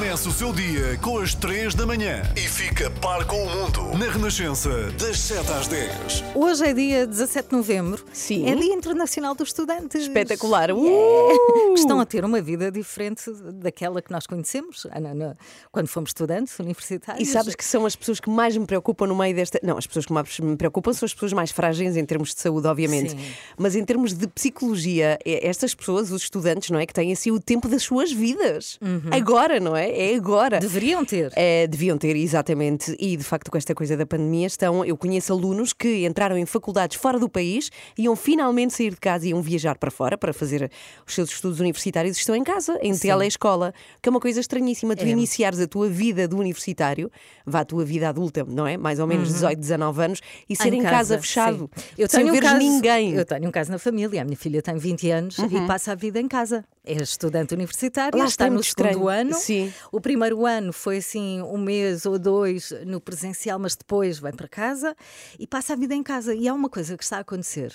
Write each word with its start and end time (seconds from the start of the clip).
Começa 0.00 0.30
o 0.30 0.32
seu 0.32 0.50
dia 0.50 0.96
com 1.02 1.18
as 1.18 1.34
3 1.34 1.74
da 1.74 1.84
manhã 1.84 2.22
e 2.34 2.40
fica 2.40 2.90
par 2.90 3.26
com 3.26 3.36
o 3.36 3.50
mundo 3.50 3.98
na 3.98 4.10
Renascença, 4.10 4.90
das 4.98 5.20
7 5.20 5.52
às 5.52 5.68
10. 5.68 6.24
Hoje 6.34 6.64
é 6.66 6.72
dia 6.72 7.06
17 7.06 7.50
de 7.50 7.56
novembro. 7.56 8.02
Sim. 8.10 8.48
É 8.48 8.54
Dia 8.54 8.72
Internacional 8.72 9.34
dos 9.34 9.48
Estudantes. 9.48 10.00
Espetacular. 10.00 10.70
Yeah. 10.70 10.80
Uh! 10.80 11.74
Estão 11.74 12.00
a 12.00 12.06
ter 12.06 12.24
uma 12.24 12.40
vida 12.40 12.72
diferente 12.72 13.30
daquela 13.56 14.00
que 14.00 14.10
nós 14.10 14.26
conhecemos 14.26 14.86
Ana, 14.90 15.12
na- 15.12 15.36
quando 15.70 15.86
fomos 15.86 16.08
estudantes 16.10 16.58
universitários. 16.58 17.28
E 17.28 17.30
sabes 17.30 17.54
que 17.54 17.62
são 17.64 17.84
as 17.84 17.94
pessoas 17.94 18.20
que 18.20 18.30
mais 18.30 18.56
me 18.56 18.64
preocupam 18.64 19.06
no 19.06 19.14
meio 19.14 19.36
desta. 19.36 19.60
Não, 19.62 19.76
as 19.76 19.86
pessoas 19.86 20.06
que 20.06 20.14
mais 20.14 20.40
me 20.40 20.56
preocupam 20.56 20.94
são 20.94 21.04
as 21.04 21.12
pessoas 21.12 21.34
mais 21.34 21.50
frágeis 21.50 21.94
em 21.94 22.06
termos 22.06 22.34
de 22.34 22.40
saúde, 22.40 22.66
obviamente. 22.66 23.10
Sim. 23.10 23.18
Mas 23.58 23.76
em 23.76 23.84
termos 23.84 24.14
de 24.14 24.26
psicologia, 24.28 25.18
estas 25.26 25.74
pessoas, 25.74 26.10
os 26.10 26.22
estudantes, 26.22 26.70
não 26.70 26.80
é? 26.80 26.86
Que 26.86 26.94
têm 26.94 27.12
assim 27.12 27.30
o 27.30 27.38
tempo 27.38 27.68
das 27.68 27.82
suas 27.82 28.10
vidas. 28.10 28.80
Agora, 29.10 29.60
não 29.60 29.76
é? 29.76 29.89
É 29.92 30.14
agora. 30.14 30.58
Deveriam 30.60 31.04
ter. 31.04 31.32
É, 31.36 31.66
deviam 31.66 31.96
ter, 31.98 32.16
exatamente. 32.16 32.94
E 32.98 33.16
de 33.16 33.24
facto, 33.24 33.50
com 33.50 33.58
esta 33.58 33.74
coisa 33.74 33.96
da 33.96 34.06
pandemia, 34.06 34.46
estão. 34.46 34.84
Eu 34.84 34.96
conheço 34.96 35.32
alunos 35.32 35.72
que 35.72 36.06
entraram 36.06 36.36
em 36.36 36.46
faculdades 36.46 36.96
fora 36.96 37.18
do 37.18 37.28
país, 37.28 37.70
iam 37.98 38.14
finalmente 38.16 38.74
sair 38.74 38.90
de 38.90 39.00
casa 39.00 39.26
e 39.26 39.30
iam 39.30 39.42
viajar 39.42 39.76
para 39.78 39.90
fora 39.90 40.16
para 40.16 40.32
fazer 40.32 40.70
os 41.06 41.14
seus 41.14 41.30
estudos 41.30 41.60
universitários 41.60 42.16
e 42.16 42.20
estão 42.20 42.34
em 42.34 42.44
casa, 42.44 42.78
em 42.82 42.96
teleescola, 42.96 43.72
que 44.00 44.08
é 44.08 44.10
uma 44.10 44.20
coisa 44.20 44.40
estranhíssima. 44.40 44.94
Tu 44.96 45.04
É. 45.04 45.08
iniciares 45.08 45.60
a 45.60 45.66
tua 45.66 45.88
vida 45.88 46.26
do 46.28 46.36
universitário, 46.38 47.10
vá 47.44 47.60
a 47.60 47.64
tua 47.64 47.84
vida 47.84 48.08
adulta, 48.08 48.44
não 48.48 48.66
é? 48.66 48.76
Mais 48.76 48.98
ou 48.98 49.06
menos 49.06 49.28
18, 49.28 49.58
19 49.58 50.02
anos, 50.04 50.20
e 50.48 50.56
ser 50.56 50.72
em, 50.72 50.82
casa, 50.82 51.18
fechado, 51.18 51.70
sim. 51.76 51.84
Eu 51.98 52.08
sem 52.08 52.20
tenho 52.20 52.30
um 52.30 52.32
veres 52.32 52.48
caso, 52.50 52.62
ninguém. 52.62 53.14
Eu 53.14 53.24
tenho 53.24 53.48
um 53.48 53.50
caso 53.50 53.70
na 53.70 53.78
família. 53.78 54.22
A 54.22 54.24
minha 54.24 54.36
filha 54.36 54.62
tem 54.62 54.76
20 54.76 55.10
anos 55.10 55.36
e 55.38 55.66
passa 55.66 55.92
a 55.92 55.94
vida 55.94 56.20
em 56.20 56.28
casa. 56.28 56.64
É 56.84 56.94
estudante 56.94 57.52
universitária, 57.54 58.22
está 58.24 58.48
no 58.48 58.62
segundo 58.62 58.88
estranho. 58.88 59.08
ano. 59.08 59.34
Sim. 59.34 59.72
O 59.92 60.00
primeiro 60.00 60.46
ano 60.46 60.72
foi 60.72 60.98
assim 60.98 61.40
um 61.42 61.58
mês 61.58 62.06
ou 62.06 62.18
dois 62.18 62.72
no 62.86 63.00
presencial, 63.00 63.58
mas 63.58 63.74
depois 63.76 64.18
vem 64.18 64.32
para 64.32 64.48
casa 64.48 64.96
e 65.38 65.46
passa 65.46 65.72
a 65.72 65.76
vida 65.76 65.94
em 65.94 66.02
casa. 66.02 66.34
E 66.34 66.48
há 66.48 66.54
uma 66.54 66.68
coisa 66.68 66.96
que 66.96 67.04
está 67.04 67.16
a 67.18 67.20
acontecer 67.20 67.72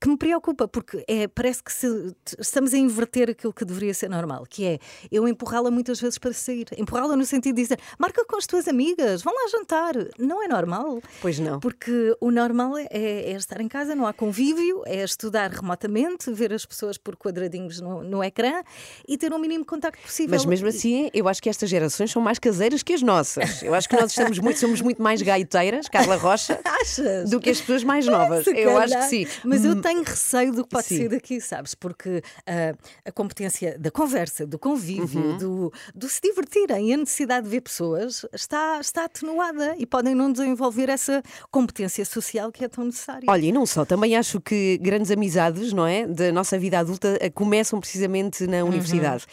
que 0.00 0.08
me 0.08 0.16
preocupa, 0.16 0.68
porque 0.68 1.04
é, 1.08 1.26
parece 1.28 1.62
que 1.62 1.72
se- 1.72 2.14
estamos 2.38 2.72
a 2.74 2.78
inverter 2.78 3.30
aquilo 3.30 3.52
que 3.52 3.64
deveria 3.64 3.94
ser 3.94 4.08
normal, 4.10 4.44
que 4.48 4.64
é 4.64 4.78
eu 5.10 5.26
empurrá-la 5.28 5.70
muitas 5.70 6.00
vezes 6.00 6.18
para 6.18 6.32
sair. 6.32 6.66
Empurrá-la 6.76 7.16
no 7.16 7.24
sentido 7.24 7.56
de 7.56 7.62
dizer, 7.62 7.78
marca 7.98 8.24
com 8.24 8.36
as 8.36 8.46
tuas 8.46 8.68
amigas, 8.68 9.22
vão 9.22 9.34
lá 9.34 9.48
jantar. 9.50 9.94
Não 10.18 10.42
é 10.42 10.48
normal. 10.48 11.00
Pois 11.20 11.38
não. 11.38 11.60
Porque 11.60 12.16
o 12.20 12.30
normal 12.30 12.76
é, 12.78 12.86
é 12.90 13.32
estar 13.32 13.60
em 13.60 13.68
casa, 13.68 13.94
não 13.94 14.06
há 14.06 14.12
convívio, 14.12 14.82
é 14.86 15.02
estudar 15.02 15.50
remotamente, 15.50 16.30
ver 16.32 16.52
as 16.52 16.64
pessoas 16.66 16.96
por 16.98 17.16
quadradinhos 17.16 17.80
no, 17.80 18.02
no 18.02 18.22
ecrã 18.22 18.62
e 19.08 19.16
ter 19.16 19.32
o 19.32 19.38
mínimo 19.38 19.64
contacto 19.64 20.00
possível. 20.02 20.30
Mas 20.34 20.44
mesmo 20.44 20.68
assim, 20.68 21.10
eu 21.14 21.28
acho 21.28 21.42
que 21.42 21.45
estas 21.48 21.68
gerações 21.70 22.10
são 22.10 22.20
mais 22.22 22.38
caseiras 22.38 22.82
que 22.82 22.92
as 22.92 23.02
nossas. 23.02 23.62
Eu 23.62 23.74
acho 23.74 23.88
que 23.88 23.96
nós 23.96 24.10
estamos 24.10 24.38
muito, 24.38 24.58
somos 24.58 24.80
muito 24.80 25.02
mais 25.02 25.20
gaiteiras, 25.22 25.88
Carla 25.88 26.16
Rocha, 26.16 26.60
Achas? 26.64 27.30
do 27.30 27.40
que 27.40 27.50
as 27.50 27.60
pessoas 27.60 27.84
mais 27.84 28.06
novas. 28.06 28.44
Se 28.44 28.50
Eu 28.50 28.76
acho 28.78 28.88
que 28.88 28.92
calhar. 28.94 29.08
sim. 29.08 29.26
Mas 29.44 29.64
eu 29.64 29.80
tenho 29.80 30.02
receio 30.02 30.52
do 30.52 30.62
que 30.64 30.70
pode 30.70 30.86
Sim. 30.86 30.96
sair 30.98 31.08
daqui, 31.08 31.40
sabes? 31.40 31.74
Porque 31.74 32.22
ah, 32.46 32.74
a 33.04 33.12
competência 33.12 33.76
da 33.78 33.90
conversa, 33.90 34.46
do 34.46 34.58
convívio, 34.58 35.20
Uhum. 35.20 35.38
do, 35.38 35.72
do 35.94 36.08
se 36.08 36.20
divertirem 36.20 36.90
e 36.90 36.94
a 36.94 36.96
necessidade 36.96 37.44
de 37.44 37.50
ver 37.50 37.60
pessoas 37.60 38.24
está, 38.32 38.78
está 38.80 39.04
atenuada 39.04 39.74
e 39.78 39.86
podem 39.86 40.14
não 40.14 40.30
desenvolver 40.32 40.88
essa 40.88 41.22
competência 41.50 42.04
social 42.04 42.50
que 42.52 42.64
é 42.64 42.68
tão 42.68 42.84
necessária. 42.84 43.24
Olha, 43.28 43.44
e 43.46 43.52
não 43.52 43.64
só, 43.66 43.84
também 43.84 44.16
acho 44.16 44.40
que 44.40 44.78
grandes 44.78 45.10
amizades, 45.10 45.72
não 45.72 45.86
é? 45.86 46.06
Da 46.06 46.30
nossa 46.32 46.58
vida 46.58 46.78
adulta 46.78 47.16
eh, 47.20 47.30
começam 47.30 47.80
precisamente 47.80 48.46
na 48.46 48.64
universidade. 48.64 49.24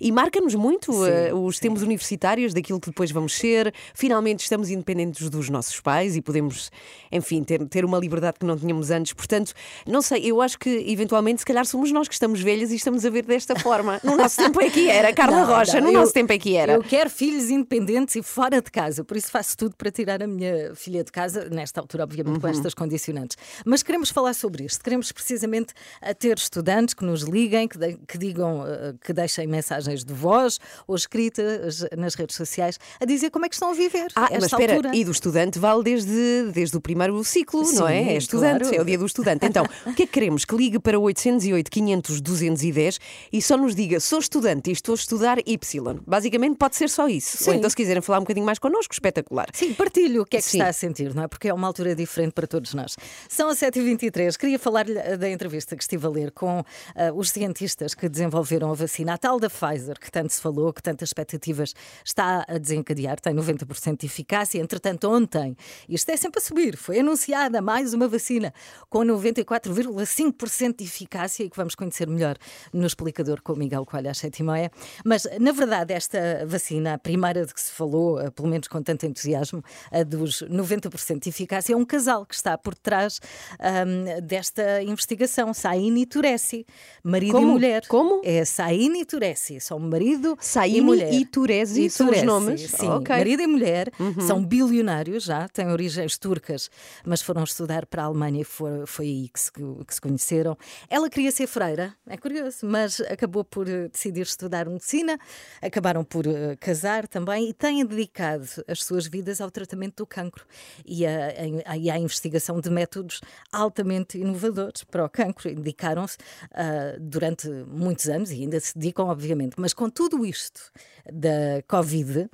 E 0.00 0.10
marca-nos 0.12 0.54
muito. 0.54 0.92
Sim, 0.92 1.08
eh, 1.08 1.32
os 1.34 1.58
tempos 1.58 1.82
universitários, 1.82 2.52
daquilo 2.54 2.80
que 2.80 2.88
depois 2.88 3.10
vamos 3.10 3.34
ser. 3.34 3.72
Finalmente 3.94 4.40
estamos 4.40 4.70
independentes 4.70 5.28
dos 5.30 5.48
nossos 5.48 5.80
pais 5.80 6.16
e 6.16 6.20
podemos, 6.22 6.70
enfim, 7.10 7.42
ter, 7.44 7.64
ter 7.68 7.84
uma 7.84 7.98
liberdade 7.98 8.38
que 8.38 8.46
não 8.46 8.56
tínhamos 8.56 8.90
antes. 8.90 9.12
Portanto, 9.12 9.52
não 9.86 10.02
sei, 10.02 10.24
eu 10.30 10.40
acho 10.42 10.58
que 10.58 10.68
eventualmente, 10.88 11.40
se 11.40 11.46
calhar, 11.46 11.64
somos 11.66 11.90
nós 11.92 12.08
que 12.08 12.14
estamos 12.14 12.40
velhas 12.40 12.70
e 12.72 12.76
estamos 12.76 13.04
a 13.04 13.10
ver 13.10 13.24
desta 13.24 13.54
forma. 13.58 14.00
No 14.02 14.16
nosso 14.16 14.36
tempo 14.36 14.60
é 14.60 14.68
que 14.70 14.88
era, 14.88 15.12
Carla 15.12 15.40
Não, 15.40 15.46
Rocha, 15.46 15.80
não, 15.80 15.88
no 15.88 15.92
eu- 15.94 16.00
nosso 16.00 16.12
tempo 16.12 16.32
é 16.32 16.38
que 16.38 16.56
era. 16.56 16.72
Eu 16.72 16.82
quero 16.82 17.08
filhos 17.10 17.50
independentes 17.50 18.16
e 18.16 18.22
fora 18.22 18.60
de 18.60 18.70
casa, 18.70 19.04
por 19.04 19.16
isso 19.16 19.30
faço 19.30 19.56
tudo 19.56 19.76
para 19.76 19.90
tirar 19.90 20.22
a 20.22 20.26
minha 20.26 20.74
filha 20.74 21.04
de 21.04 21.12
casa, 21.12 21.48
nesta 21.50 21.80
altura, 21.80 22.04
obviamente, 22.04 22.34
Uhum. 22.34 22.40
com 22.40 22.48
estas 22.48 22.74
condicionantes. 22.74 23.36
Mas 23.64 23.82
queremos 23.82 24.10
falar 24.10 24.34
sobre 24.34 24.64
isto, 24.64 24.82
queremos 24.82 25.12
precisamente 25.12 25.72
ter 26.18 26.36
estudantes 26.38 26.94
que 26.94 27.04
nos 27.04 27.22
liguem, 27.22 27.68
que, 27.68 27.78
de- 27.78 27.98
que 28.08 28.16
digam, 28.18 28.64
eh, 28.66 28.94
que 29.04 29.12
deixem 29.12 29.46
mensagens 29.46 29.91
de 30.00 30.14
voz 30.14 30.58
ou 30.86 30.96
escritas 30.96 31.84
nas 31.96 32.14
redes 32.14 32.36
sociais 32.36 32.78
a 33.00 33.04
dizer 33.04 33.30
como 33.30 33.46
é 33.46 33.48
que 33.48 33.54
estão 33.54 33.70
a 33.70 33.74
viver. 33.74 34.08
Ah, 34.14 34.28
mas 34.32 34.44
espera, 34.44 34.76
altura. 34.76 34.96
e 34.96 35.04
do 35.04 35.10
estudante 35.10 35.58
vale 35.58 35.82
desde, 35.82 36.50
desde 36.52 36.76
o 36.76 36.80
primeiro 36.80 37.22
ciclo, 37.24 37.64
Sim, 37.64 37.76
não 37.76 37.88
é? 37.88 38.14
É 38.14 38.16
estudante, 38.16 38.62
claro. 38.62 38.76
é 38.76 38.80
o 38.80 38.84
dia 38.84 38.98
do 38.98 39.06
estudante. 39.06 39.46
Então, 39.46 39.64
o 39.86 39.92
que 39.92 40.04
é 40.04 40.06
que 40.06 40.12
queremos? 40.12 40.44
Que 40.44 40.54
ligue 40.54 40.78
para 40.78 40.98
808 40.98 41.70
500 41.70 42.20
210 42.20 42.98
e 43.32 43.42
só 43.42 43.56
nos 43.56 43.74
diga: 43.74 44.00
sou 44.00 44.18
estudante 44.18 44.70
e 44.70 44.72
estou 44.72 44.94
a 44.94 44.96
estudar 44.96 45.38
Y. 45.46 46.00
Basicamente 46.06 46.56
pode 46.56 46.76
ser 46.76 46.88
só 46.88 47.08
isso. 47.08 47.36
Ou 47.40 47.52
Sim. 47.52 47.58
então, 47.58 47.70
se 47.70 47.76
quiserem 47.76 48.02
falar 48.02 48.18
um 48.18 48.22
bocadinho 48.22 48.46
mais 48.46 48.58
connosco, 48.58 48.92
espetacular. 48.92 49.48
Sim, 49.52 49.74
partilho 49.74 50.22
o 50.22 50.26
que 50.26 50.36
é 50.36 50.40
que 50.40 50.46
Sim. 50.46 50.58
está 50.58 50.68
a 50.68 50.72
sentir, 50.72 51.14
não 51.14 51.24
é? 51.24 51.28
Porque 51.28 51.48
é 51.48 51.54
uma 51.54 51.66
altura 51.66 51.94
diferente 51.94 52.32
para 52.32 52.46
todos 52.46 52.74
nós. 52.74 52.96
São 53.28 53.48
as 53.48 53.58
7h23. 53.58 54.36
Queria 54.36 54.58
falar-lhe 54.58 54.98
eh, 54.98 55.16
da 55.16 55.28
entrevista 55.28 55.76
que 55.76 55.82
estive 55.82 56.06
a 56.06 56.10
ler 56.10 56.30
com 56.30 56.64
ah, 56.94 57.12
os 57.14 57.30
cientistas 57.30 57.94
que 57.94 58.08
desenvolveram 58.08 58.70
a 58.70 58.74
vacina, 58.74 59.14
a 59.14 59.18
tal 59.18 59.38
da 59.38 59.48
Pfizer, 59.48 59.71
que 60.00 60.10
tanto 60.10 60.32
se 60.32 60.40
falou, 60.40 60.72
que 60.72 60.82
tantas 60.82 61.08
expectativas 61.08 61.74
está 62.04 62.44
a 62.48 62.58
desencadear, 62.58 63.20
tem 63.20 63.34
90% 63.34 63.98
de 64.00 64.06
eficácia. 64.06 64.60
Entretanto, 64.60 65.08
ontem, 65.08 65.56
isto 65.88 66.08
é 66.10 66.16
sempre 66.16 66.38
a 66.38 66.42
subir, 66.42 66.76
foi 66.76 67.00
anunciada 67.00 67.60
mais 67.60 67.94
uma 67.94 68.08
vacina 68.08 68.52
com 68.88 69.00
94,5% 69.00 70.76
de 70.76 70.84
eficácia 70.84 71.44
e 71.44 71.50
que 71.50 71.56
vamos 71.56 71.74
conhecer 71.74 72.08
melhor 72.08 72.36
no 72.72 72.86
explicador 72.86 73.40
com 73.42 73.52
o 73.52 73.56
Miguel 73.56 73.84
Coelho 73.84 74.10
às 74.10 74.18
7h30. 74.18 74.70
Mas, 75.04 75.26
na 75.38 75.52
verdade, 75.52 75.92
esta 75.92 76.44
vacina, 76.46 76.94
a 76.94 76.98
primeira 76.98 77.44
de 77.46 77.52
que 77.52 77.60
se 77.60 77.72
falou, 77.72 78.20
eh, 78.20 78.30
pelo 78.30 78.48
menos 78.48 78.68
com 78.68 78.82
tanto 78.82 79.06
entusiasmo, 79.06 79.62
a 79.90 80.02
dos 80.02 80.42
90% 80.42 81.20
de 81.20 81.28
eficácia, 81.28 81.74
é 81.74 81.76
um 81.76 81.84
casal 81.84 82.26
que 82.26 82.34
está 82.34 82.56
por 82.56 82.74
trás 82.74 83.20
ahm, 83.58 84.20
desta 84.22 84.82
investigação, 84.82 85.52
Saini 85.54 86.06
Turesi, 86.06 86.66
marido 87.02 87.32
Como? 87.32 87.48
e 87.48 87.50
mulher. 87.50 87.86
Como? 87.86 88.20
É 88.24 88.44
Saini 88.44 89.04
Turesi, 89.04 89.60
são 89.62 89.78
marido 89.78 90.36
e 90.40 90.44
Saini 90.44 90.80
mulher. 90.80 91.12
e 91.12 91.24
Turesi 91.24 91.88
são 91.90 92.10
os 92.10 92.22
nomes? 92.22 92.60
Sim, 92.70 92.88
Ok. 92.88 93.10
Uhum. 93.14 93.18
marido 93.18 93.42
e 93.42 93.46
mulher 93.46 93.92
são 94.26 94.44
bilionários 94.44 95.24
já, 95.24 95.48
têm 95.48 95.68
origens 95.68 96.18
turcas, 96.18 96.70
mas 97.04 97.22
foram 97.22 97.44
estudar 97.44 97.86
para 97.86 98.02
a 98.02 98.06
Alemanha 98.06 98.40
e 98.40 98.44
foi, 98.44 98.86
foi 98.86 99.06
aí 99.06 99.28
que 99.28 99.40
se, 99.40 99.52
que 99.52 99.94
se 99.94 100.00
conheceram. 100.00 100.56
Ela 100.88 101.08
queria 101.08 101.30
ser 101.30 101.46
freira, 101.46 101.94
é 102.06 102.16
curioso, 102.16 102.58
mas 102.66 103.00
acabou 103.00 103.44
por 103.44 103.68
eh, 103.68 103.88
decidir 103.88 104.22
estudar 104.22 104.66
medicina, 104.68 105.18
acabaram 105.60 106.04
por 106.04 106.26
eh, 106.26 106.56
casar 106.56 107.06
também 107.08 107.48
e 107.48 107.52
têm 107.52 107.84
dedicado 107.84 108.46
as 108.66 108.82
suas 108.84 109.06
vidas 109.06 109.40
ao 109.40 109.50
tratamento 109.50 109.96
do 109.98 110.06
cancro 110.06 110.44
e, 110.84 111.06
a, 111.06 111.28
a- 111.66 111.76
e 111.76 111.90
à 111.90 111.98
investigação 111.98 112.60
de 112.60 112.70
métodos 112.70 113.20
altamente 113.50 114.18
inovadores 114.18 114.84
para 114.84 115.04
o 115.04 115.08
cancro. 115.08 115.54
Dedicaram-se 115.54 116.16
ah, 116.52 116.96
durante 117.00 117.48
muitos 117.48 118.08
anos 118.08 118.30
e 118.30 118.42
ainda 118.42 118.58
se 118.60 118.76
dedicam, 118.78 119.06
obviamente, 119.08 119.51
mas 119.56 119.72
com 119.72 119.88
tudo 119.90 120.24
isto 120.24 120.72
da 121.10 121.62
Covid, 121.66 122.28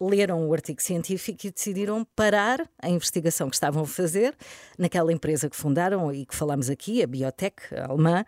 leram 0.00 0.48
o 0.48 0.52
artigo 0.52 0.80
científico 0.80 1.46
e 1.46 1.50
decidiram 1.50 2.06
parar 2.16 2.66
a 2.80 2.88
investigação 2.88 3.48
que 3.48 3.56
estavam 3.56 3.82
a 3.82 3.86
fazer 3.86 4.34
naquela 4.78 5.12
empresa 5.12 5.50
que 5.50 5.56
fundaram 5.56 6.12
e 6.12 6.24
que 6.24 6.34
falámos 6.34 6.70
aqui, 6.70 7.02
a 7.02 7.06
Biotech 7.06 7.56
a 7.74 7.90
alemã, 7.90 8.24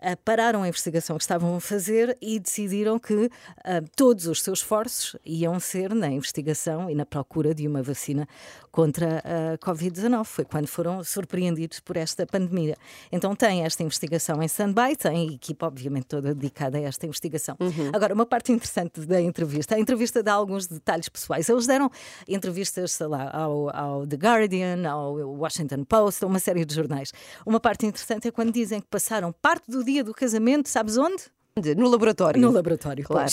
ah, 0.00 0.16
pararam 0.24 0.62
a 0.62 0.68
investigação 0.68 1.16
que 1.16 1.24
estavam 1.24 1.56
a 1.56 1.60
fazer 1.60 2.16
e 2.20 2.38
decidiram 2.38 2.98
que 2.98 3.30
ah, 3.64 3.82
todos 3.96 4.26
os 4.26 4.42
seus 4.42 4.60
esforços 4.60 5.16
iam 5.24 5.58
ser 5.58 5.94
na 5.94 6.08
investigação 6.08 6.88
e 6.88 6.94
na 6.94 7.04
procura 7.04 7.54
de 7.54 7.66
uma 7.66 7.82
vacina 7.82 8.26
contra 8.70 9.22
a 9.24 9.58
Covid-19. 9.58 10.24
Foi 10.24 10.44
quando 10.44 10.66
foram 10.66 11.02
surpreendidos 11.04 11.80
por 11.80 11.96
esta 11.96 12.26
pandemia. 12.26 12.76
Então 13.10 13.34
tem 13.34 13.64
esta 13.64 13.82
investigação 13.82 14.42
em 14.42 14.46
stand-by, 14.46 14.96
tem 14.96 15.34
equipa, 15.34 15.66
obviamente, 15.66 16.06
toda 16.06 16.34
dedicada 16.34 16.78
a 16.78 16.82
esta 16.82 17.06
investigação. 17.06 17.56
Agora, 17.92 18.14
uma 18.14 18.26
parte 18.26 18.52
interessante 18.52 19.00
da 19.00 19.20
entrevista, 19.20 19.74
a 19.74 19.78
entrevista 19.78 20.22
dá 20.22 20.34
alguns 20.34 20.66
detalhes 20.66 21.08
pessoais. 21.08 21.48
Eles 21.48 21.66
deram 21.66 21.90
entrevistas, 22.28 22.92
sei 22.92 23.06
lá, 23.06 23.30
ao, 23.30 23.74
ao 23.74 24.06
The 24.06 24.16
Guardian, 24.16 24.88
ao 24.88 25.14
Washington 25.14 25.84
Post, 25.84 26.24
a 26.24 26.26
uma 26.26 26.38
série 26.38 26.64
de 26.64 26.74
jornais. 26.74 27.12
Uma 27.46 27.60
parte 27.60 27.86
interessante 27.86 28.28
é 28.28 28.30
quando 28.30 28.52
dizem 28.52 28.80
que 28.80 28.86
passaram 28.88 29.32
parte 29.32 29.70
do 29.70 29.84
dia 29.84 30.04
do 30.04 30.12
casamento, 30.12 30.68
sabes 30.68 30.96
onde? 30.96 31.24
No 31.76 31.88
laboratório. 31.88 32.40
No 32.40 32.50
laboratório, 32.50 33.04
Claro. 33.04 33.30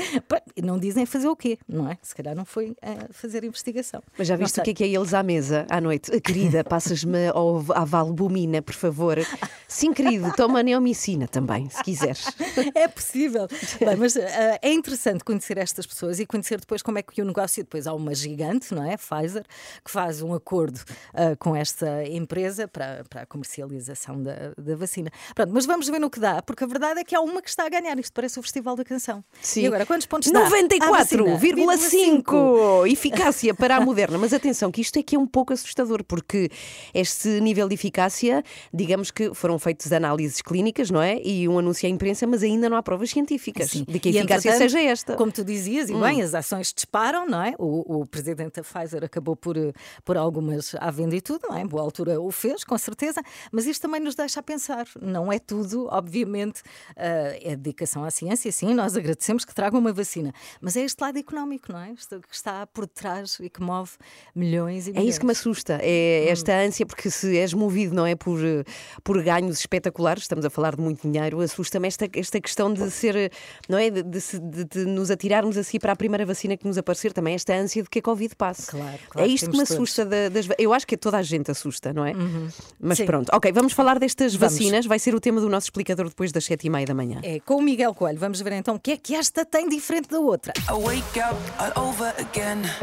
não 0.62 0.78
dizem 0.78 1.04
fazer 1.04 1.28
o 1.28 1.36
quê, 1.36 1.58
não 1.68 1.90
é? 1.90 1.98
Se 2.02 2.14
calhar 2.14 2.34
não 2.34 2.44
foi 2.44 2.74
a 2.80 3.12
fazer 3.12 3.44
investigação. 3.44 4.02
Mas 4.16 4.26
já 4.28 4.36
viste 4.36 4.58
o 4.60 4.62
que 4.62 4.70
é 4.70 4.74
que 4.74 4.84
é 4.84 4.88
eles 4.88 5.12
à 5.12 5.22
mesa, 5.22 5.66
à 5.68 5.80
noite? 5.80 6.18
Querida, 6.20 6.64
passas-me 6.64 7.28
à 7.74 7.84
valbumina, 7.84 8.62
por 8.62 8.74
favor. 8.74 9.18
Sim, 9.68 9.92
querido, 9.92 10.32
toma 10.36 10.62
neomicina 10.62 11.28
também, 11.28 11.68
se 11.70 11.82
quiseres. 11.84 12.26
É 12.74 12.88
possível. 12.88 13.46
Bem, 13.78 13.96
mas 13.96 14.16
uh, 14.16 14.20
é 14.60 14.72
interessante 14.72 15.22
conhecer 15.22 15.58
estas 15.58 15.86
pessoas 15.86 16.18
e 16.18 16.26
conhecer 16.26 16.60
depois 16.60 16.82
como 16.82 16.98
é 16.98 17.02
que 17.02 17.20
o 17.20 17.24
negócio. 17.24 17.62
Depois 17.62 17.86
há 17.86 17.92
uma 17.92 18.14
gigante, 18.14 18.74
não 18.74 18.84
é? 18.84 18.96
Pfizer, 18.96 19.44
que 19.84 19.90
faz 19.90 20.22
um 20.22 20.34
acordo 20.34 20.78
uh, 20.78 21.36
com 21.38 21.54
esta 21.54 22.04
empresa 22.08 22.66
para, 22.66 23.04
para 23.08 23.22
a 23.22 23.26
comercialização 23.26 24.22
da, 24.22 24.52
da 24.56 24.76
vacina. 24.76 25.10
Pronto, 25.34 25.52
mas 25.52 25.66
vamos 25.66 25.88
ver 25.88 25.98
no 25.98 26.10
que 26.10 26.18
dá, 26.18 26.42
porque 26.42 26.64
a 26.64 26.66
verdade 26.66 27.00
é 27.00 27.04
que 27.04 27.14
há 27.14 27.20
uma 27.20 27.42
que 27.50 27.60
está 27.60 27.66
a 27.66 27.68
ganhar. 27.68 27.98
Isto 27.98 28.12
parece 28.12 28.38
o 28.38 28.42
Festival 28.42 28.76
da 28.76 28.84
Canção. 28.84 29.24
Sim. 29.40 29.62
E 29.62 29.66
agora, 29.66 29.84
quantos 29.84 30.06
pontos 30.06 30.30
dá? 30.30 30.48
94,5 30.48 32.86
eficácia 32.90 33.54
para 33.54 33.76
a 33.76 33.80
moderna. 33.80 34.18
Mas 34.18 34.32
atenção, 34.32 34.70
que 34.70 34.80
isto 34.80 34.98
é 34.98 35.02
que 35.02 35.16
é 35.16 35.18
um 35.18 35.26
pouco 35.26 35.52
assustador, 35.52 36.04
porque 36.04 36.50
este 36.94 37.40
nível 37.40 37.68
de 37.68 37.74
eficácia, 37.74 38.42
digamos 38.72 39.10
que 39.10 39.34
foram 39.34 39.58
feitas 39.58 39.92
análises 39.92 40.40
clínicas, 40.40 40.90
não 40.90 41.02
é? 41.02 41.20
E 41.22 41.48
um 41.48 41.58
anúncio 41.58 41.86
à 41.86 41.90
imprensa, 41.90 42.26
mas 42.26 42.42
ainda 42.42 42.68
não 42.68 42.76
há 42.76 42.82
provas 42.82 43.10
científicas 43.10 43.70
Sim. 43.70 43.84
de 43.86 43.98
que 43.98 44.10
a 44.10 44.12
eficácia 44.12 44.56
seja 44.56 44.80
esta. 44.80 45.16
Como 45.16 45.32
tu 45.32 45.44
dizias, 45.44 45.90
e 45.90 45.94
hum. 45.94 46.00
bem, 46.00 46.22
as 46.22 46.34
ações 46.34 46.72
disparam, 46.72 47.26
não 47.26 47.42
é? 47.42 47.54
O, 47.58 48.00
o 48.00 48.06
presidente 48.06 48.56
da 48.56 48.62
Pfizer 48.62 49.04
acabou 49.04 49.34
por, 49.34 49.56
por 50.04 50.16
algumas 50.16 50.74
à 50.76 50.90
venda 50.90 51.16
e 51.16 51.20
tudo, 51.20 51.48
não 51.48 51.56
é? 51.56 51.62
Em 51.62 51.66
boa 51.66 51.82
altura 51.82 52.20
o 52.20 52.30
fez, 52.30 52.64
com 52.64 52.78
certeza, 52.78 53.22
mas 53.50 53.66
isto 53.66 53.82
também 53.82 54.00
nos 54.00 54.14
deixa 54.14 54.40
a 54.40 54.42
pensar. 54.42 54.86
Não 55.00 55.32
é 55.32 55.38
tudo, 55.38 55.88
obviamente, 55.90 56.60
uh, 56.90 57.39
é 57.42 57.56
dedicação 57.56 58.04
à 58.04 58.10
ciência, 58.10 58.50
sim, 58.52 58.74
nós 58.74 58.96
agradecemos 58.96 59.44
que 59.44 59.54
tragam 59.54 59.80
uma 59.80 59.92
vacina, 59.92 60.32
mas 60.60 60.76
é 60.76 60.82
este 60.82 61.00
lado 61.00 61.18
económico, 61.18 61.72
não 61.72 61.80
é? 61.80 61.92
Isto 61.92 62.20
que 62.20 62.34
está 62.34 62.66
por 62.66 62.86
trás 62.86 63.38
e 63.40 63.48
que 63.48 63.62
move 63.62 63.90
milhões 64.34 64.86
e 64.86 64.90
milhões. 64.90 65.06
É 65.06 65.08
isso 65.08 65.20
que 65.20 65.26
me 65.26 65.32
assusta, 65.32 65.78
é 65.82 66.26
hum. 66.26 66.32
esta 66.32 66.56
ânsia, 66.56 66.86
porque 66.86 67.10
se 67.10 67.36
és 67.36 67.52
movido, 67.52 67.94
não 67.94 68.06
é, 68.06 68.14
por, 68.14 68.38
por 69.02 69.22
ganhos 69.22 69.60
espetaculares, 69.60 70.24
estamos 70.24 70.44
a 70.44 70.50
falar 70.50 70.76
de 70.76 70.82
muito 70.82 71.08
dinheiro, 71.08 71.40
assusta-me 71.40 71.88
esta, 71.88 72.08
esta 72.14 72.40
questão 72.40 72.72
de 72.72 72.90
ser, 72.90 73.32
não 73.68 73.78
é, 73.78 73.90
de, 73.90 74.02
de, 74.02 74.64
de, 74.64 74.84
nos 74.84 75.10
atirarmos 75.10 75.56
assim 75.56 75.78
para 75.78 75.92
a 75.92 75.96
primeira 75.96 76.24
vacina 76.26 76.56
que 76.56 76.66
nos 76.66 76.78
aparecer, 76.78 77.12
também 77.12 77.34
esta 77.34 77.54
ânsia 77.54 77.82
de 77.82 77.88
que 77.88 77.98
a 77.98 78.02
Covid 78.02 78.34
passe. 78.36 78.70
Claro, 78.70 78.98
claro, 79.08 79.28
é 79.28 79.32
isto 79.32 79.50
que 79.50 79.56
me 79.56 79.62
assusta 79.62 80.04
das, 80.04 80.48
eu 80.58 80.72
acho 80.72 80.86
que 80.86 80.96
toda 80.96 81.18
a 81.18 81.22
gente 81.22 81.50
assusta, 81.50 81.92
não 81.92 82.04
é? 82.04 82.12
Uhum. 82.12 82.48
Mas 82.80 82.98
Sim. 82.98 83.06
pronto, 83.06 83.30
ok, 83.32 83.52
vamos 83.52 83.72
falar 83.72 83.98
destas 83.98 84.34
vamos. 84.34 84.54
vacinas, 84.54 84.86
vai 84.86 84.98
ser 84.98 85.14
o 85.14 85.20
tema 85.20 85.40
do 85.40 85.48
nosso 85.48 85.66
explicador 85.66 86.08
depois 86.08 86.32
das 86.32 86.44
sete 86.44 86.66
e 86.66 86.70
meia 86.70 86.86
da 86.86 86.94
manhã. 86.94 87.20
É, 87.22 87.29
com 87.38 87.56
o 87.56 87.62
Miguel 87.62 87.94
Coelho, 87.94 88.18
vamos 88.18 88.40
ver 88.40 88.52
então 88.54 88.74
o 88.74 88.80
que 88.80 88.92
é 88.92 88.96
que 88.96 89.14
esta 89.14 89.44
tem 89.44 89.68
diferente 89.68 90.08
da 90.08 90.18
outra. 90.18 90.52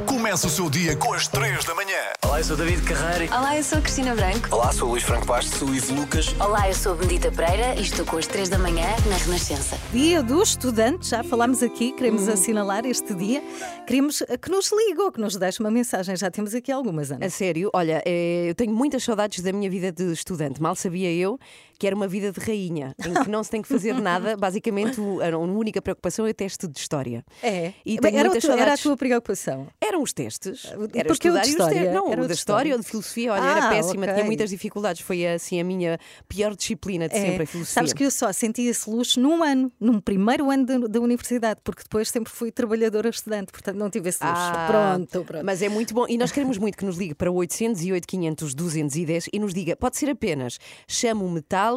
Começa 0.05 0.47
o 0.47 0.49
seu 0.49 0.69
dia 0.69 0.95
com 0.95 1.13
as 1.13 1.27
três 1.27 1.65
da 1.65 1.75
manhã. 1.75 1.97
Olá, 2.23 2.39
eu 2.39 2.43
sou 2.43 2.55
David 2.55 2.81
Carreira. 2.83 3.35
Olá, 3.35 3.57
eu 3.57 3.63
sou 3.63 3.81
Cristina 3.81 4.15
Branco. 4.15 4.47
Olá, 4.51 4.71
sou 4.71 4.89
Luís 4.89 5.03
Franco 5.03 5.25
Bastos. 5.25 5.59
Sou 5.59 5.73
Ivo 5.73 5.93
Lucas. 5.95 6.33
Olá, 6.39 6.69
eu 6.69 6.75
sou 6.75 6.95
Benedita 6.95 7.31
Pereira 7.31 7.75
e 7.75 7.81
estou 7.81 8.05
com 8.05 8.17
as 8.17 8.27
três 8.27 8.47
da 8.47 8.57
manhã 8.57 8.87
na 9.09 9.17
Renascença. 9.17 9.77
Dia 9.91 10.21
do 10.21 10.41
estudante, 10.41 11.09
já 11.09 11.23
falámos 11.23 11.63
aqui, 11.63 11.91
queremos 11.91 12.27
hum. 12.27 12.33
assinalar 12.33 12.85
este 12.85 13.13
dia. 13.15 13.43
Queremos 13.85 14.23
que 14.41 14.51
nos 14.51 14.71
ligue 14.71 15.01
ou 15.01 15.11
que 15.11 15.19
nos 15.19 15.35
deixe 15.35 15.59
uma 15.59 15.71
mensagem. 15.71 16.15
Já 16.15 16.29
temos 16.29 16.53
aqui 16.53 16.71
algumas, 16.71 17.11
Ana. 17.11 17.25
A 17.25 17.29
sério, 17.29 17.69
olha, 17.73 18.01
é, 18.05 18.49
eu 18.49 18.55
tenho 18.55 18.73
muitas 18.73 19.03
saudades 19.03 19.43
da 19.43 19.51
minha 19.51 19.69
vida 19.69 19.91
de 19.91 20.11
estudante. 20.13 20.61
Mal 20.61 20.75
sabia 20.75 21.11
eu 21.11 21.39
que 21.77 21.87
era 21.87 21.95
uma 21.95 22.07
vida 22.07 22.31
de 22.31 22.39
rainha, 22.39 22.95
em 23.05 23.13
que 23.23 23.29
não 23.29 23.43
se 23.43 23.49
tem 23.49 23.61
que 23.61 23.67
fazer 23.67 23.93
nada. 24.01 24.35
Basicamente, 24.35 24.99
a 24.99 25.37
única 25.37 25.81
preocupação 25.81 26.25
é 26.25 26.31
o 26.31 26.33
teste 26.33 26.67
de 26.67 26.79
história. 26.79 27.23
É. 27.41 27.73
E 27.85 27.99
Bem, 27.99 28.17
era, 28.17 28.29
tu, 28.39 28.51
era, 28.51 28.73
a 28.73 28.77
tua 28.77 28.97
preocupação? 28.97 29.67
Eram 29.79 30.01
os 30.01 30.13
testes. 30.13 30.65
Era 30.93 31.07
Porque 31.07 31.27
estudar 31.27 31.41
o 31.41 31.43
de 31.43 31.49
história? 31.49 31.91
Não, 31.91 32.11
era 32.11 32.23
o 32.23 32.27
da 32.27 32.33
história 32.33 32.73
ou 32.73 32.79
de 32.79 32.87
filosofia. 32.87 33.33
Olha, 33.33 33.43
ah, 33.43 33.57
era 33.57 33.69
péssima, 33.69 34.03
okay. 34.03 34.13
tinha 34.15 34.25
muitas 34.25 34.49
dificuldades. 34.49 35.01
Foi 35.01 35.25
assim 35.27 35.59
a 35.59 35.63
minha 35.63 35.99
pior 36.27 36.55
disciplina 36.55 37.07
de 37.07 37.15
é. 37.15 37.21
sempre, 37.21 37.43
a 37.43 37.47
filosofia. 37.47 37.73
Sabes 37.73 37.93
que 37.93 38.03
eu 38.03 38.11
só 38.11 38.31
senti 38.31 38.63
esse 38.63 38.89
luxo 38.89 39.19
num 39.19 39.43
ano, 39.43 39.71
num 39.79 39.99
primeiro 39.99 40.49
ano 40.49 40.65
da, 40.65 40.77
da 40.77 40.99
universidade, 40.99 41.59
porque 41.63 41.83
depois 41.83 42.09
sempre 42.09 42.31
fui 42.31 42.51
trabalhadora 42.51 43.09
estudante, 43.09 43.51
portanto 43.51 43.77
não 43.77 43.89
tive 43.89 44.09
esse 44.09 44.23
luxo. 44.23 44.37
Ah, 44.37 44.67
pronto, 44.67 45.25
pronto. 45.25 45.45
Mas 45.45 45.61
é 45.61 45.69
muito 45.69 45.93
bom. 45.93 46.05
E 46.07 46.17
nós 46.17 46.31
queremos 46.31 46.57
muito 46.57 46.77
que 46.77 46.85
nos 46.85 46.97
ligue 46.97 47.13
para 47.13 47.31
808 47.31 48.07
500 48.07 48.55
210 48.55 49.29
e 49.31 49.39
nos 49.39 49.53
diga, 49.53 49.75
pode 49.75 49.97
ser 49.97 50.09
apenas 50.09 50.57
chamo 50.87 51.25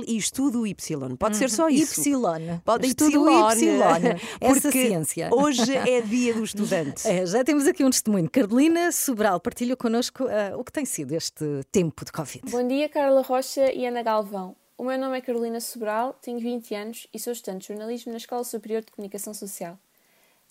e 0.06 0.16
estudo 0.16 0.66
Y. 0.66 1.16
Pode 1.16 1.36
ser 1.36 1.50
só 1.50 1.68
isso. 1.68 2.00
Y. 2.00 2.60
Pode 2.64 2.86
estudo 2.86 3.28
Y. 3.28 3.62
Y. 3.62 4.20
Essa 4.40 4.70
ciência. 4.72 5.28
Hoje 5.32 5.76
é 5.76 6.00
dia 6.00 6.34
do 6.34 6.44
estudante. 6.44 7.02
É, 7.10 7.26
já 7.26 7.42
temos 7.42 7.66
aqui 7.66 7.84
um 7.84 7.90
testemunho. 7.90 8.30
Carolina 8.30 8.92
Sobral 8.92 9.40
partilha 9.40 9.76
connosco 9.76 10.24
uh, 10.24 10.58
o 10.58 10.62
que 10.62 10.70
tem 10.70 10.84
sido 10.84 11.12
este 11.12 11.44
tempo 11.72 12.04
de 12.04 12.12
Covid. 12.12 12.48
Bom 12.50 12.66
dia, 12.66 12.88
Carla 12.88 13.22
Rocha 13.22 13.72
e 13.72 13.84
Ana 13.84 14.02
Galvão. 14.02 14.54
O 14.78 14.84
meu 14.84 14.98
nome 14.98 15.18
é 15.18 15.20
Carolina 15.20 15.60
Sobral, 15.60 16.14
tenho 16.22 16.38
20 16.38 16.74
anos 16.74 17.06
e 17.12 17.18
sou 17.18 17.32
estudante 17.32 17.62
de 17.62 17.68
jornalismo 17.68 18.12
na 18.12 18.18
Escola 18.18 18.44
Superior 18.44 18.82
de 18.82 18.92
Comunicação 18.92 19.34
Social. 19.34 19.78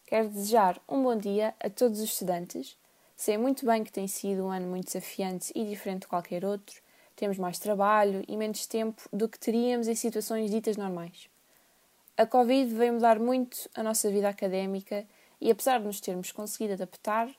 Quero 0.06 0.30
desejar 0.30 0.82
um 0.88 1.02
bom 1.02 1.16
dia 1.16 1.54
a 1.60 1.70
todos 1.70 2.00
os 2.00 2.10
estudantes. 2.10 2.78
Sei 3.16 3.38
muito 3.38 3.66
bem 3.66 3.84
que 3.84 3.92
tem 3.92 4.08
sido 4.08 4.46
um 4.46 4.52
ano 4.52 4.68
muito 4.68 4.86
desafiante 4.86 5.52
e 5.56 5.66
diferente 5.66 6.02
de 6.02 6.08
qualquer 6.08 6.46
outro. 6.46 6.82
Temos 7.20 7.38
mais 7.38 7.60
trabalho 7.60 8.24
e 8.30 8.38
menos 8.38 8.66
tempo 8.66 9.02
do 9.12 9.28
que 9.28 9.38
teríamos 9.38 9.90
em 9.90 9.94
situações 9.94 10.50
ditas 10.50 10.78
normais. 10.78 11.28
A 12.16 12.26
Covid 12.26 12.74
veio 12.74 12.94
mudar 12.94 13.20
muito 13.20 13.70
a 13.76 13.84
nossa 13.84 14.10
vida 14.10 14.30
académica 14.30 15.06
e, 15.42 15.52
apesar 15.52 15.80
de 15.80 15.86
nos 15.86 16.00
termos 16.00 16.32
conseguido 16.32 16.76
adaptar, 16.76 17.30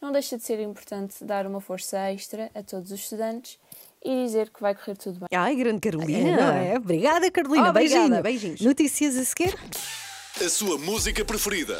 não 0.00 0.10
deixa 0.10 0.38
de 0.38 0.42
ser 0.42 0.58
importante 0.60 1.22
dar 1.22 1.46
uma 1.46 1.60
força 1.60 1.98
extra 2.10 2.50
a 2.54 2.62
todos 2.62 2.90
os 2.90 2.98
estudantes 2.98 3.58
e 4.02 4.24
dizer 4.24 4.48
que 4.48 4.62
vai 4.62 4.74
correr 4.74 4.96
tudo 4.96 5.20
bem. 5.20 5.28
Ai, 5.38 5.54
grande 5.54 5.80
Carolina! 5.80 6.58
É, 6.58 6.72
é? 6.72 6.78
Obrigada, 6.78 7.30
Carolina. 7.30 7.66
Oh, 7.66 7.70
obrigada. 7.70 8.22
Beijinhos. 8.22 8.62
Notícias 8.62 9.18
a 9.18 9.24
seguir? 9.26 9.54
A 10.42 10.48
sua 10.48 10.78
música 10.78 11.22
preferida. 11.26 11.78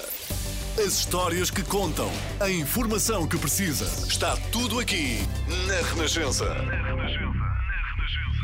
As 0.78 0.92
histórias 0.92 1.50
que 1.50 1.62
contam. 1.64 2.10
A 2.38 2.50
informação 2.50 3.26
que 3.26 3.38
precisa. 3.38 3.86
Está 4.06 4.36
tudo 4.52 4.78
aqui 4.78 5.20
na 5.66 5.80
Renascença. 5.88 6.44
Na 6.44 6.54
Renascença. 6.54 6.85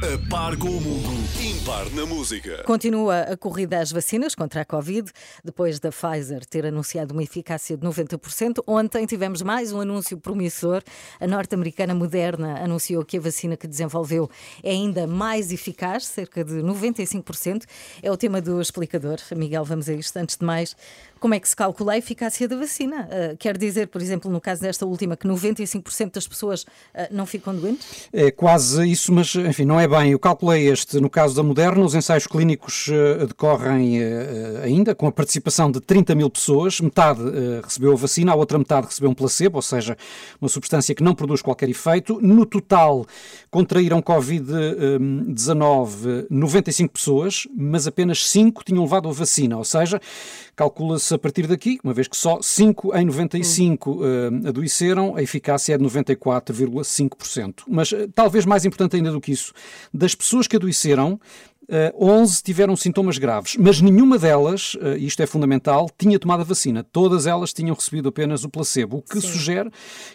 A 0.03 0.29
par 0.29 0.57
com 0.57 0.67
o 0.67 0.81
mundo, 0.81 1.09
impar 1.41 1.89
na 1.91 2.05
música. 2.05 2.65
Continua 2.65 3.21
a 3.21 3.37
corrida 3.37 3.79
às 3.79 3.93
vacinas 3.93 4.35
contra 4.35 4.63
a 4.63 4.65
Covid, 4.65 5.09
depois 5.45 5.79
da 5.79 5.91
Pfizer 5.91 6.45
ter 6.45 6.67
anunciado 6.67 7.13
uma 7.15 7.23
eficácia 7.23 7.77
de 7.77 7.87
90%. 7.87 8.65
Ontem 8.67 9.07
tivemos 9.07 9.43
mais 9.43 9.71
um 9.71 9.81
anúncio 9.81 10.19
promissor. 10.19 10.83
A 11.21 11.27
norte-americana 11.29 11.95
Moderna 11.95 12.59
anunciou 12.61 13.05
que 13.05 13.17
a 13.17 13.21
vacina 13.21 13.57
que 13.57 13.69
desenvolveu 13.69 14.29
é 14.61 14.73
ainda 14.73 15.07
mais 15.07 15.53
eficaz, 15.53 16.05
cerca 16.07 16.43
de 16.43 16.55
95%. 16.55 17.63
É 18.03 18.11
o 18.11 18.17
tema 18.17 18.41
do 18.41 18.61
explicador. 18.61 19.19
Miguel, 19.37 19.65
vamos 19.65 19.89
a 19.89 19.93
isto. 19.93 20.17
Antes 20.17 20.37
de 20.37 20.45
mais, 20.45 20.75
como 21.21 21.35
é 21.35 21.39
que 21.39 21.49
se 21.49 21.55
calcula 21.55 21.93
a 21.93 21.97
eficácia 21.99 22.49
da 22.49 22.57
vacina? 22.57 23.09
Uh, 23.09 23.37
quer 23.37 23.57
dizer, 23.57 23.87
por 23.87 24.03
exemplo, 24.03 24.29
no 24.29 24.41
caso 24.41 24.63
desta 24.63 24.85
última, 24.85 25.17
que 25.17 25.29
95% 25.29 26.15
das 26.15 26.27
pessoas 26.27 26.65
uh, 26.65 27.07
não 27.13 27.25
ficam 27.25 27.55
doentes? 27.55 28.09
É 28.13 28.33
quase 28.33 28.91
isso, 28.91 29.13
mas 29.13 29.33
enfim, 29.37 29.65
não 29.65 29.79
é 29.79 29.87
bem. 29.93 30.13
Eu 30.13 30.19
calculei 30.19 30.71
este, 30.71 30.99
no 30.99 31.11
caso 31.11 31.37
da 31.37 31.43
Moderna, 31.43 31.85
os 31.85 31.95
ensaios 31.95 32.27
clínicos 32.27 32.89
uh, 32.89 33.27
decorrem 33.27 33.99
ainda 34.63 34.95
com 34.95 35.07
a 35.07 35.13
participação 35.13 35.71
de 35.71 35.83
30 35.83 36.15
mil 36.15 36.31
pessoas, 36.31 36.81
metade 36.81 37.21
recebeu 37.63 37.93
a 37.93 37.97
vacina, 37.97 38.33
a 38.33 38.35
outra 38.35 38.57
metade 38.57 38.87
recebeu 38.87 39.11
um 39.11 39.15
placebo, 39.15 39.57
ou 39.57 39.63
seja, 39.63 39.95
uma 40.41 40.49
substância 40.49 40.95
que 40.95 41.03
não 41.03 41.15
produz 41.15 41.43
qualquer 41.43 41.69
efeito. 41.69 42.19
No 42.23 42.47
total, 42.47 43.05
contraíram 43.51 44.01
Covid-19 44.01 46.27
95 46.31 46.95
pessoas, 46.95 47.47
mas 47.55 47.87
apenas 47.87 48.27
5 48.31 48.65
tinham 48.65 48.85
levado 48.85 49.11
a 49.11 49.13
vacina, 49.13 49.59
ou 49.59 49.65
seja, 49.65 50.01
calcula-se 50.55 51.15
a 51.15 51.19
partir 51.19 51.47
daqui, 51.47 51.79
uma 51.83 51.95
vez 51.95 52.07
que 52.07 52.17
só 52.17 52.41
5 52.41 52.95
em 52.97 53.05
95 53.07 53.91
uh, 53.91 54.05
eh, 54.05 54.49
adoeceram, 54.49 55.17
a 55.17 55.23
eficácia 55.23 55.75
é 55.75 55.79
de 55.79 55.85
94,5%. 55.85 57.63
Mas 57.69 57.93
uh, 57.93 58.09
talvez 58.15 58.45
mais 58.45 58.65
importante 58.65 58.97
ainda 58.97 59.11
do 59.11 59.21
que 59.21 59.33
isso, 59.33 59.53
das 59.93 60.15
pessoas 60.15 60.47
que 60.47 60.57
adoeceram, 60.57 61.19
eh, 61.19 61.52
11 61.95 62.43
tiveram 62.43 62.77
sintomas 62.77 63.19
graves, 63.19 63.57
mas 63.59 63.81
nenhuma 63.81 64.19
delas, 64.19 64.75
uh, 64.75 64.97
isto 64.99 65.23
é 65.23 65.27
fundamental, 65.27 65.89
tinha 65.97 66.19
tomado 66.19 66.41
a 66.41 66.45
vacina. 66.45 66.85
Todas 66.85 67.27
elas 67.27 67.53
tinham 67.53 67.75
recebido 67.75 68.09
apenas 68.09 68.45
o 68.45 68.49
placebo, 68.49 68.99
o 68.99 69.03
que 69.03 69.21
Sim. 69.21 69.29
sugere 69.29 69.71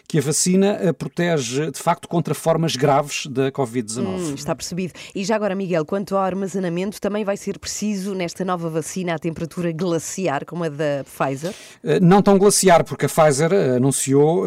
que 0.06 0.18
a 0.18 0.20
vacina 0.20 0.78
uh, 0.80 0.94
protege, 0.94 1.70
de 1.70 1.78
facto, 1.78 2.06
contra 2.06 2.34
formas 2.34 2.76
graves 2.76 3.26
da 3.26 3.50
Covid-19. 3.50 4.06
Hum, 4.06 4.34
está 4.34 4.54
percebido. 4.54 4.92
E 5.14 5.24
já 5.24 5.34
agora, 5.34 5.54
Miguel, 5.54 5.84
quanto 5.84 6.16
ao 6.16 6.22
armazenamento, 6.22 7.00
também 7.00 7.24
vai 7.24 7.36
ser 7.36 7.58
preciso 7.58 8.14
nesta 8.14 8.44
nova 8.44 8.68
vacina 8.68 9.14
a 9.14 9.18
temperatura 9.18 9.72
glaciar, 9.72 10.44
como 10.44 10.64
a 10.64 10.68
da 10.68 11.04
Pfizer? 11.04 11.54
não 12.02 12.22
tão 12.22 12.38
glaciar, 12.38 12.84
porque 12.84 13.06
a 13.06 13.08
Pfizer 13.08 13.52
anunciou 13.76 14.44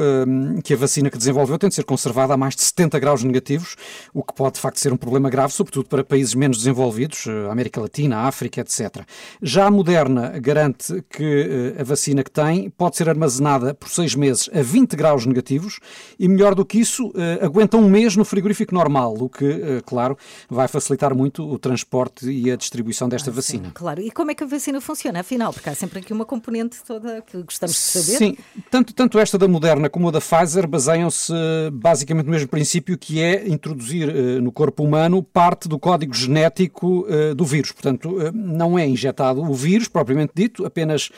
que 0.63 0.73
a 0.73 0.77
vacina 0.77 1.09
que 1.09 1.17
desenvolveu 1.17 1.57
tem 1.57 1.69
de 1.69 1.75
ser 1.75 1.83
conservada 1.83 2.33
a 2.33 2.37
mais 2.37 2.55
de 2.55 2.61
70 2.61 2.99
graus 2.99 3.23
negativos, 3.23 3.75
o 4.13 4.23
que 4.23 4.33
pode, 4.33 4.55
de 4.55 4.59
facto, 4.59 4.79
ser 4.79 4.93
um 4.93 4.97
problema 4.97 5.29
grave, 5.29 5.53
sobretudo 5.53 5.87
para 5.87 6.03
países 6.03 6.33
menos 6.35 6.57
desenvolvidos 6.57 7.00
desenvolvidos, 7.07 7.27
a 7.27 7.51
América 7.51 7.81
Latina, 7.81 8.27
África, 8.27 8.61
etc. 8.61 9.03
Já 9.41 9.65
a 9.65 9.71
Moderna 9.71 10.39
garante 10.39 11.03
que 11.09 11.75
a 11.79 11.83
vacina 11.83 12.23
que 12.23 12.31
tem 12.31 12.69
pode 12.69 12.97
ser 12.97 13.09
armazenada 13.09 13.73
por 13.73 13.89
seis 13.89 14.15
meses 14.15 14.49
a 14.53 14.61
20 14.61 14.95
graus 14.95 15.25
negativos 15.25 15.79
e, 16.19 16.27
melhor 16.27 16.55
do 16.55 16.65
que 16.65 16.79
isso, 16.79 17.11
aguenta 17.41 17.77
um 17.77 17.89
mês 17.89 18.15
no 18.15 18.25
frigorífico 18.25 18.73
normal, 18.73 19.15
o 19.19 19.29
que, 19.29 19.81
claro, 19.85 20.17
vai 20.49 20.67
facilitar 20.67 21.15
muito 21.15 21.43
o 21.43 21.57
transporte 21.57 22.29
e 22.29 22.51
a 22.51 22.55
distribuição 22.55 23.07
desta 23.07 23.29
ah, 23.29 23.33
vacina. 23.33 23.65
Sim, 23.65 23.71
claro. 23.73 24.01
E 24.01 24.11
como 24.11 24.31
é 24.31 24.35
que 24.35 24.43
a 24.43 24.47
vacina 24.47 24.79
funciona, 24.81 25.19
afinal? 25.21 25.53
Porque 25.53 25.69
há 25.69 25.75
sempre 25.75 25.99
aqui 25.99 26.13
uma 26.13 26.25
componente 26.25 26.77
toda 26.85 27.21
que 27.21 27.41
gostamos 27.41 27.75
de 27.75 27.81
saber. 27.81 28.17
Sim, 28.17 28.37
tanto, 28.69 28.93
tanto 28.93 29.19
esta 29.19 29.37
da 29.37 29.47
Moderna 29.47 29.89
como 29.89 30.09
a 30.09 30.11
da 30.11 30.19
Pfizer 30.19 30.67
baseiam-se 30.67 31.33
basicamente 31.73 32.25
no 32.25 32.31
mesmo 32.31 32.47
princípio 32.47 32.97
que 32.97 33.21
é 33.21 33.47
introduzir 33.47 34.11
no 34.41 34.51
corpo 34.51 34.83
humano 34.83 35.23
parte 35.23 35.67
do 35.67 35.79
código 35.79 36.13
genético 36.13 36.80
uh, 36.87 37.35
do 37.35 37.45
vírus. 37.45 37.71
Portanto, 37.71 38.09
uh, 38.09 38.31
não 38.33 38.77
é 38.77 38.87
injetado 38.87 39.41
o 39.41 39.53
vírus, 39.53 39.87
propriamente 39.87 40.33
dito, 40.35 40.65
apenas 40.65 41.09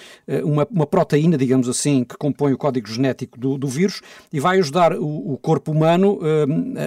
uma, 0.44 0.68
uma, 0.70 0.86
proteína, 0.86 1.38
digamos 1.38 1.68
assim, 1.68 2.04
que 2.04 2.16
compõe 2.18 2.54
o 2.54 2.58
código 2.58 2.88
genético 2.88 3.40
do, 3.40 3.58
do 3.58 3.68
vírus 3.68 4.02
e 4.32 4.40
vai 4.40 4.60
ajudar 4.60 4.94
o, 4.94 5.34
o 5.34 5.38
corpo 5.38 5.72
humano 5.72 6.20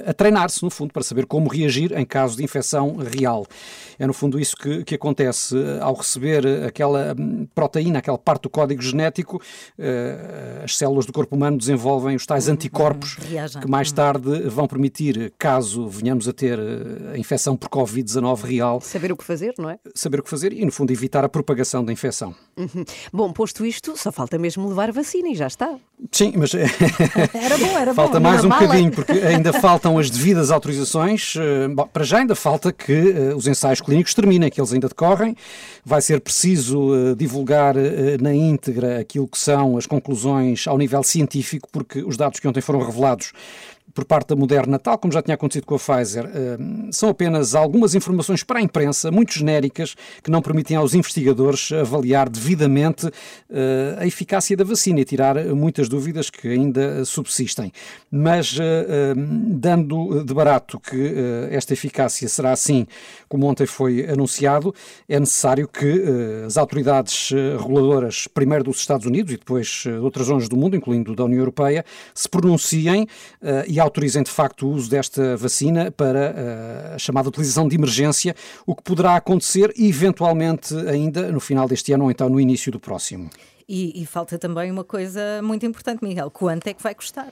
a 0.07 0.13
treinar-se, 0.13 0.63
no 0.63 0.71
fundo, 0.71 0.93
para 0.93 1.03
saber 1.03 1.27
como 1.27 1.49
reagir 1.49 1.93
em 1.93 2.05
caso 2.05 2.37
de 2.37 2.45
infecção 2.45 2.97
real. 2.97 3.47
É, 3.99 4.07
no 4.07 4.13
fundo, 4.13 4.39
isso 4.39 4.57
que, 4.57 4.85
que 4.85 4.95
acontece 4.95 5.57
ao 5.81 5.95
receber 5.95 6.47
aquela 6.67 7.15
hum, 7.19 7.47
proteína, 7.55 7.99
aquela 7.99 8.19
parte 8.19 8.43
do 8.43 8.51
código 8.51 8.83
genético, 8.83 9.41
as 10.63 10.77
células 10.77 11.07
do 11.07 11.13
corpo 11.13 11.35
humano 11.35 11.59
desenvolvem 11.59 12.17
os 12.17 12.27
tais 12.27 12.49
anticorpos 12.49 13.17
que 13.61 13.69
mais 13.69 13.91
tarde 13.93 14.49
vão 14.49 14.67
permitir, 14.67 15.33
caso 15.39 15.89
venhamos 15.89 16.29
a 16.29 16.33
ter 16.33 16.59
a 17.13 17.19
infecção 17.19 17.57
por 17.57 17.69
Covid-19 17.69 18.43
real. 18.43 18.66
Saber 18.81 19.13
o 19.13 19.17
que 19.17 19.25
fazer, 19.25 19.55
não 19.59 19.71
é? 19.71 19.79
Saber 19.95 20.21
o 20.21 20.23
que 20.23 20.31
fazer 20.31 20.53
e, 20.53 20.65
no 20.65 20.73
fundo, 20.73 20.93
evitar 20.93 21.25
a 21.25 21.29
propagação 21.29 21.85
da 21.85 21.93
infecção. 21.93 22.35
Uhum. 22.57 22.85
Bom, 23.13 23.33
posto 23.33 23.65
isto, 23.65 23.97
só 23.97 24.13
falta 24.13 24.39
mesmo 24.39 24.69
levar 24.69 24.89
a 24.89 24.93
vacina 24.93 25.29
e 25.29 25.35
já 25.35 25.47
está. 25.47 25.75
Sim, 26.13 26.35
mas. 26.37 26.53
era 27.35 27.59
bom, 27.59 27.79
era 27.79 27.95
falta 27.95 28.21
bom. 28.21 28.29
mais 28.29 28.45
um 28.45 28.49
bocadinho, 28.49 28.91
porque 28.91 29.13
ainda 29.13 29.53
faltam 29.53 29.99
as 29.99 30.11
devidas 30.11 30.51
autorizações. 30.51 31.35
Eh, 31.37 31.69
bom, 31.69 31.87
para 31.87 32.05
já 32.05 32.19
ainda 32.19 32.35
falta 32.35 32.73
que 32.73 32.93
uh, 32.93 33.37
os 33.37 33.47
ensaios 33.47 33.81
clínicos 33.81 34.15
terminem, 34.15 34.51
que 34.51 34.61
eles 34.61 34.73
ainda 34.73 34.89
decorrem. 34.89 35.37
Vai 35.85 36.03
ser 36.03 36.21
preciso 36.21 36.91
uh, 36.91 37.17
divulgar 37.17 37.75
na 38.21 38.35
íntegra 38.35 39.01
aquilo 39.01 39.29
que 39.29 39.39
são 39.39 39.77
as 39.77 39.87
conclusões 39.87 40.67
ao 40.67 40.77
nível 40.77 41.03
científico, 41.03 41.69
porque 41.71 42.03
os 42.03 42.17
dados 42.17 42.41
que 42.41 42.49
ontem 42.49 42.61
foram 42.61 42.81
revelados 42.81 43.33
por 43.97 44.05
parte 44.05 44.29
da 44.29 44.37
Moderna, 44.37 44.79
tal 44.79 44.99
como 44.99 45.11
já 45.11 45.23
tinha 45.23 45.35
acontecido 45.35 45.65
com 45.65 45.75
a 45.75 45.79
Pfizer, 45.79 46.27
eh, 46.27 46.59
são 46.93 47.09
apenas 47.09 47.55
algumas 47.55 47.95
informações 47.95 48.43
para 48.43 48.59
a 48.59 48.63
imprensa, 48.63 49.11
muito 49.11 49.33
genéricas, 49.33 49.97
que 50.23 50.31
não 50.31 50.43
permitem 50.43 50.77
aos 50.77 50.93
investigadores 50.93 51.73
avaliar 51.73 52.29
devidamente 52.29 53.11
eh, 53.49 53.97
a 53.99 54.07
eficácia 54.07 54.55
da 54.55 54.65
vacina 54.65 55.01
e 55.01 55.05
tirar 55.07 55.43
muitas 55.47 55.89
dúvidas 55.89 56.29
que 56.29 56.47
ainda 56.47 57.07
subsistem. 57.07 57.73
Mas, 58.11 58.59
eh, 58.61 59.15
dando 59.17 60.23
de 60.23 60.35
barato 60.35 60.79
que 60.79 61.15
esta 61.51 61.73
eficácia 61.73 62.29
será 62.29 62.53
assim 62.53 62.87
como 63.31 63.47
ontem 63.47 63.67
foi 63.67 64.05
anunciado, 64.11 64.75
é 65.09 65.19
necessário 65.19 65.67
que 65.67 66.05
as 66.45 66.59
autoridades 66.59 67.31
reguladoras, 67.59 68.29
primeiro 68.29 68.65
dos 68.65 68.77
Estados 68.77 69.07
Unidos 69.07 69.33
e 69.33 69.39
depois 69.39 69.85
de 69.85 69.93
outras 69.93 70.27
zonas 70.27 70.49
do 70.49 70.57
mundo, 70.57 70.77
incluindo 70.77 71.15
da 71.15 71.25
União 71.25 71.39
Europeia, 71.39 71.85
se 72.15 72.29
pronunciem 72.29 73.07
e 73.67 73.81
autorizem 73.87 74.23
de 74.23 74.31
facto 74.31 74.67
o 74.67 74.71
uso 74.73 74.91
desta 74.91 75.37
vacina 75.37 75.91
para 75.91 76.19
eh, 76.19 76.93
a 76.95 76.99
chamada 76.99 77.29
utilização 77.29 77.67
de 77.67 77.77
emergência, 77.77 78.35
o 78.67 78.75
que 78.75 78.83
poderá 78.83 79.17
acontecer 79.17 79.73
eventualmente 79.79 80.75
ainda 80.89 81.33
no 81.33 81.41
final 81.41 81.67
deste 81.67 81.93
ano 81.93 82.05
ou 82.05 82.11
então 82.11 82.29
no 82.29 82.41
início 82.41 82.71
do 82.71 82.79
próximo. 82.79 83.31
E, 83.69 84.01
e, 84.01 84.07
falta 84.07 84.39
também 84.39 84.71
uma 84.71 84.85
coisa 84.85 85.41
muito 85.43 85.67
importante, 85.67 86.05
Miguel: 86.05 86.31
quanto 86.31 86.69
é 86.69 86.75
que 86.75 86.81
vai 86.81 86.95
custar? 86.95 87.31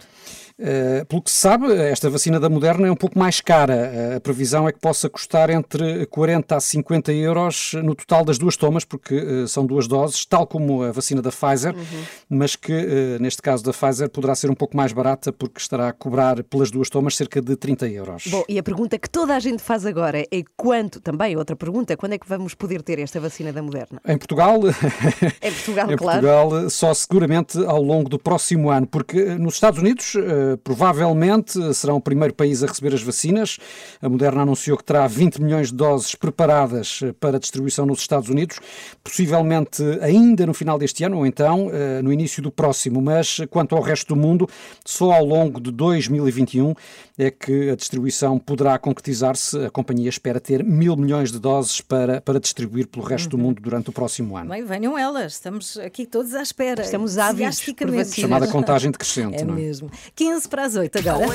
Uh, 0.58 1.04
pelo 1.06 1.22
que 1.22 1.30
se 1.30 1.36
sabe, 1.36 1.72
esta 1.72 2.10
vacina 2.10 2.40
da 2.40 2.48
Moderna 2.48 2.88
é 2.88 2.90
um 2.90 2.96
pouco 2.96 3.16
mais 3.16 3.40
cara. 3.40 3.92
Uh, 4.12 4.16
a 4.16 4.20
previsão 4.20 4.68
é 4.68 4.72
que 4.72 4.80
possa 4.80 5.08
custar 5.08 5.48
entre 5.48 6.06
40 6.06 6.56
a 6.56 6.60
50 6.60 7.12
euros 7.12 7.74
no 7.74 7.94
total 7.94 8.24
das 8.24 8.36
duas 8.36 8.56
tomas, 8.56 8.84
porque 8.84 9.14
uh, 9.14 9.46
são 9.46 9.64
duas 9.64 9.86
doses, 9.86 10.24
tal 10.26 10.44
como 10.44 10.82
a 10.82 10.90
vacina 10.90 11.22
da 11.22 11.30
Pfizer, 11.30 11.72
uhum. 11.72 12.04
mas 12.28 12.56
que 12.56 12.72
neste 13.20 13.40
caso 13.40 13.62
da 13.62 13.72
Pfizer 13.72 14.08
poderá 14.08 14.34
ser 14.34 14.50
um 14.50 14.54
pouco 14.54 14.76
mais 14.76 14.92
barata, 14.92 15.32
porque 15.32 15.60
estará 15.60 15.88
a 15.88 15.92
cobrar 15.92 16.42
pelas 16.42 16.68
duas 16.68 16.90
tomas 16.90 17.16
cerca 17.16 17.40
de 17.40 17.54
30 17.54 17.88
euros. 17.90 18.26
Bom, 18.26 18.42
e 18.48 18.58
a 18.58 18.62
pergunta 18.62 18.98
que 18.98 19.08
toda 19.08 19.36
a 19.36 19.38
gente 19.38 19.62
faz 19.62 19.86
agora 19.86 20.20
é 20.20 20.42
quanto, 20.56 21.00
também 21.00 21.36
outra 21.36 21.54
pergunta, 21.54 21.96
quando 21.96 22.14
é 22.14 22.18
que 22.18 22.28
vamos 22.28 22.54
poder 22.54 22.82
ter 22.82 22.98
esta 22.98 23.20
vacina 23.20 23.52
da 23.52 23.62
Moderna? 23.62 24.00
Em 24.04 24.18
Portugal? 24.18 24.58
em 25.42 25.52
Portugal, 25.52 25.92
em 25.92 25.96
claro. 25.96 26.23
Portugal, 26.24 26.70
só 26.70 26.94
seguramente 26.94 27.58
ao 27.66 27.82
longo 27.82 28.08
do 28.08 28.18
próximo 28.18 28.70
ano, 28.70 28.86
porque 28.86 29.22
nos 29.34 29.54
Estados 29.54 29.78
Unidos 29.78 30.14
provavelmente 30.62 31.74
será 31.74 31.92
o 31.92 32.00
primeiro 32.00 32.32
país 32.32 32.62
a 32.62 32.66
receber 32.66 32.94
as 32.94 33.02
vacinas. 33.02 33.58
A 34.00 34.08
Moderna 34.08 34.40
anunciou 34.40 34.78
que 34.78 34.84
terá 34.84 35.06
20 35.06 35.42
milhões 35.42 35.68
de 35.68 35.74
doses 35.74 36.14
preparadas 36.14 37.00
para 37.20 37.38
distribuição 37.38 37.84
nos 37.84 38.00
Estados 38.00 38.30
Unidos, 38.30 38.58
possivelmente 39.02 39.82
ainda 40.00 40.46
no 40.46 40.54
final 40.54 40.78
deste 40.78 41.04
ano 41.04 41.18
ou 41.18 41.26
então 41.26 41.68
eh, 41.70 42.00
no 42.00 42.10
início 42.10 42.42
do 42.42 42.50
próximo. 42.50 43.02
Mas 43.02 43.40
quanto 43.50 43.76
ao 43.76 43.82
resto 43.82 44.14
do 44.14 44.16
mundo, 44.16 44.48
só 44.84 45.12
ao 45.12 45.24
longo 45.24 45.60
de 45.60 45.70
2021 45.70 46.74
é 47.18 47.30
que 47.30 47.70
a 47.70 47.76
distribuição 47.76 48.38
poderá 48.38 48.78
concretizar-se. 48.78 49.58
A 49.66 49.70
companhia 49.70 50.08
espera 50.08 50.40
ter 50.40 50.64
mil 50.64 50.96
milhões 50.96 51.30
de 51.30 51.38
doses 51.38 51.80
para, 51.80 52.20
para 52.20 52.40
distribuir 52.40 52.88
pelo 52.88 53.04
resto 53.04 53.24
uhum. 53.24 53.30
do 53.30 53.38
mundo 53.38 53.62
durante 53.62 53.90
o 53.90 53.92
próximo 53.92 54.36
ano. 54.36 54.50
Bem, 54.50 54.64
venham 54.64 54.96
elas, 54.96 55.34
estamos 55.34 55.76
aqui 55.76 56.06
todos 56.14 56.32
à 56.32 56.42
espera. 56.42 56.80
Estamos 56.80 57.18
ávidos 57.18 57.60
por 57.60 57.90
vacinas. 57.90 58.14
Chamada 58.14 58.46
contagem 58.46 58.88
decrescente. 58.88 59.42
É 59.42 59.44
não 59.44 59.54
é? 59.54 59.56
mesmo. 59.56 59.90
15 60.14 60.48
para 60.48 60.64
as 60.64 60.76
8 60.76 61.00
agora. 61.00 61.26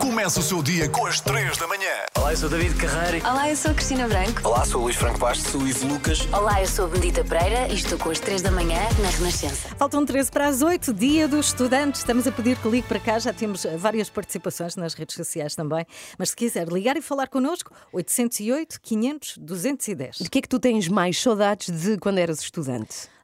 Começa 0.00 0.40
o 0.40 0.42
seu 0.42 0.60
dia 0.60 0.88
com 0.88 1.06
as 1.06 1.20
3 1.20 1.56
da 1.58 1.68
manhã. 1.68 1.92
Olá, 2.18 2.32
eu 2.32 2.36
sou 2.36 2.48
David 2.48 2.74
Carreira. 2.74 3.30
Olá, 3.30 3.48
eu 3.48 3.56
sou 3.56 3.72
Cristina 3.72 4.08
Branco. 4.08 4.40
Olá, 4.42 4.64
sou 4.64 4.82
Luís 4.82 4.96
Franco 4.96 5.16
Bastos. 5.16 5.52
Sou 5.52 5.64
Ivo 5.64 5.86
Lucas. 5.86 6.26
Olá, 6.32 6.60
eu 6.60 6.66
sou 6.66 6.88
Benedita 6.88 7.22
Pereira 7.22 7.68
e 7.68 7.74
estou 7.74 7.96
com 7.96 8.10
as 8.10 8.18
3 8.18 8.42
da 8.42 8.50
manhã 8.50 8.80
na 9.00 9.10
Renascença. 9.10 9.68
Faltam 9.78 10.04
13 10.04 10.32
para 10.32 10.48
as 10.48 10.60
8, 10.60 10.92
dia 10.92 11.28
do 11.28 11.38
estudante. 11.38 11.98
Estamos 11.98 12.26
a 12.26 12.32
pedir 12.32 12.56
que 12.56 12.68
ligue 12.68 12.88
para 12.88 12.98
cá, 12.98 13.16
já 13.20 13.32
temos 13.32 13.64
várias 13.78 14.10
participações 14.10 14.74
nas 14.74 14.94
redes 14.94 15.14
sociais 15.14 15.54
também. 15.54 15.86
Mas 16.18 16.30
se 16.30 16.36
quiser 16.36 16.66
ligar 16.66 16.96
e 16.96 17.00
falar 17.00 17.28
connosco, 17.28 17.70
808 17.92 18.80
500 18.80 19.38
210. 19.38 20.16
De 20.16 20.28
que 20.28 20.38
é 20.38 20.42
que 20.42 20.48
tu 20.48 20.58
tens 20.58 20.88
mais 20.88 21.22
saudades 21.22 21.70
de 21.70 21.96
quando 21.98 22.18
eras 22.18 22.40
estudante? 22.40 22.71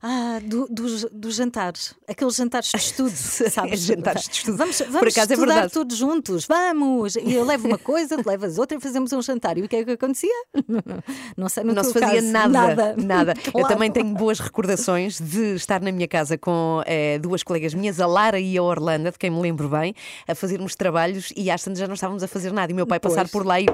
Ah, 0.01 0.39
do, 0.45 0.69
dos, 0.69 1.05
dos 1.11 1.35
jantares. 1.35 1.95
Aqueles 2.07 2.37
jantares 2.37 2.71
de 2.71 2.77
estudo, 2.77 3.11
sabes? 3.51 3.81
jantares 3.81 4.29
de 4.29 4.31
estudo. 4.37 4.57
Vamos, 4.57 4.79
vamos 4.79 4.99
Por 4.99 5.09
acaso 5.09 5.33
é 5.33 5.35
estudar 5.35 5.43
é 5.43 5.55
verdade. 5.55 5.73
todos 5.73 5.97
juntos, 5.97 6.47
vamos! 6.47 7.17
E 7.17 7.35
eu 7.35 7.45
levo 7.45 7.67
uma 7.67 7.79
coisa, 7.79 8.17
tu 8.17 8.29
levas 8.29 8.59
outra 8.59 8.79
e 8.79 8.81
fazemos 8.81 9.13
um 9.13 9.21
jantar. 9.21 9.59
E 9.59 9.63
o 9.63 9.69
que 9.69 9.75
é 9.75 9.85
que 9.85 9.91
acontecia? 9.93 10.31
Não 11.37 11.49
sei, 11.49 11.65
no 11.65 11.75
Não 11.75 11.83
se 11.83 11.93
fazia 11.93 12.21
caso, 12.21 12.27
nada. 12.33 12.49
Nada. 12.49 12.97
nada. 12.97 13.35
Eu 13.53 13.67
também 13.67 13.91
tenho 13.91 14.15
boas 14.15 14.39
recordações 14.39 15.21
de 15.21 15.57
estar 15.57 15.81
na 15.81 15.91
minha 15.91 16.07
casa 16.07 16.39
com 16.39 16.81
eh, 16.87 17.19
duas 17.19 17.43
colegas 17.43 17.75
minhas, 17.75 17.99
a 17.99 18.07
Lara 18.07 18.39
e 18.39 18.57
a 18.57 18.63
Orlando, 18.63 19.11
de 19.11 19.19
quem 19.19 19.31
me 19.31 19.41
lembro 19.41 19.69
bem, 19.69 19.95
a 20.29 20.35
fazermos 20.35 20.77
trabalhos 20.77 21.33
e 21.37 21.51
às 21.51 21.63
tantas 21.63 21.81
já 21.81 21.89
não 21.89 21.95
estávamos 21.95 22.23
a 22.23 22.29
fazer 22.29 22.53
nada. 22.53 22.71
E 22.71 22.75
meu 22.75 22.87
pai 22.87 23.01
pois. 23.01 23.15
passar 23.15 23.29
por 23.29 23.45
lá 23.45 23.61
e 23.61 23.67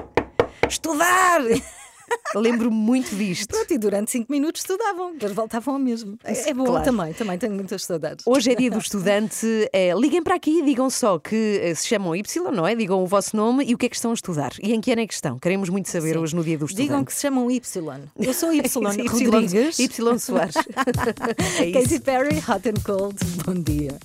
estudar! 0.67 1.41
Lembro-me 2.35 2.75
muito 2.75 3.15
disto. 3.15 3.49
Pronto, 3.49 3.73
e 3.73 3.77
durante 3.77 4.11
cinco 4.11 4.31
minutos 4.31 4.61
estudavam, 4.61 5.13
depois 5.13 5.31
voltavam 5.31 5.75
ao 5.75 5.79
mesmo. 5.79 6.17
É, 6.23 6.49
é 6.49 6.53
bom 6.53 6.65
claro. 6.65 6.83
também, 6.83 7.13
também 7.13 7.37
tenho 7.37 7.53
muitas 7.53 7.83
saudades. 7.83 8.25
Hoje 8.27 8.51
é 8.51 8.55
dia 8.55 8.69
do 8.69 8.77
estudante. 8.77 9.47
É, 9.71 9.93
liguem 9.93 10.21
para 10.21 10.35
aqui 10.35 10.59
e 10.59 10.65
digam 10.65 10.89
só 10.89 11.17
que 11.17 11.59
eh, 11.61 11.73
se 11.73 11.87
chamam 11.87 12.15
Y, 12.15 12.51
não 12.51 12.67
é? 12.67 12.75
Digam 12.75 13.01
o 13.01 13.07
vosso 13.07 13.35
nome 13.37 13.63
e 13.65 13.73
o 13.73 13.77
que 13.77 13.85
é 13.85 13.89
que 13.89 13.95
estão 13.95 14.11
a 14.11 14.13
estudar. 14.13 14.51
E 14.61 14.73
em 14.73 14.81
que 14.81 14.91
ano 14.91 15.01
é 15.01 15.07
que 15.07 15.13
estão? 15.13 15.39
Queremos 15.39 15.69
muito 15.69 15.89
saber 15.89 16.13
Sim. 16.13 16.19
hoje 16.19 16.35
no 16.35 16.43
dia 16.43 16.57
do 16.57 16.65
estudante. 16.65 16.87
Digam 16.87 17.05
que 17.05 17.13
se 17.13 17.21
chamam 17.21 17.49
Y. 17.49 18.09
Eu 18.19 18.33
sou 18.33 18.53
Y, 18.53 18.67
Rodrigues. 19.07 19.79
Y 19.79 20.19
Soares. 20.19 20.55
é 21.59 21.71
Katy 21.71 21.99
Perry, 21.99 22.37
Hot 22.37 22.67
and 22.69 22.81
Cold. 22.83 23.17
Bom 23.45 23.53
dia. 23.53 23.97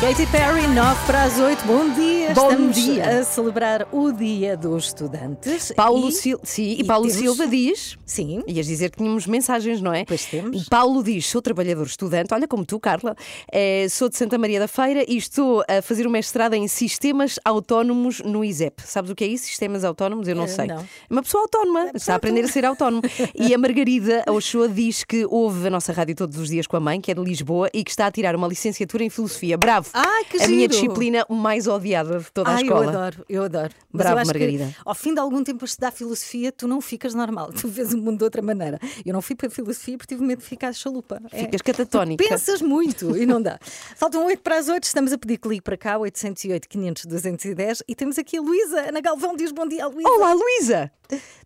Katy 0.00 0.26
Perry, 0.26 0.66
9 0.74 1.06
para 1.06 1.22
as 1.22 1.38
8, 1.38 1.64
bom 1.64 1.88
dia! 1.94 2.32
Bom 2.34 2.48
Estamos 2.50 2.74
dia. 2.76 3.20
a 3.20 3.24
celebrar 3.24 3.88
o 3.90 4.12
Dia 4.12 4.54
dos 4.54 4.86
Estudantes. 4.86 5.72
Paulo, 5.74 6.08
e... 6.08 6.12
Sil 6.12 6.36
sim, 6.42 6.62
e 6.62 6.80
e 6.80 6.84
Paulo 6.84 7.06
temos- 7.06 7.20
Silva 7.22 7.46
diz. 7.46 7.96
Sim, 8.04 8.42
Ias 8.46 8.66
dizer 8.66 8.90
que 8.90 8.98
tínhamos 8.98 9.26
mensagens, 9.26 9.80
não 9.80 9.94
é? 9.94 10.04
Pois 10.04 10.26
temos. 10.26 10.68
Paulo 10.68 11.02
diz: 11.02 11.26
sou 11.26 11.40
trabalhador 11.40 11.86
estudante, 11.86 12.34
olha 12.34 12.46
como 12.46 12.66
tu, 12.66 12.78
Carla, 12.78 13.16
eh, 13.50 13.86
sou 13.88 14.10
de 14.10 14.16
Santa 14.16 14.36
Maria 14.36 14.60
da 14.60 14.68
Feira 14.68 15.04
e 15.08 15.16
estou 15.16 15.64
a 15.66 15.80
fazer 15.80 16.06
um 16.06 16.10
mestrado 16.10 16.52
em 16.54 16.68
sistemas 16.68 17.38
autónomos 17.42 18.20
no 18.20 18.44
ISEP. 18.44 18.82
Sabes 18.84 19.10
o 19.10 19.14
que 19.14 19.24
é 19.24 19.28
isso? 19.28 19.46
Sistemas 19.46 19.84
autónomos? 19.84 20.28
Eu 20.28 20.36
não 20.36 20.44
Eh, 20.44 20.48
sei. 20.48 20.66
não. 20.66 20.80
É 20.80 20.84
uma 21.08 21.22
pessoa 21.22 21.44
autónoma, 21.44 21.90
está 21.94 22.12
a 22.12 22.16
aprender 22.16 22.44
a 22.44 22.48
ser 22.48 22.64
autónomo. 22.66 23.02
e 23.34 23.54
a 23.54 23.58
Margarida 23.58 24.22
Ochoa 24.28 24.68
diz 24.68 25.02
que 25.02 25.24
ouve 25.30 25.66
a 25.68 25.70
nossa 25.70 25.92
rádio 25.94 26.14
todos 26.14 26.36
os 26.38 26.48
dias 26.48 26.66
com 26.66 26.76
a 26.76 26.80
mãe, 26.80 27.00
que 27.00 27.10
é 27.10 27.14
de 27.14 27.22
Lisboa, 27.22 27.70
e 27.72 27.82
que 27.82 27.90
está 27.90 28.06
a 28.06 28.10
tirar 28.12 28.36
uma 28.36 28.46
licenciatura 28.48 29.02
em 29.02 29.08
filosofia. 29.08 29.56
Bravo! 29.56 29.83
Ai, 29.92 30.24
que 30.24 30.36
a 30.42 30.48
minha 30.48 30.60
giro. 30.60 30.72
disciplina 30.72 31.26
mais 31.28 31.66
odiada 31.66 32.18
de 32.18 32.30
toda 32.32 32.50
a 32.50 32.54
Ai, 32.56 32.62
escola. 32.62 32.84
eu 32.84 32.88
adoro, 32.90 33.24
eu 33.28 33.42
adoro. 33.44 33.74
Bravo, 33.92 34.20
eu 34.20 34.26
Margarida. 34.26 34.66
Que, 34.66 34.74
ao 34.84 34.94
fim 34.94 35.12
de 35.14 35.20
algum 35.20 35.42
tempo 35.44 35.64
a 35.64 35.66
estudar 35.66 35.90
filosofia, 35.92 36.50
tu 36.52 36.66
não 36.66 36.80
ficas 36.80 37.14
normal, 37.14 37.52
tu 37.58 37.68
vês 37.68 37.92
o 37.92 37.98
mundo 37.98 38.18
de 38.18 38.24
outra 38.24 38.42
maneira. 38.42 38.78
Eu 39.04 39.12
não 39.12 39.20
fui 39.22 39.34
para 39.36 39.48
a 39.48 39.50
filosofia 39.50 39.96
porque 39.98 40.14
tive 40.14 40.26
medo 40.26 40.40
de 40.40 40.44
ficar 40.46 40.72
chalupa. 40.72 41.20
É. 41.30 41.40
Ficas 41.40 41.62
catatónica. 41.62 42.24
Tu 42.24 42.28
Pensas 42.28 42.62
muito 42.62 43.16
e 43.16 43.26
não 43.26 43.40
dá. 43.40 43.58
Faltam 43.96 44.24
8 44.26 44.42
para 44.42 44.58
as 44.58 44.68
8, 44.68 44.84
estamos 44.84 45.12
a 45.12 45.18
pedir 45.18 45.38
que 45.38 45.48
ligue 45.48 45.62
para 45.62 45.76
cá, 45.76 45.98
808 45.98 46.68
500 46.68 47.06
210 47.06 47.82
e 47.86 47.94
temos 47.94 48.18
aqui 48.18 48.38
a 48.38 48.40
Luísa. 48.40 48.88
Ana 48.88 49.00
Galvão 49.00 49.36
diz 49.36 49.52
bom 49.52 49.66
dia, 49.66 49.86
Luísa. 49.86 50.08
Olá, 50.08 50.32
Luísa! 50.32 50.90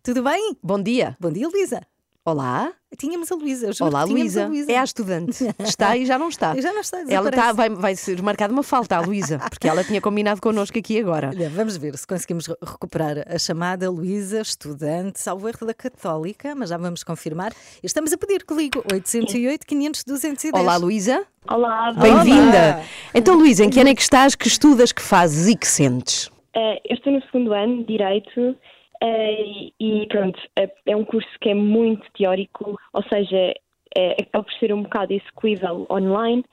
Tudo 0.01 0.23
bem? 0.23 0.57
Bom 0.63 0.81
dia. 0.81 1.15
Bom 1.19 1.31
dia, 1.31 1.47
Luísa. 1.47 1.81
Olá. 2.25 2.71
Tínhamos 2.97 3.31
a 3.31 3.35
Luísa. 3.35 3.69
Olá, 3.81 4.03
Luísa. 4.03 4.49
É 4.67 4.77
a 4.77 4.83
estudante. 4.83 5.43
Está 5.59 5.95
e 5.95 6.05
já 6.05 6.19
não 6.19 6.27
está. 6.27 6.59
Já 6.59 6.73
não 6.73 6.81
está, 6.81 6.99
Ela 7.07 7.29
está, 7.29 7.53
vai, 7.53 7.69
vai 7.69 7.95
ser 7.95 8.21
marcada 8.21 8.51
uma 8.51 8.61
falta 8.63 8.97
à 8.97 8.99
Luísa, 8.99 9.39
porque 9.39 9.67
ela 9.69 9.83
tinha 9.83 10.01
combinado 10.01 10.41
connosco 10.41 10.77
aqui 10.77 10.99
agora. 10.99 11.29
Olha, 11.29 11.49
vamos 11.49 11.77
ver 11.77 11.97
se 11.97 12.05
conseguimos 12.05 12.47
re- 12.47 12.55
recuperar 12.61 13.23
a 13.27 13.37
chamada 13.39 13.89
Luísa, 13.89 14.41
estudante, 14.41 15.19
salvo 15.19 15.47
erro 15.47 15.65
da 15.65 15.73
Católica, 15.73 16.53
mas 16.55 16.69
já 16.69 16.77
vamos 16.77 17.03
confirmar. 17.03 17.53
Estamos 17.81 18.11
a 18.11 18.17
pedir 18.17 18.43
que 18.45 18.53
ligue 18.53 18.79
808 18.91 19.65
500 19.65 20.03
210. 20.03 20.53
Olá, 20.63 20.75
Luísa. 20.77 21.25
Olá, 21.49 21.93
Bem-vinda. 21.93 22.83
Então, 23.13 23.35
Luísa, 23.37 23.63
em 23.63 23.69
que 23.69 23.79
ano 23.79 23.89
é 23.91 23.95
que 23.95 24.01
estás? 24.01 24.35
Que 24.35 24.47
estudas, 24.47 24.91
que 24.91 25.01
fazes 25.01 25.47
e 25.47 25.55
que 25.55 25.67
sentes? 25.67 26.29
eh, 26.55 26.81
eu 26.89 26.95
estou 26.95 27.13
no 27.13 27.21
segundo 27.27 27.53
ano 27.53 27.85
Direito 27.85 28.55
eh, 29.01 29.71
e 29.79 30.05
pronto, 30.07 30.39
é, 30.55 30.69
é 30.85 30.95
um 30.95 31.05
curso 31.05 31.29
que 31.39 31.49
é 31.49 31.53
muito 31.53 32.05
teórico, 32.17 32.77
ou 32.93 33.03
seja, 33.03 33.53
é, 33.95 34.11
acaba 34.21 34.43
por 34.43 34.53
ser 34.53 34.73
um 34.73 34.83
bocado 34.83 35.13
execuível 35.13 35.87
online. 35.89 36.43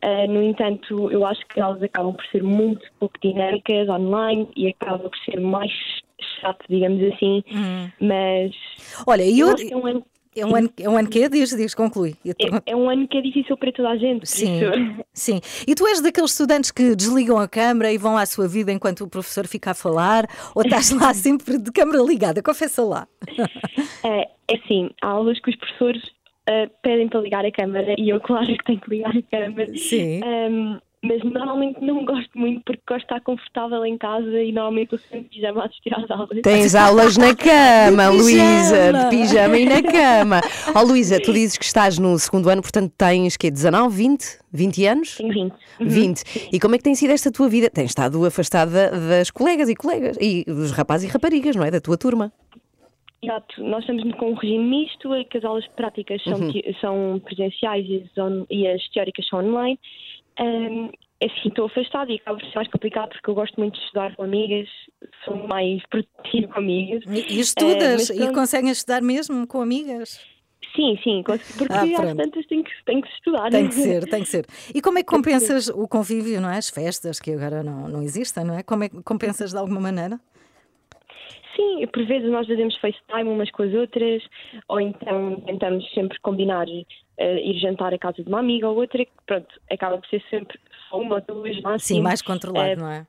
Eh, 0.00 0.26
no 0.28 0.42
entanto, 0.42 1.10
eu 1.10 1.26
acho 1.26 1.44
que 1.48 1.60
elas 1.60 1.82
acabam 1.82 2.14
por 2.14 2.24
ser 2.26 2.42
muito 2.42 2.86
pouco 3.00 3.18
dinâmicas 3.20 3.88
online 3.88 4.48
e 4.56 4.68
acaba 4.68 4.98
por 4.98 5.18
ser 5.24 5.40
mais 5.40 5.72
chato, 6.40 6.64
digamos 6.68 7.02
assim. 7.12 7.42
Mas 8.00 8.52
Olha, 9.06 9.22
eu 9.22 9.48
eu, 9.48 9.56
que 9.56 9.74
é 10.40 10.46
um 10.46 10.54
ano, 10.56 10.70
é 10.78 10.88
um 10.88 10.96
ano, 10.96 11.08
um 11.08 11.10
que 11.10 11.22
é? 11.22 11.28
Diz, 11.28 11.50
diz, 11.50 11.74
conclui. 11.74 12.14
É, 12.26 12.72
é 12.72 12.76
um 12.76 12.88
ano 12.88 13.06
que 13.08 13.18
é 13.18 13.20
difícil 13.20 13.56
para 13.56 13.72
toda 13.72 13.90
a 13.90 13.96
gente. 13.96 14.28
Sim, 14.28 14.58
isso- 14.60 15.04
sim. 15.12 15.40
E 15.66 15.74
tu 15.74 15.86
és 15.86 16.00
daqueles 16.00 16.30
estudantes 16.30 16.70
que 16.70 16.94
desligam 16.94 17.38
a 17.38 17.48
câmara 17.48 17.92
e 17.92 17.98
vão 17.98 18.16
à 18.16 18.24
sua 18.26 18.46
vida 18.48 18.72
enquanto 18.72 19.02
o 19.02 19.08
professor 19.08 19.46
fica 19.46 19.70
a 19.70 19.74
falar? 19.74 20.26
Ou 20.54 20.62
estás 20.62 20.90
lá 20.90 21.12
sempre 21.14 21.58
de 21.58 21.70
câmara 21.72 22.02
ligada? 22.02 22.42
Confessa 22.42 22.82
lá. 22.82 23.06
É, 24.04 24.28
é 24.48 24.56
assim, 24.56 24.90
há 25.02 25.08
aulas 25.08 25.40
que 25.40 25.50
os 25.50 25.56
professores 25.56 26.02
ah, 26.48 26.68
pedem 26.82 27.08
para 27.08 27.20
ligar 27.20 27.44
a 27.44 27.52
câmara 27.52 27.94
e 27.98 28.08
eu, 28.08 28.20
claro 28.20 28.46
que 28.46 28.64
tenho 28.64 28.80
que 28.80 28.90
ligar 28.90 29.14
a 29.16 29.22
câmara. 29.22 29.76
Sim. 29.76 30.20
Ahm, 30.24 30.78
mas 31.02 31.22
normalmente 31.22 31.80
não 31.80 32.04
gosto 32.04 32.36
muito 32.36 32.60
porque 32.64 32.82
gosto 32.88 32.98
de 33.00 33.04
estar 33.04 33.20
confortável 33.20 33.84
em 33.86 33.96
casa 33.96 34.42
e 34.42 34.50
normalmente 34.50 34.94
estou 34.94 34.98
sempre 35.10 35.28
pijama 35.28 35.62
a 35.62 35.66
assistir 35.66 35.94
às 35.94 36.10
aulas. 36.10 36.40
Tens 36.42 36.74
aulas 36.74 37.16
na 37.16 37.34
cama, 37.36 38.08
Luísa, 38.08 38.92
de 38.92 39.10
pijama 39.10 39.58
e 39.58 39.64
na 39.64 39.80
cama. 39.82 40.40
Ó, 40.74 40.82
Luísa, 40.82 41.20
tu 41.22 41.32
dizes 41.32 41.56
que 41.56 41.64
estás 41.64 41.98
no 41.98 42.18
segundo 42.18 42.48
ano, 42.48 42.62
portanto 42.62 42.92
tens 42.98 43.36
que 43.36 43.50
19, 43.50 43.96
20? 43.96 44.38
20 44.52 44.86
anos? 44.86 45.16
Tenho 45.16 45.32
20. 45.32 45.54
20. 45.80 46.48
E 46.52 46.58
como 46.58 46.74
é 46.74 46.78
que 46.78 46.84
tem 46.84 46.94
sido 46.94 47.12
esta 47.12 47.30
tua 47.30 47.48
vida? 47.48 47.70
Tens 47.70 47.90
estado 47.90 48.24
afastada 48.24 48.90
das 48.90 49.30
colegas 49.30 49.68
e 49.68 49.76
colegas, 49.76 50.16
e 50.20 50.44
dos 50.46 50.72
rapazes 50.72 51.08
e 51.08 51.12
raparigas, 51.12 51.54
não 51.54 51.64
é? 51.64 51.70
Da 51.70 51.80
tua 51.80 51.96
turma. 51.96 52.32
Exato, 53.20 53.62
nós 53.64 53.80
estamos 53.80 54.14
com 54.14 54.30
um 54.30 54.34
regime 54.34 54.64
misto 54.64 55.12
em 55.12 55.24
que 55.24 55.38
as 55.38 55.44
aulas 55.44 55.66
práticas 55.76 56.22
são, 56.22 56.38
Uhum. 56.38 56.52
são 56.80 57.20
presenciais 57.24 57.84
e 57.88 58.04
as, 58.04 58.18
on- 58.24 58.46
e 58.48 58.64
as 58.66 58.80
teóricas 58.90 59.26
são 59.28 59.40
online. 59.44 59.78
Assim, 60.38 61.48
estou 61.48 61.66
afastada 61.66 62.12
e 62.12 62.16
acaba 62.16 62.38
por 62.38 62.46
ser 62.46 62.54
mais 62.54 62.68
complicado 62.68 63.08
porque 63.10 63.28
eu 63.28 63.34
gosto 63.34 63.58
muito 63.58 63.74
de 63.74 63.84
estudar 63.84 64.14
com 64.14 64.22
amigas, 64.22 64.68
sou 65.24 65.36
mais 65.48 65.82
produtiva 65.86 66.52
com 66.52 66.60
amigas. 66.60 67.02
E, 67.06 67.34
e 67.34 67.40
estudas? 67.40 68.10
e 68.10 68.18
pronto. 68.18 68.34
conseguem 68.34 68.70
estudar 68.70 69.02
mesmo 69.02 69.44
com 69.46 69.60
amigas? 69.60 70.20
Sim, 70.76 70.96
sim, 71.02 71.22
porque 71.24 71.42
Ah, 71.70 71.82
às 71.82 72.14
tantas 72.14 72.46
tem 72.46 72.62
que, 72.62 72.70
tem 72.84 73.00
que 73.00 73.08
estudar. 73.08 73.50
Tem 73.50 73.68
que 73.68 73.74
ser, 73.74 74.08
tem 74.08 74.22
que 74.22 74.28
ser. 74.28 74.46
E 74.72 74.80
como 74.80 74.98
é 74.98 75.02
que 75.02 75.08
compensas 75.08 75.68
o 75.68 75.88
convívio, 75.88 76.40
não 76.40 76.50
é? 76.50 76.58
As 76.58 76.68
festas 76.68 77.18
que 77.18 77.32
agora 77.32 77.64
não, 77.64 77.88
não 77.88 78.02
existem, 78.02 78.44
não 78.44 78.56
é? 78.56 78.62
Como 78.62 78.84
é 78.84 78.88
que 78.88 79.02
compensas 79.02 79.50
de 79.50 79.58
alguma 79.58 79.80
maneira? 79.80 80.20
Sim, 81.56 81.84
por 81.92 82.06
vezes 82.06 82.30
nós 82.30 82.46
fazemos 82.46 82.76
FaceTime 82.76 83.28
umas 83.28 83.50
com 83.50 83.64
as 83.64 83.74
outras, 83.74 84.22
ou 84.68 84.80
então 84.80 85.40
tentamos 85.46 85.84
sempre 85.92 86.16
combinar 86.20 86.68
eh, 87.18 87.40
ir 87.50 87.58
jantar 87.60 87.92
à 87.92 87.98
casa 87.98 88.22
de 88.22 88.28
uma 88.28 88.38
amiga 88.40 88.68
ou 88.68 88.76
outra, 88.76 89.04
que 89.04 89.10
pronto, 89.26 89.48
acaba 89.70 89.98
por 89.98 90.06
ser 90.08 90.22
sempre 90.30 90.58
só 90.88 90.98
uma 91.00 91.16
ou 91.16 91.20
duas 91.20 91.60
máximo. 91.60 91.96
Sim, 91.98 92.02
mais 92.02 92.22
controlado, 92.22 92.70
Eh, 92.70 92.76
não 92.76 92.88
é? 92.90 93.06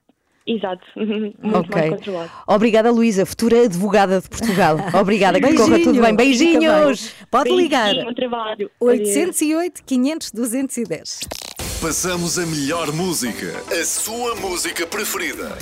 Exato, 0.48 0.84
muito 0.96 1.38
ok. 1.46 1.70
mais 1.76 1.90
controlado. 1.92 2.32
Obrigada, 2.48 2.92
Luísa, 2.92 3.24
futura 3.26 3.66
advogada 3.66 4.20
de 4.20 4.28
Portugal. 4.30 4.78
Obrigada, 5.00 5.40
que 5.40 5.54
corra 5.56 5.80
tudo 5.80 6.02
bem. 6.02 6.16
Beijinhos! 6.16 7.14
Pode 7.30 7.52
ligar. 7.52 7.94
Beijinho, 7.94 8.16
trabalho. 8.16 8.72
808 8.80 9.84
500 9.86 10.32
210. 10.32 11.20
Passamos 11.82 12.40
a 12.40 12.46
melhor 12.48 12.92
música, 12.92 13.62
a 13.72 13.86
sua 13.86 14.36
música 14.36 14.88
preferida. 14.88 15.58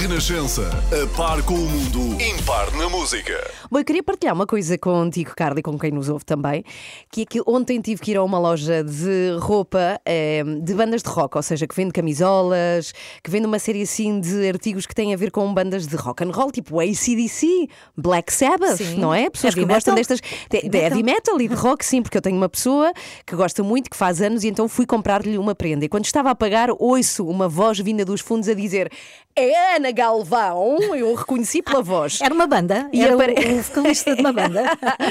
Renascença, 0.00 0.68
a 0.90 1.16
par 1.16 1.42
com 1.44 1.54
o 1.54 1.68
mundo, 1.68 2.20
impar 2.22 2.70
na 2.76 2.88
música. 2.88 3.38
Bom, 3.70 3.78
eu 3.78 3.84
queria 3.84 4.02
partilhar 4.02 4.34
uma 4.34 4.46
coisa 4.46 4.78
contigo, 4.78 5.32
Carla, 5.36 5.58
e 5.58 5.62
com 5.62 5.78
quem 5.78 5.90
nos 5.90 6.08
ouve 6.08 6.24
também, 6.24 6.64
que 7.10 7.22
é 7.22 7.24
que 7.24 7.40
ontem 7.46 7.80
tive 7.80 8.00
que 8.00 8.12
ir 8.12 8.16
a 8.16 8.22
uma 8.22 8.38
loja 8.38 8.84
de 8.84 9.36
roupa 9.40 10.00
eh, 10.04 10.42
de 10.62 10.74
bandas 10.74 11.02
de 11.02 11.08
rock, 11.08 11.36
ou 11.36 11.42
seja, 11.42 11.66
que 11.66 11.74
vende 11.74 11.92
camisolas, 11.92 12.92
que 13.22 13.30
vende 13.30 13.46
uma 13.46 13.58
série 13.58 13.82
assim 13.82 14.20
de 14.20 14.48
artigos 14.48 14.86
que 14.86 14.94
têm 14.94 15.12
a 15.12 15.16
ver 15.16 15.30
com 15.30 15.52
bandas 15.52 15.86
de 15.86 15.96
rock 15.96 16.24
and 16.24 16.30
roll, 16.30 16.50
tipo 16.52 16.80
ACDC, 16.80 17.68
Black 17.96 18.32
Sabbath, 18.32 18.76
Sim. 18.76 18.98
não 18.98 19.12
é? 19.12 19.28
Pessoas 19.30 19.54
Heavy 19.56 19.66
que 19.66 19.74
gostam 19.74 19.94
metal. 19.94 20.16
destas. 20.16 20.20
De, 20.50 20.68
de 20.68 20.78
heavy 20.78 21.02
metal 21.02 21.40
e 21.40 21.48
de 21.48 21.54
rock, 21.54 21.84
sim, 21.84 22.02
porque 22.02 22.16
eu 22.16 22.22
tenho 22.22 22.36
uma 22.36 22.48
pessoa 22.48 22.92
que 23.24 23.34
gosta 23.34 23.62
muito, 23.62 23.90
que 23.90 23.96
faz 23.96 24.20
anos, 24.22 24.44
e 24.44 24.48
então 24.48 24.68
fui 24.68 24.86
comprar-lhe 24.86 25.36
uma 25.38 25.54
prenda. 25.54 25.84
E 25.84 25.88
quando 25.88 26.04
estava 26.04 26.30
a 26.30 26.34
pagar, 26.34 26.68
ouço 26.78 27.26
uma 27.26 27.48
voz 27.48 27.78
vinda 27.78 28.04
dos 28.04 28.20
fundos 28.20 28.48
a 28.48 28.54
dizer: 28.54 28.90
É 29.34 29.76
Ana 29.76 29.90
Galvão! 29.90 30.78
Eu 30.94 31.14
reconheci 31.14 31.62
pela 31.62 31.82
voz. 31.82 32.20
Era 32.20 32.34
uma 32.34 32.46
banda? 32.46 32.88
E 32.92 33.00
Era 33.02 33.16
vocalista 33.62 34.14
de 34.14 34.20
uma 34.20 34.32
banda? 34.32 34.62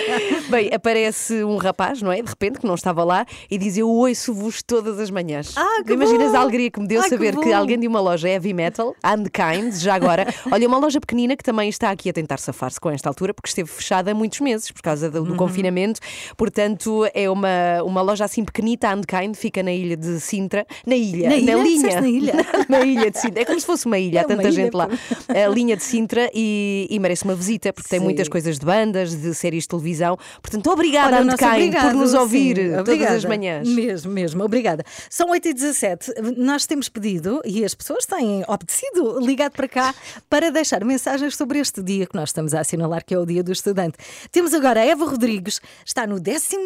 Bem, 0.50 0.70
aparece 0.74 1.44
um 1.44 1.58
rapaz, 1.58 2.02
não 2.02 2.12
é? 2.12 2.22
De 2.22 2.30
repente, 2.30 2.60
que 2.60 2.66
não 2.68 2.76
estava 2.76 3.04
lá, 3.04 3.26
e 3.50 3.58
diz: 3.58 3.78
Eu 3.78 3.90
ouço-vos 3.90 4.62
todas 4.64 5.00
as 5.00 5.10
manhãs. 5.10 5.54
Ah, 5.58 5.84
que 5.86 5.94
Imaginas 5.94 6.32
bom! 6.32 6.38
a 6.38 6.42
alegria 6.42 6.70
que 6.72 6.80
me 6.80 6.88
deu 6.88 7.00
Ai, 7.00 7.04
que 7.06 7.10
saber 7.10 7.36
que, 7.38 7.50
bom! 7.50 7.56
alguém 7.56 7.80
de 7.80 7.88
uma 7.88 8.00
loja 8.00 8.28
heavy 8.30 8.54
metal, 8.54 8.96
Unkind, 9.06 9.74
já 9.76 9.96
agora, 9.96 10.28
olha, 10.52 10.68
uma 10.68 10.78
loja 10.78 11.00
pequenina 11.00 11.36
que 11.36 11.44
também 11.44 11.70
está 11.70 11.90
aqui 11.92 12.10
a 12.10 12.14
tentar 12.14 12.38
safar-se 12.38 12.80
com 12.80 12.90
esta 12.90 13.10
altura, 13.10 13.34
porque 13.34 13.48
esteve 13.50 13.70
fechada 13.70 14.12
há 14.12 14.14
muitos 14.14 14.40
meses 14.40 14.72
por 14.72 14.82
causa 14.82 15.10
do, 15.10 15.24
do 15.24 15.32
Uhum. 15.32 15.38
confinamento. 15.38 16.00
Portanto, 16.38 17.08
é 17.14 17.30
uma, 17.30 17.82
uma 17.84 18.02
loja 18.02 18.26
assim 18.26 18.44
pequenita, 18.44 18.94
Unkind, 18.96 19.36
fica 19.36 19.62
na 19.64 19.72
ilha 19.72 19.98
de 19.98 20.20
Sintra. 20.20 20.66
Na 20.86 20.96
ilha, 20.96 21.30
Na 21.30 21.36
ilha? 21.36 21.56
linha. 21.56 22.02
Na 22.02 22.08
ilha? 22.08 22.34
na 22.70 22.80
ilha 22.82 23.12
de 23.12 23.20
Sintra. 23.20 23.42
É 23.42 23.46
como 23.46 23.60
se 23.60 23.66
fosse 23.66 23.86
uma 23.86 23.98
ilha, 23.98 24.20
É 24.20 24.22
há 24.22 24.24
tanta 24.26 24.44
ilha, 24.44 24.52
gente 24.52 24.74
lá. 24.74 24.88
A 25.30 25.48
linha 25.50 25.76
de 25.76 25.84
Sintra 25.84 26.30
e, 26.34 26.88
e 26.90 27.00
merece 27.00 27.24
uma 27.24 27.36
visita, 27.36 27.72
porque 27.74 27.90
tem 27.90 28.00
Sim. 28.00 28.06
muitas 28.06 28.28
coisas 28.28 28.35
de 28.44 28.66
bandas, 28.66 29.16
de 29.16 29.34
séries 29.34 29.64
de 29.64 29.70
televisão. 29.70 30.18
Portanto, 30.42 30.70
obrigada, 30.70 31.22
obrigado, 31.22 31.92
por 31.92 31.94
nos 31.94 32.12
sim, 32.12 32.18
ouvir 32.18 32.56
todas 32.56 32.80
obrigada. 32.80 33.16
as 33.16 33.26
manhãs. 33.26 33.68
Mesmo, 33.68 34.12
mesmo, 34.12 34.44
obrigada. 34.44 34.84
São 35.10 35.30
8h17. 35.30 36.36
Nós 36.38 36.66
temos 36.66 36.90
pedido, 36.90 37.42
e 37.46 37.64
as 37.64 37.74
pessoas 37.74 38.06
têm 38.06 38.44
obedecido, 38.48 39.20
ligado 39.20 39.54
para 39.54 39.68
cá 39.68 39.96
para 40.30 40.52
deixar 40.52 40.84
mensagens 40.84 41.36
sobre 41.36 41.60
este 41.60 41.82
dia 41.82 42.06
que 42.06 42.16
nós 42.16 42.30
estamos 42.30 42.54
a 42.54 42.60
assinalar, 42.60 43.06
que 43.06 43.14
é 43.14 43.18
o 43.18 43.26
Dia 43.26 43.42
do 43.42 43.52
Estudante. 43.52 43.98
Temos 44.32 44.54
agora 44.54 44.82
a 44.82 44.86
Eva 44.86 45.06
Rodrigues, 45.06 45.62
está 45.86 46.06
no 46.06 46.20
12 46.20 46.58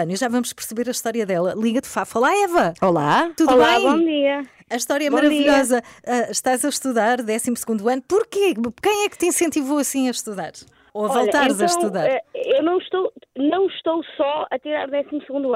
ano 0.00 0.12
e 0.12 0.16
já 0.16 0.28
vamos 0.28 0.52
perceber 0.52 0.88
a 0.88 0.90
história 0.90 1.24
dela. 1.24 1.54
Liga 1.56 1.80
de 1.80 1.88
Faf. 1.88 2.16
Olá, 2.16 2.34
Eva! 2.36 2.74
Olá. 2.80 3.30
Tudo 3.36 3.52
Olá, 3.52 3.76
bem? 3.76 3.86
bom 3.86 3.98
dia. 3.98 4.46
A 4.72 4.76
história 4.76 5.06
é 5.06 5.10
Bom 5.10 5.16
maravilhosa. 5.16 5.82
Ah, 6.06 6.30
estás 6.30 6.64
a 6.64 6.68
estudar 6.70 7.22
12 7.22 7.52
ano. 7.90 8.02
Porquê? 8.08 8.54
Quem 8.82 9.04
é 9.04 9.08
que 9.08 9.18
te 9.18 9.26
incentivou 9.26 9.76
assim 9.76 10.08
a 10.08 10.10
estudar? 10.10 10.52
Ou 10.94 11.06
a 11.06 11.08
voltares 11.08 11.56
Olha, 11.56 11.62
a 11.62 11.66
então, 11.66 11.66
estudar? 11.66 12.06
eh, 12.06 12.22
Eu 12.34 12.62
não 12.62 12.78
estou, 12.78 13.12
não 13.36 13.66
estou 13.66 14.02
só 14.16 14.46
a 14.50 14.58
tirar 14.58 14.88
12 14.88 15.06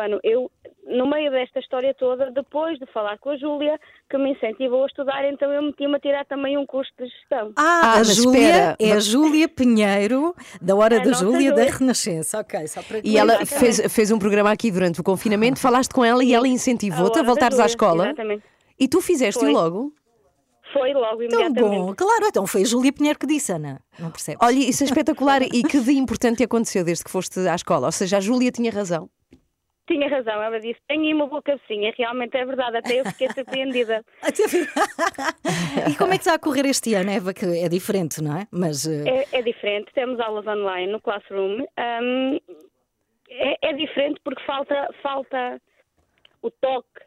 ano. 0.02 0.18
Eu 0.22 0.50
no 0.86 1.06
meio 1.10 1.30
desta 1.32 1.58
história 1.58 1.92
toda, 1.94 2.30
depois 2.30 2.78
de 2.78 2.86
falar 2.86 3.18
com 3.18 3.30
a 3.30 3.36
Júlia, 3.36 3.78
que 4.08 4.16
me 4.16 4.30
incentivou 4.30 4.84
a 4.84 4.86
estudar, 4.86 5.28
então 5.28 5.52
eu 5.52 5.60
meti-me 5.62 5.96
a 5.96 5.98
tirar 5.98 6.24
também 6.26 6.56
um 6.56 6.64
curso 6.64 6.90
de 6.98 7.06
gestão. 7.06 7.52
Ah, 7.56 7.80
Ah, 7.82 7.92
a 7.94 7.98
mas 7.98 8.14
Júlia 8.14 8.40
espera, 8.40 8.76
é 8.78 8.92
a 8.92 9.00
Júlia 9.00 9.48
Pinheiro, 9.48 10.34
da 10.62 10.76
Hora 10.76 10.96
A 10.96 10.98
da 11.00 11.06
nossa 11.10 11.24
Júlia 11.24 11.50
da 11.52 11.62
Júlia. 11.64 11.78
Renascença. 11.78 12.38
Ok, 12.40 12.66
só 12.68 12.82
para 12.82 13.00
E 13.04 13.18
ela 13.18 13.44
fez, 13.44 13.80
fez 13.92 14.10
um 14.12 14.18
programa 14.18 14.50
aqui 14.52 14.70
durante 14.70 15.00
o 15.00 15.04
confinamento, 15.04 15.58
falaste 15.60 15.92
com 15.92 16.04
ela 16.04 16.22
e 16.24 16.32
ela 16.32 16.46
incentivou-te 16.46 17.18
a 17.18 17.22
da 17.22 17.26
voltares 17.26 17.58
à 17.58 17.62
Júlia, 17.62 17.70
escola. 17.72 18.04
Exatamente. 18.06 18.44
E 18.78 18.86
tu 18.88 19.00
fizeste-o 19.00 19.44
Foi. 19.44 19.52
logo? 19.52 19.92
Foi 20.78 20.92
logo, 20.92 21.16
Tão 21.28 21.40
imediatamente. 21.40 21.78
bom, 21.78 21.94
claro, 21.94 22.26
então 22.26 22.46
foi 22.46 22.62
a 22.62 22.64
Júlia 22.64 22.92
Pinheiro 22.92 23.18
que 23.18 23.26
disse, 23.26 23.52
Ana. 23.52 23.80
Não 23.98 24.10
percebes? 24.10 24.40
Olha, 24.42 24.58
isso 24.58 24.82
é 24.82 24.86
espetacular. 24.86 25.42
e 25.42 25.62
que 25.62 25.80
de 25.80 25.92
importante 25.92 26.42
aconteceu 26.42 26.84
desde 26.84 27.04
que 27.04 27.10
foste 27.10 27.40
à 27.48 27.54
escola? 27.54 27.86
Ou 27.86 27.92
seja, 27.92 28.18
a 28.18 28.20
Júlia 28.20 28.50
tinha 28.50 28.70
razão. 28.70 29.08
Tinha 29.88 30.08
razão, 30.08 30.42
ela 30.42 30.58
disse, 30.58 30.80
tenho 30.88 31.02
aí 31.04 31.14
uma 31.14 31.28
boa 31.28 31.40
cabecinha, 31.40 31.94
realmente 31.96 32.36
é 32.36 32.44
verdade, 32.44 32.76
até 32.78 32.98
eu 33.00 33.04
fiquei 33.04 33.28
surpreendida. 33.30 34.04
e 35.88 35.94
como 35.94 36.12
é 36.12 36.16
que 36.16 36.22
está 36.22 36.34
a 36.34 36.38
correr 36.40 36.66
este 36.66 36.92
ano, 36.94 37.08
Eva? 37.10 37.32
Que 37.32 37.44
é 37.46 37.68
diferente, 37.68 38.20
não 38.20 38.36
é? 38.36 38.48
Mas 38.50 38.84
eh, 38.86 39.04
É, 39.32 39.38
é 39.38 39.42
diferente, 39.42 39.92
temos 39.94 40.18
aulas 40.18 40.44
online 40.46 40.90
no 40.90 41.00
Classroom. 41.00 41.60
Hum, 41.78 42.40
é, 43.30 43.68
é 43.68 43.72
diferente 43.74 44.20
porque 44.24 44.42
falta, 44.44 44.88
falta 45.02 45.60
o 46.42 46.50
toque, 46.50 47.00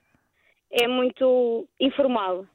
é 0.71 0.87
muito 0.87 1.67
informal. 1.81 2.45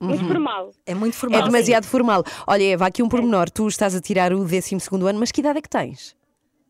Muito 0.00 0.24
formal. 0.26 0.70
é 0.86 0.94
muito 0.94 1.14
É 1.14 1.16
formal. 1.18 1.42
demasiado 1.44 1.84
formal. 1.84 2.24
Olha, 2.46 2.64
Eva, 2.72 2.86
aqui 2.86 3.02
um 3.02 3.08
pormenor. 3.08 3.50
Tu 3.50 3.66
estás 3.68 3.94
a 3.94 4.00
tirar 4.00 4.32
o 4.32 4.38
12 4.38 4.76
ano, 5.06 5.18
mas 5.18 5.30
que 5.30 5.40
idade 5.40 5.58
é 5.58 5.62
que 5.62 5.68
tens? 5.68 6.16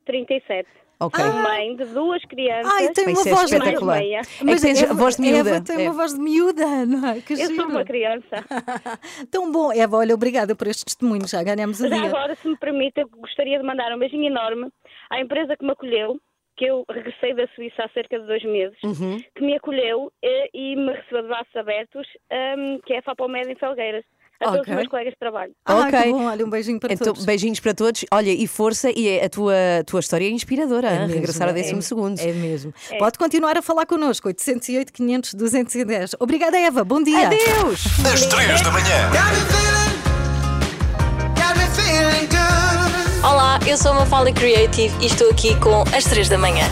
37. 0.06 0.68
Ok. 1.02 1.18
Sou 1.24 1.32
mãe 1.32 1.76
de 1.76 1.84
duas 1.86 2.22
crianças. 2.26 2.70
Ai, 2.74 2.88
tem 2.92 3.06
uma 3.08 3.20
é 3.22 3.34
voz 3.34 3.50
espetacular. 3.50 3.98
meia. 4.00 4.18
É 4.18 4.54
que 4.54 4.60
tens 4.60 4.82
a 4.82 4.92
voz 4.92 5.16
de 5.16 5.22
miúda. 5.22 5.50
Eva 5.50 5.60
tem 5.62 5.76
É. 5.76 5.88
uma 5.88 5.94
voz 5.96 6.12
de 6.12 6.20
miúda, 6.20 6.84
não 6.86 7.08
é? 7.08 7.20
Que 7.22 7.32
Eu 7.32 7.36
giro. 7.38 7.54
sou 7.56 7.64
uma 7.68 7.84
criança. 7.84 8.26
Tão 9.30 9.50
bom. 9.50 9.72
Eva, 9.72 9.96
olha, 9.96 10.14
obrigada 10.14 10.54
por 10.54 10.66
este 10.66 10.84
testemunho, 10.84 11.26
já 11.26 11.42
ganhamos 11.42 11.80
o 11.80 11.88
Já 11.88 11.96
dia. 11.96 12.06
agora, 12.06 12.34
se 12.36 12.46
me 12.46 12.56
permite, 12.58 13.00
eu 13.00 13.08
gostaria 13.08 13.58
de 13.58 13.64
mandar 13.64 13.94
um 13.94 13.98
beijinho 13.98 14.26
enorme 14.26 14.68
à 15.08 15.18
empresa 15.20 15.56
que 15.56 15.64
me 15.64 15.72
acolheu, 15.72 16.20
que 16.60 16.66
eu 16.66 16.84
regressei 16.90 17.32
da 17.34 17.46
Suíça 17.54 17.84
há 17.84 17.88
cerca 17.88 18.20
de 18.20 18.26
dois 18.26 18.44
meses, 18.44 18.76
Uhum. 18.84 19.16
que 19.34 19.42
me 19.42 19.56
acolheu 19.56 20.12
eh, 20.22 20.50
e 20.52 20.76
me 20.76 20.92
recebeu 20.92 21.22
de 21.22 21.28
braços 21.28 21.56
abertos, 21.56 22.06
hum, 22.30 22.78
que 22.84 22.92
é 22.92 22.98
a 22.98 23.02
Fapomed 23.02 23.50
em 23.50 23.56
Felgueiras. 23.56 24.04
A 24.42 24.44
todos 24.46 24.60
Ok. 24.60 24.72
os 24.72 24.76
meus 24.76 24.88
colegas 24.88 25.12
de 25.12 25.18
trabalho. 25.18 25.52
Ah, 25.66 25.80
Ok. 25.80 26.02
que 26.02 26.10
bom, 26.12 26.24
olha, 26.26 26.46
um 26.46 26.50
beijinho 26.50 26.80
para 26.80 26.92
Então, 26.94 27.08
todos. 27.08 27.24
beijinhos 27.26 27.60
para 27.60 27.74
todos. 27.74 28.04
Olha, 28.10 28.30
e 28.30 28.46
força, 28.46 28.90
e 28.94 29.20
a 29.20 29.28
tua, 29.28 29.54
a 29.80 29.84
tua 29.84 30.00
história 30.00 30.24
é 30.26 30.30
inspiradora. 30.30 30.88
É 30.88 30.98
mesmo, 31.00 31.14
Regressar 31.14 31.46
ao 31.48 31.54
é- 31.54 31.56
décimo 31.58 31.82
segundo. 31.82 32.18
É 32.20 32.32
mesmo. 32.32 32.72
Pode 32.98 33.18
continuar 33.18 33.56
a 33.58 33.62
falar 33.62 33.84
connosco, 33.86 34.28
808 34.28 34.92
500 34.94 35.34
210. 35.34 36.14
Obrigada, 36.18 36.58
Eva. 36.58 36.84
Bom 36.84 37.02
dia. 37.02 37.26
Adeus! 37.26 37.84
Às 38.12 38.26
três 38.26 38.62
da 38.62 38.70
manhã. 38.70 39.10
Olá, 43.22 43.60
eu 43.66 43.76
sou 43.76 43.92
a 43.92 43.96
Mafalda 43.96 44.32
Creative 44.32 44.94
e 44.98 45.04
estou 45.04 45.28
aqui 45.28 45.54
com 45.60 45.82
as 45.94 46.04
3 46.04 46.30
da 46.30 46.38
manhã. 46.38 46.64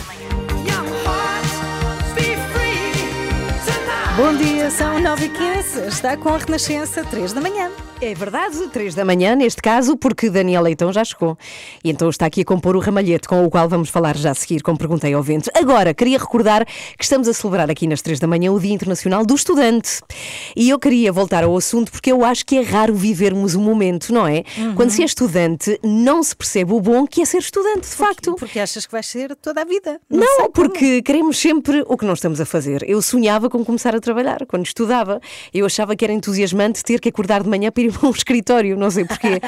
Bom 4.18 4.34
dia, 4.34 4.68
são 4.68 4.98
9 4.98 5.26
h 5.26 5.62
15 5.62 5.86
Está 5.86 6.16
com 6.16 6.30
a 6.30 6.38
Renascença, 6.38 7.04
3 7.04 7.32
da 7.32 7.40
manhã. 7.40 7.70
É 8.00 8.14
verdade, 8.14 8.56
três 8.68 8.94
da 8.94 9.04
manhã, 9.04 9.34
neste 9.34 9.60
caso, 9.60 9.96
porque 9.96 10.30
Daniel 10.30 10.62
Leitão 10.62 10.92
já 10.92 11.02
chegou. 11.02 11.36
E 11.82 11.90
então 11.90 12.08
está 12.08 12.26
aqui 12.26 12.42
a 12.42 12.44
compor 12.44 12.76
o 12.76 12.78
ramalhete, 12.78 13.26
com 13.26 13.44
o 13.44 13.50
qual 13.50 13.68
vamos 13.68 13.88
falar 13.88 14.16
já 14.16 14.30
a 14.30 14.34
seguir, 14.34 14.62
como 14.62 14.78
perguntei 14.78 15.12
ao 15.14 15.22
vento. 15.22 15.50
Agora, 15.52 15.92
queria 15.92 16.16
recordar 16.16 16.64
que 16.64 17.02
estamos 17.02 17.26
a 17.26 17.32
celebrar 17.32 17.68
aqui 17.68 17.88
nas 17.88 18.00
três 18.00 18.20
da 18.20 18.28
manhã 18.28 18.52
o 18.52 18.60
Dia 18.60 18.72
Internacional 18.72 19.26
do 19.26 19.34
Estudante. 19.34 20.00
E 20.54 20.70
eu 20.70 20.78
queria 20.78 21.10
voltar 21.10 21.42
ao 21.42 21.56
assunto 21.56 21.90
porque 21.90 22.12
eu 22.12 22.24
acho 22.24 22.46
que 22.46 22.58
é 22.58 22.62
raro 22.62 22.94
vivermos 22.94 23.56
um 23.56 23.62
momento, 23.62 24.14
não 24.14 24.28
é? 24.28 24.44
Quando 24.76 24.90
se 24.90 25.02
é 25.02 25.04
estudante, 25.04 25.76
não 25.82 26.22
se 26.22 26.36
percebe 26.36 26.72
o 26.72 26.80
bom 26.80 27.04
que 27.04 27.20
é 27.20 27.24
ser 27.24 27.38
estudante, 27.38 27.80
de 27.80 27.96
facto. 27.96 28.36
Porque 28.36 28.60
achas 28.60 28.86
que 28.86 28.92
vais 28.92 29.06
ser 29.06 29.34
toda 29.34 29.62
a 29.62 29.64
vida. 29.64 30.00
Não, 30.08 30.36
como. 30.36 30.50
porque 30.50 31.02
queremos 31.02 31.36
sempre 31.36 31.82
o 31.88 31.96
que 31.96 32.06
não 32.06 32.14
estamos 32.14 32.40
a 32.40 32.46
fazer. 32.46 32.88
Eu 32.88 33.02
sonhava 33.02 33.50
com 33.50 33.64
começar 33.64 33.96
a 33.96 34.00
trabalhar 34.08 34.44
quando 34.46 34.64
estudava. 34.66 35.20
Eu 35.52 35.66
achava 35.66 35.94
que 35.94 36.04
era 36.04 36.12
entusiasmante 36.14 36.82
ter 36.82 36.98
que 37.00 37.08
acordar 37.08 37.42
de 37.42 37.48
manhã 37.48 37.70
para 37.70 37.82
ir 37.82 37.92
para 37.96 38.08
um 38.08 38.10
escritório, 38.10 38.76
não 38.76 38.90
sei 38.90 39.04
porquê. 39.04 39.40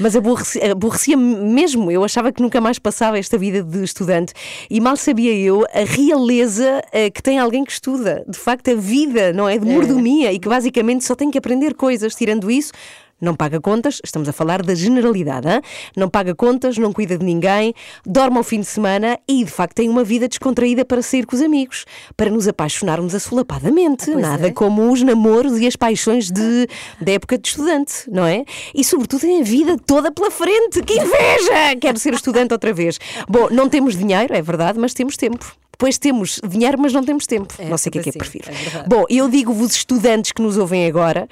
Mas 0.00 0.16
aborreci- 0.16 0.62
aborrecia 0.62 1.16
mesmo. 1.16 1.90
Eu 1.90 2.02
achava 2.04 2.32
que 2.32 2.40
nunca 2.42 2.60
mais 2.60 2.78
passava 2.78 3.18
esta 3.18 3.36
vida 3.36 3.62
de 3.62 3.82
estudante. 3.84 4.32
E 4.70 4.80
mal 4.80 4.96
sabia 4.96 5.34
eu 5.34 5.64
a 5.72 5.84
realeza 5.84 6.82
eh, 6.92 7.10
que 7.10 7.22
tem 7.22 7.38
alguém 7.38 7.64
que 7.64 7.72
estuda. 7.72 8.24
De 8.26 8.38
facto, 8.38 8.70
a 8.70 8.74
vida, 8.74 9.32
não 9.32 9.48
é? 9.48 9.58
De 9.58 9.66
mordomia 9.66 10.32
e 10.32 10.38
que 10.38 10.48
basicamente 10.48 11.04
só 11.04 11.14
tem 11.14 11.30
que 11.30 11.38
aprender 11.38 11.74
coisas. 11.74 12.14
Tirando 12.14 12.50
isso, 12.50 12.72
não 13.20 13.34
paga 13.34 13.60
contas, 13.60 14.00
estamos 14.04 14.28
a 14.28 14.32
falar 14.32 14.62
da 14.62 14.74
generalidade, 14.74 15.48
hã? 15.48 15.60
não 15.96 16.08
paga 16.08 16.34
contas, 16.34 16.76
não 16.76 16.92
cuida 16.92 17.16
de 17.16 17.24
ninguém, 17.24 17.74
dorme 18.04 18.36
ao 18.38 18.44
fim 18.44 18.60
de 18.60 18.66
semana 18.66 19.18
e 19.28 19.44
de 19.44 19.50
facto 19.50 19.74
tem 19.74 19.88
uma 19.88 20.04
vida 20.04 20.28
descontraída 20.28 20.84
para 20.84 21.00
sair 21.02 21.24
com 21.24 21.34
os 21.34 21.42
amigos, 21.42 21.84
para 22.16 22.30
nos 22.30 22.46
apaixonarmos 22.46 23.14
assolapadamente. 23.14 24.06
pois 24.06 24.18
Nada 24.18 24.48
é. 24.48 24.52
como 24.52 24.90
os 24.92 25.02
namoros 25.02 25.58
e 25.58 25.66
as 25.66 25.76
paixões 25.76 26.30
de, 26.30 26.68
da 27.00 27.12
época 27.12 27.38
de 27.38 27.48
estudante, 27.48 28.10
não 28.10 28.24
é? 28.24 28.44
E 28.74 28.84
sobretudo 28.84 29.20
tem 29.20 29.40
a 29.40 29.44
vida 29.44 29.76
toda 29.86 30.10
pela 30.10 30.30
frente. 30.30 30.82
Que 30.82 30.94
inveja! 30.94 31.76
Quero 31.80 31.98
ser 31.98 32.14
estudante 32.14 32.52
outra 32.52 32.72
vez. 32.72 32.98
Bom, 33.28 33.48
não 33.50 33.68
temos 33.68 33.96
dinheiro, 33.96 34.34
é 34.34 34.42
verdade, 34.42 34.78
mas 34.78 34.92
temos 34.92 35.16
tempo. 35.16 35.56
Depois 35.78 35.98
temos 35.98 36.40
dinheiro, 36.48 36.78
mas 36.80 36.92
não 36.92 37.04
temos 37.04 37.26
tempo. 37.26 37.52
É, 37.58 37.68
não 37.68 37.76
sei 37.76 37.90
o 37.90 37.92
que 37.92 37.98
é 37.98 38.02
que 38.02 38.08
é 38.08 38.12
que 38.12 38.18
assim, 38.22 38.30
prefiro. 38.38 38.50
é 38.50 38.54
verdade. 38.64 38.88
Bom, 38.88 39.04
eu 39.10 39.28
digo-vos, 39.28 39.72
estudantes 39.74 40.32
que 40.32 40.40
nos 40.40 40.56
ouvem 40.56 40.86
agora, 40.86 41.28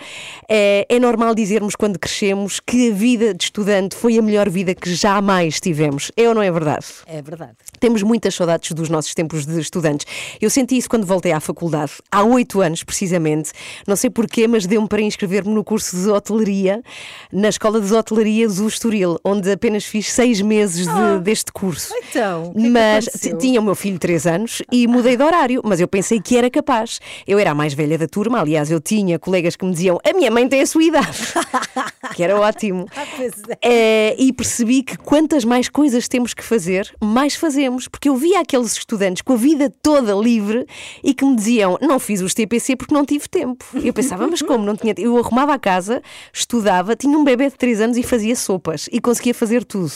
é, 0.48 0.86
é 0.88 0.98
normal 1.00 1.34
dizermos 1.34 1.74
quando 1.74 1.98
crescemos 1.98 2.60
que 2.60 2.90
a 2.90 2.94
vida 2.94 3.32
de 3.32 3.44
estudante 3.44 3.96
foi 3.96 4.18
a 4.18 4.22
melhor 4.22 4.50
vida 4.50 4.74
que 4.74 4.94
jamais 4.94 5.58
tivemos. 5.60 6.12
É 6.16 6.28
ou 6.28 6.34
não 6.34 6.42
é 6.42 6.50
verdade? 6.52 6.84
É 7.06 7.22
verdade. 7.22 7.52
Temos 7.80 8.02
muitas 8.02 8.34
saudades 8.34 8.72
dos 8.72 8.88
nossos 8.90 9.14
tempos 9.14 9.46
de 9.46 9.58
estudantes. 9.58 10.06
Eu 10.40 10.50
senti 10.50 10.76
isso 10.76 10.90
quando 10.90 11.06
voltei 11.06 11.32
à 11.32 11.40
faculdade, 11.40 11.92
há 12.12 12.22
oito 12.22 12.60
anos 12.60 12.82
precisamente. 12.82 13.50
Não 13.86 13.96
sei 13.96 14.10
porquê, 14.10 14.46
mas 14.46 14.66
deu-me 14.66 14.88
para 14.88 15.00
inscrever-me 15.00 15.54
no 15.54 15.64
curso 15.64 15.96
de 15.96 16.08
hotelaria, 16.10 16.82
na 17.32 17.48
Escola 17.48 17.80
de 17.80 17.92
Hotelaria 17.94 18.46
do 18.46 18.68
Estoril, 18.68 19.18
onde 19.24 19.50
apenas 19.50 19.84
fiz 19.84 20.12
seis 20.12 20.40
meses 20.42 20.86
de- 20.86 21.20
deste 21.22 21.50
curso. 21.50 21.94
Então, 21.96 22.52
que 22.52 22.58
é 22.58 22.62
que 22.62 22.68
mas 22.68 23.04
t- 23.06 23.36
tinha 23.38 23.58
o 23.60 23.64
meu 23.64 23.74
filho 23.74 23.98
três 23.98 24.26
anos 24.26 24.33
e 24.70 24.86
mudei 24.86 25.16
de 25.16 25.22
horário, 25.22 25.60
mas 25.64 25.80
eu 25.80 25.88
pensei 25.88 26.20
que 26.20 26.36
era 26.36 26.50
capaz. 26.50 27.00
Eu 27.26 27.38
era 27.38 27.50
a 27.50 27.54
mais 27.54 27.74
velha 27.74 27.96
da 27.96 28.06
turma, 28.06 28.40
aliás, 28.40 28.70
eu 28.70 28.80
tinha 28.80 29.18
colegas 29.18 29.56
que 29.56 29.64
me 29.64 29.72
diziam: 29.72 29.98
a 30.04 30.12
minha 30.12 30.30
mãe 30.30 30.48
tem 30.48 30.60
a 30.60 30.66
sua 30.66 30.82
idade, 30.82 31.18
que 32.14 32.22
era 32.22 32.38
ótimo. 32.38 32.86
Ah, 32.96 33.04
é. 33.62 33.84
Eh, 33.84 34.16
e 34.18 34.32
percebi 34.32 34.82
que 34.82 34.96
quantas 34.96 35.44
mais 35.44 35.68
coisas 35.68 36.08
temos 36.08 36.34
que 36.34 36.42
fazer, 36.42 36.92
mais 37.02 37.34
fazemos. 37.34 37.88
Porque 37.88 38.08
eu 38.08 38.16
via 38.16 38.40
aqueles 38.40 38.72
estudantes 38.72 39.22
com 39.22 39.32
a 39.34 39.36
vida 39.36 39.72
toda 39.82 40.14
livre 40.14 40.66
e 41.02 41.14
que 41.14 41.24
me 41.24 41.36
diziam: 41.36 41.78
não 41.80 41.98
fiz 41.98 42.20
os 42.20 42.34
TPC 42.34 42.76
porque 42.76 42.94
não 42.94 43.04
tive 43.04 43.28
tempo. 43.28 43.64
Eu 43.74 43.92
pensava, 43.92 44.26
mas 44.26 44.42
como 44.42 44.64
não 44.64 44.76
tinha 44.76 44.94
Eu 44.98 45.16
arrumava 45.18 45.54
a 45.54 45.58
casa, 45.58 46.02
estudava, 46.32 46.96
tinha 46.96 47.16
um 47.16 47.24
bebê 47.24 47.48
de 47.48 47.56
3 47.56 47.80
anos 47.80 47.96
e 47.96 48.02
fazia 48.02 48.34
sopas 48.36 48.88
e 48.92 49.00
conseguia 49.00 49.34
fazer 49.34 49.64
tudo. 49.64 49.92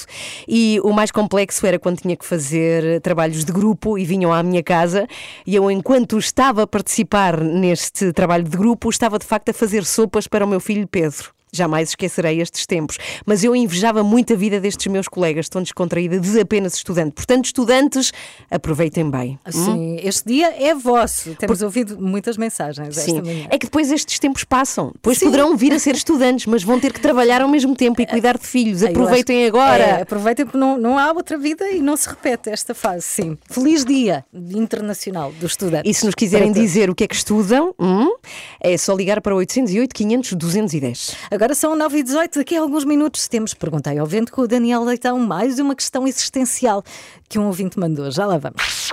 E 0.46 0.80
o 0.82 0.92
mais 0.92 1.10
complexo 1.10 1.66
era 1.66 1.78
quando 1.78 2.00
tinha 2.00 2.16
que 2.16 2.24
fazer 2.24 3.00
trabalhos 3.00 3.44
de 3.44 3.52
grupo 3.52 3.98
e 3.98 4.04
vinham 4.04 4.27
à 4.32 4.42
minha 4.42 4.62
casa 4.62 5.06
e 5.46 5.54
eu, 5.54 5.70
enquanto 5.70 6.18
estava 6.18 6.62
a 6.62 6.66
participar 6.66 7.40
neste 7.40 8.12
trabalho 8.12 8.44
de 8.44 8.56
grupo, 8.56 8.90
estava 8.90 9.18
de 9.18 9.26
facto 9.26 9.50
a 9.50 9.54
fazer 9.54 9.84
sopas 9.84 10.26
para 10.26 10.44
o 10.44 10.48
meu 10.48 10.60
filho 10.60 10.86
Pedro. 10.86 11.37
Jamais 11.52 11.90
esquecerei 11.90 12.40
estes 12.40 12.66
tempos. 12.66 12.98
Mas 13.24 13.42
eu 13.44 13.54
invejava 13.56 14.02
muito 14.02 14.32
a 14.32 14.36
vida 14.36 14.60
destes 14.60 14.86
meus 14.86 15.08
colegas, 15.08 15.48
tão 15.48 15.62
descontraída 15.62 16.18
de 16.20 16.40
apenas 16.40 16.74
estudante. 16.74 17.12
Portanto, 17.12 17.46
estudantes, 17.46 18.12
aproveitem 18.50 19.10
bem. 19.10 19.38
Sim, 19.50 19.98
este 20.02 20.26
dia 20.28 20.54
é 20.58 20.74
vosso. 20.74 21.34
Temos 21.34 21.62
ouvido 21.62 21.98
muitas 22.00 22.36
mensagens 22.36 22.96
Sim. 22.96 23.22
É 23.50 23.58
que 23.58 23.66
depois 23.66 23.90
estes 23.90 24.18
tempos 24.18 24.44
passam. 24.44 24.90
Depois 24.94 25.18
Sim. 25.18 25.26
poderão 25.26 25.56
vir 25.56 25.72
a 25.72 25.78
ser 25.78 25.94
estudantes, 25.94 26.46
mas 26.46 26.62
vão 26.62 26.78
ter 26.78 26.92
que 26.92 27.00
trabalhar 27.00 27.40
ao 27.42 27.48
mesmo 27.48 27.74
tempo 27.74 28.00
e 28.00 28.06
cuidar 28.06 28.36
de 28.38 28.46
filhos. 28.46 28.82
Acho- 28.82 28.92
Aproveitem 28.92 29.46
agora. 29.46 29.82
É, 29.84 30.02
aproveitem 30.02 30.44
porque 30.46 30.58
não, 30.58 30.78
não 30.78 30.98
há 30.98 31.10
outra 31.12 31.38
vida 31.38 31.68
e 31.70 31.80
não 31.80 31.96
se 31.96 32.08
repete 32.08 32.50
esta 32.50 32.74
fase, 32.74 33.02
sim. 33.02 33.38
Feliz 33.48 33.84
dia 33.84 34.24
internacional 34.32 35.32
do 35.32 35.46
estudante. 35.46 35.88
E 35.88 35.94
se 35.94 36.04
nos 36.04 36.14
quiserem 36.14 36.52
dizer 36.52 36.90
o 36.90 36.94
que 36.94 37.04
é 37.04 37.08
que 37.08 37.14
estudam, 37.14 37.74
hum, 37.78 38.14
é 38.60 38.76
só 38.76 38.94
ligar 38.94 39.20
para 39.20 39.34
808 39.34 39.94
500 39.94 40.32
210. 40.34 41.16
Agora 41.38 41.54
são 41.54 41.76
9 41.76 41.98
e 41.98 42.02
18 42.02 42.40
daqui 42.40 42.56
a 42.56 42.60
alguns 42.60 42.84
minutos 42.84 43.28
temos 43.28 43.54
Perguntei 43.54 43.96
ao 43.96 44.04
Vento 44.04 44.32
com 44.32 44.42
o 44.42 44.48
Daniel 44.48 44.82
Leitão 44.82 45.20
mais 45.20 45.60
uma 45.60 45.76
questão 45.76 46.04
existencial 46.04 46.82
que 47.28 47.38
um 47.38 47.46
ouvinte 47.46 47.78
mandou. 47.78 48.10
Já 48.10 48.26
lá 48.26 48.38
vamos. 48.38 48.90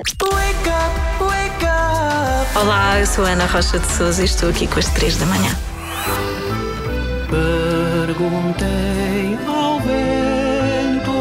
Olá, 2.55 2.99
eu 2.99 3.07
sou 3.07 3.25
a 3.25 3.29
Ana 3.29 3.47
Rocha 3.47 3.79
de 3.79 3.87
Souza 3.87 4.21
e 4.21 4.25
estou 4.25 4.49
aqui 4.49 4.67
com 4.67 4.77
as 4.77 4.87
3 4.89 5.17
da 5.17 5.25
manhã. 5.25 5.57
Perguntei 8.05 9.39
ao 9.47 9.79
vento. 9.79 11.11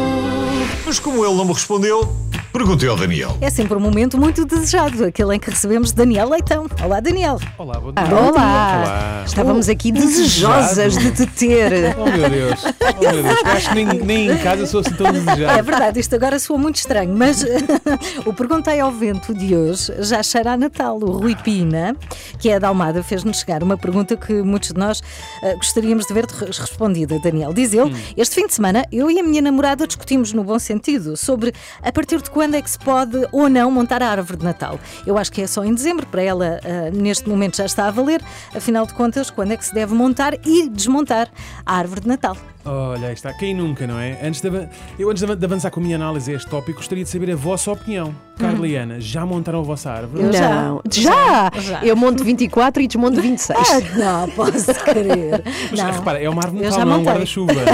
Mas 0.85 0.99
como 0.99 1.25
ele 1.25 1.33
não 1.33 1.45
me 1.45 1.53
respondeu, 1.53 2.15
Perguntei 2.55 2.87
ao 2.87 2.95
Daniel. 2.95 3.37
É 3.41 3.49
sempre 3.49 3.75
um 3.75 3.81
momento 3.81 4.17
muito 4.17 4.45
desejado, 4.45 5.03
aquele 5.03 5.35
em 5.35 5.39
que 5.41 5.49
recebemos 5.49 5.91
Daniel 5.91 6.29
Leitão. 6.29 6.67
Olá, 6.81 7.01
Daniel. 7.01 7.37
Olá, 7.57 7.77
bom 7.81 7.91
Ah, 7.97 8.03
dia. 8.05 8.15
olá. 8.15 8.29
Olá. 8.31 9.23
Estávamos 9.25 9.67
aqui 9.67 9.91
desejosas 9.91 10.97
de 10.97 11.11
te 11.11 11.27
ter. 11.27 11.93
Oh 11.99 12.05
meu 12.05 12.29
Deus, 12.29 12.63
oh 12.63 13.01
meu 13.01 13.11
Deus, 13.23 13.41
eu 13.43 13.51
acho 13.51 13.69
que 13.69 13.75
nem, 13.75 13.85
nem 13.87 14.29
em 14.31 14.37
casa 14.37 14.65
sou 14.67 14.79
assim 14.79 14.93
tão 14.93 15.07
É 15.07 15.11
desejado. 15.11 15.63
verdade, 15.63 15.99
isto 15.99 16.15
agora 16.15 16.39
soa 16.39 16.57
muito 16.57 16.77
estranho, 16.77 17.13
mas 17.15 17.43
o 18.25 18.33
Perguntei 18.33 18.79
ao 18.79 18.91
Vento 18.91 19.33
de 19.33 19.53
hoje 19.55 19.93
já 19.99 20.23
cheira 20.23 20.53
a 20.53 20.57
Natal. 20.57 20.97
O 21.01 21.11
Rui 21.11 21.35
Pina, 21.35 21.93
que 22.39 22.49
é 22.49 22.57
da 22.59 22.69
Almada, 22.69 23.03
fez-nos 23.03 23.39
chegar 23.39 23.63
uma 23.63 23.77
pergunta 23.77 24.15
que 24.15 24.31
muitos 24.41 24.69
de 24.71 24.79
nós 24.79 25.01
eh, 25.43 25.55
gostaríamos 25.55 26.05
de 26.05 26.13
ver 26.13 26.25
respondida. 26.25 27.19
Daniel, 27.19 27.53
diz 27.53 27.73
ele, 27.73 27.93
este 28.15 28.35
fim 28.35 28.47
de 28.47 28.53
semana 28.53 28.85
eu 28.93 29.11
e 29.11 29.19
a 29.19 29.23
minha 29.23 29.41
namorada 29.41 29.85
discutimos 29.85 30.31
no 30.31 30.43
bom 30.43 30.57
sentido 30.57 31.17
sobre 31.17 31.53
a 31.83 31.91
partir 31.91 32.21
de 32.21 32.29
quando 32.29 32.44
é 32.53 32.61
que 32.61 32.69
se 32.69 32.77
pode 32.77 33.27
ou 33.31 33.49
não 33.49 33.71
montar 33.71 34.03
a 34.03 34.09
árvore 34.09 34.37
de 34.39 34.45
Natal. 34.45 34.79
Eu 35.05 35.17
acho 35.17 35.31
que 35.31 35.41
é 35.41 35.47
só 35.47 35.63
em 35.63 35.73
dezembro, 35.73 36.05
para 36.05 36.21
ela 36.21 36.59
eh, 36.63 36.91
neste 36.91 37.27
momento 37.27 37.57
já 37.57 37.65
está 37.65 37.87
a 37.87 37.91
valer, 37.91 38.21
afinal 38.53 38.85
de 38.85 38.93
contas, 38.93 39.29
quando 39.31 39.51
é 39.53 39.57
que 39.57 39.65
se 39.65 39.73
deve 39.73 39.93
montar 39.93 40.35
e 40.45 40.69
desmontar 40.69 41.29
a 41.65 41.77
árvore 41.77 42.01
de 42.01 42.07
Natal. 42.07 42.37
Olha, 42.67 43.09
aí 43.09 43.13
está, 43.13 43.31
quem 43.31 43.53
nunca, 43.53 43.85
não 43.85 43.99
é? 43.99 44.17
Antes 44.23 44.41
de, 44.41 44.47
eu, 44.97 45.09
antes 45.11 45.19
de 45.19 45.25
avan- 45.25 45.37
de 45.37 45.45
avançar 45.45 45.69
com 45.69 45.79
a 45.79 45.83
minha 45.83 45.95
análise 45.95 46.31
a 46.31 46.35
este 46.35 46.49
tópico, 46.49 46.79
gostaria 46.79 47.03
de 47.03 47.09
saber 47.09 47.29
a 47.31 47.35
vossa 47.35 47.71
opinião. 47.71 48.15
Carla 48.39 48.67
e 48.67 48.75
Ana, 48.75 48.99
já 48.99 49.25
montaram 49.25 49.59
a 49.59 49.61
vossa 49.61 49.91
árvore? 49.91 50.23
Eu 50.23 50.33
já. 50.33 50.49
Não, 50.49 50.81
já. 50.91 51.51
Já. 51.61 51.83
Eu 51.85 51.95
monto 51.95 52.23
24 52.23 52.81
e 52.81 52.87
desmonto 52.87 53.21
26. 53.21 53.57
Ah, 53.59 53.79
não, 53.97 54.29
posso 54.31 54.73
crer. 54.83 55.43
Mas 55.71 55.79
Não. 55.79 55.91
repara, 55.91 56.19
é 56.21 56.27
uma 56.29 56.41
árvore 56.43 56.63
de 56.63 56.69
Natal, 56.69 56.85
não 56.85 56.93
é 56.95 56.97
um 56.97 57.03
guarda-chuva. 57.03 57.53
é? 57.53 57.65